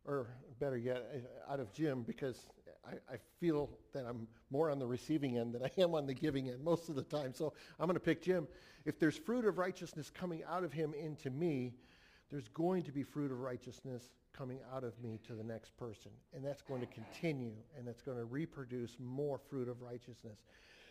or 0.05 0.27
better 0.59 0.77
yet, 0.77 1.03
out 1.49 1.59
of 1.59 1.73
Jim, 1.73 2.03
because 2.07 2.45
I, 2.87 3.13
I 3.13 3.17
feel 3.39 3.69
that 3.93 4.05
I'm 4.05 4.27
more 4.49 4.69
on 4.69 4.79
the 4.79 4.87
receiving 4.87 5.37
end 5.37 5.53
than 5.53 5.63
I 5.63 5.71
am 5.77 5.93
on 5.93 6.05
the 6.05 6.13
giving 6.13 6.49
end 6.49 6.63
most 6.63 6.89
of 6.89 6.95
the 6.95 7.03
time. 7.03 7.33
So 7.33 7.53
I'm 7.79 7.87
going 7.87 7.95
to 7.95 7.99
pick 7.99 8.21
Jim. 8.21 8.47
If 8.85 8.99
there's 8.99 9.17
fruit 9.17 9.45
of 9.45 9.57
righteousness 9.57 10.09
coming 10.09 10.43
out 10.49 10.63
of 10.63 10.71
him 10.71 10.93
into 10.93 11.29
me, 11.29 11.73
there's 12.29 12.47
going 12.49 12.83
to 12.83 12.91
be 12.91 13.03
fruit 13.03 13.31
of 13.31 13.39
righteousness 13.39 14.09
coming 14.37 14.59
out 14.73 14.83
of 14.83 14.97
me 15.01 15.19
to 15.27 15.33
the 15.33 15.43
next 15.43 15.75
person. 15.77 16.11
And 16.33 16.45
that's 16.45 16.61
going 16.61 16.81
to 16.81 16.87
continue, 16.87 17.53
and 17.77 17.87
that's 17.87 18.01
going 18.01 18.17
to 18.17 18.25
reproduce 18.25 18.95
more 18.99 19.39
fruit 19.49 19.67
of 19.67 19.81
righteousness. 19.81 20.39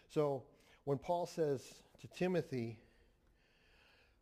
So 0.08 0.42
when 0.84 0.98
Paul 0.98 1.26
says 1.26 1.62
to 2.00 2.06
Timothy, 2.08 2.78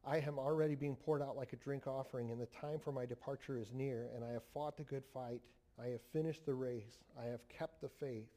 I 0.06 0.18
am 0.18 0.38
already 0.38 0.74
being 0.74 0.96
poured 0.96 1.22
out 1.22 1.36
like 1.36 1.52
a 1.52 1.56
drink 1.56 1.86
offering, 1.86 2.30
and 2.30 2.40
the 2.40 2.46
time 2.46 2.78
for 2.78 2.92
my 2.92 3.06
departure 3.06 3.58
is 3.58 3.72
near, 3.72 4.08
and 4.14 4.22
I 4.24 4.32
have 4.32 4.42
fought 4.52 4.76
the 4.76 4.82
good 4.82 5.04
fight. 5.14 5.40
I 5.82 5.88
have 5.88 6.02
finished 6.12 6.46
the 6.46 6.54
race. 6.54 6.98
I 7.20 7.26
have 7.26 7.46
kept 7.48 7.80
the 7.80 7.88
faith. 7.88 8.28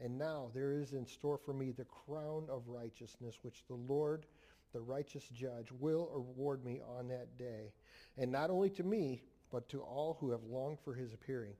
And 0.00 0.18
now 0.18 0.50
there 0.54 0.72
is 0.72 0.92
in 0.92 1.06
store 1.06 1.38
for 1.38 1.52
me 1.52 1.72
the 1.72 1.84
crown 1.84 2.46
of 2.48 2.62
righteousness, 2.66 3.38
which 3.42 3.64
the 3.68 3.74
Lord, 3.74 4.26
the 4.72 4.80
righteous 4.80 5.24
judge, 5.28 5.68
will 5.78 6.10
award 6.14 6.64
me 6.64 6.80
on 6.98 7.08
that 7.08 7.36
day. 7.36 7.72
And 8.16 8.32
not 8.32 8.50
only 8.50 8.70
to 8.70 8.82
me, 8.82 9.22
but 9.52 9.68
to 9.68 9.80
all 9.80 10.16
who 10.20 10.30
have 10.30 10.44
longed 10.44 10.78
for 10.82 10.94
his 10.94 11.12
appearing. 11.12 11.54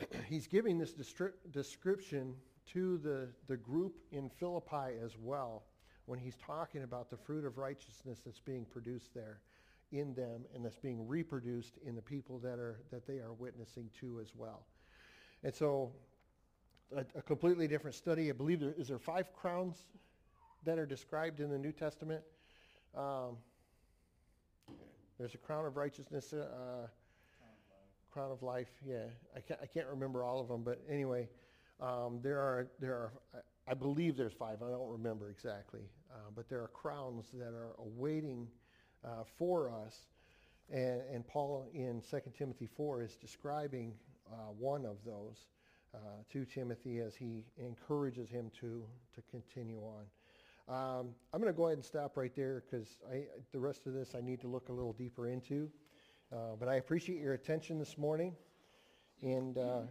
He's 0.28 0.46
giving 0.46 0.78
this 0.78 0.92
description 0.92 2.34
to 2.72 2.98
the, 2.98 3.28
the 3.48 3.56
group 3.56 3.96
in 4.12 4.28
Philippi 4.28 4.98
as 5.02 5.16
well 5.18 5.64
when 6.06 6.18
he's 6.18 6.36
talking 6.36 6.84
about 6.84 7.10
the 7.10 7.16
fruit 7.16 7.44
of 7.44 7.58
righteousness 7.58 8.20
that's 8.24 8.40
being 8.40 8.64
produced 8.64 9.12
there 9.14 9.40
in 9.92 10.14
them 10.14 10.44
and 10.54 10.64
that's 10.64 10.78
being 10.78 11.06
reproduced 11.06 11.78
in 11.84 11.94
the 11.94 12.02
people 12.02 12.38
that 12.40 12.58
are 12.58 12.80
that 12.90 13.06
they 13.06 13.18
are 13.18 13.32
witnessing 13.32 13.88
to 14.00 14.20
as 14.20 14.32
well. 14.34 14.66
And 15.44 15.54
so 15.54 15.92
a, 16.94 17.04
a 17.16 17.22
completely 17.22 17.68
different 17.68 17.94
study. 17.94 18.28
I 18.28 18.32
believe 18.32 18.60
there 18.60 18.74
is 18.76 18.88
there 18.88 18.98
five 18.98 19.32
crowns 19.32 19.76
that 20.64 20.78
are 20.78 20.86
described 20.86 21.40
in 21.40 21.50
the 21.50 21.58
New 21.58 21.72
Testament. 21.72 22.22
Um, 22.96 23.36
there's 25.18 25.34
a 25.34 25.38
crown 25.38 25.64
of 25.64 25.76
righteousness, 25.76 26.32
uh, 26.32 26.86
crown 28.12 28.30
of 28.30 28.42
life. 28.42 28.68
Yeah, 28.86 29.04
I 29.34 29.40
can't 29.40 29.60
I 29.62 29.66
can't 29.66 29.86
remember 29.88 30.24
all 30.24 30.40
of 30.40 30.48
them, 30.48 30.62
but 30.62 30.80
anyway, 30.90 31.28
um, 31.80 32.20
there 32.22 32.38
are 32.38 32.68
there 32.80 32.94
are 32.94 33.12
I, 33.34 33.72
I 33.72 33.74
believe 33.74 34.16
there's 34.16 34.32
five. 34.32 34.62
I 34.62 34.70
don't 34.70 34.90
remember 34.90 35.30
exactly, 35.30 35.82
uh, 36.10 36.30
but 36.34 36.48
there 36.48 36.60
are 36.60 36.68
crowns 36.68 37.26
that 37.34 37.54
are 37.54 37.74
awaiting 37.78 38.48
uh, 39.06 39.24
for 39.38 39.70
us. 39.70 40.06
And, 40.70 41.00
and 41.12 41.26
Paul 41.26 41.68
in 41.72 42.02
2 42.10 42.20
Timothy 42.36 42.66
4 42.66 43.02
is 43.02 43.16
describing 43.16 43.94
uh, 44.30 44.50
one 44.58 44.84
of 44.84 44.96
those 45.04 45.46
uh, 45.94 45.98
to 46.32 46.44
Timothy 46.44 46.98
as 46.98 47.14
he 47.14 47.44
encourages 47.58 48.28
him 48.28 48.50
to, 48.60 48.84
to 49.14 49.22
continue 49.30 49.80
on. 49.80 50.04
Um, 50.68 51.08
I'm 51.32 51.40
going 51.40 51.52
to 51.52 51.56
go 51.56 51.66
ahead 51.66 51.78
and 51.78 51.84
stop 51.84 52.16
right 52.16 52.34
there 52.34 52.64
because 52.68 52.98
the 53.52 53.60
rest 53.60 53.86
of 53.86 53.92
this 53.92 54.14
I 54.16 54.20
need 54.20 54.40
to 54.40 54.48
look 54.48 54.68
a 54.68 54.72
little 54.72 54.92
deeper 54.92 55.28
into. 55.28 55.70
Uh, 56.32 56.56
but 56.58 56.68
I 56.68 56.76
appreciate 56.76 57.20
your 57.20 57.34
attention 57.34 57.78
this 57.78 57.96
morning. 57.96 58.34
And 59.22 59.56
uh, 59.56 59.82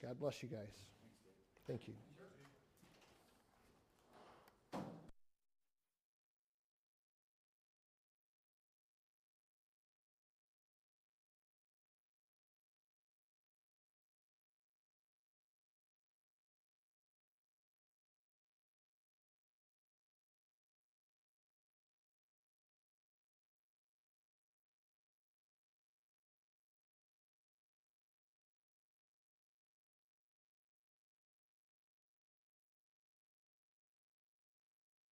God 0.00 0.18
bless 0.20 0.42
you 0.42 0.48
guys. 0.48 0.70
Thank 1.66 1.88
you. 1.88 1.94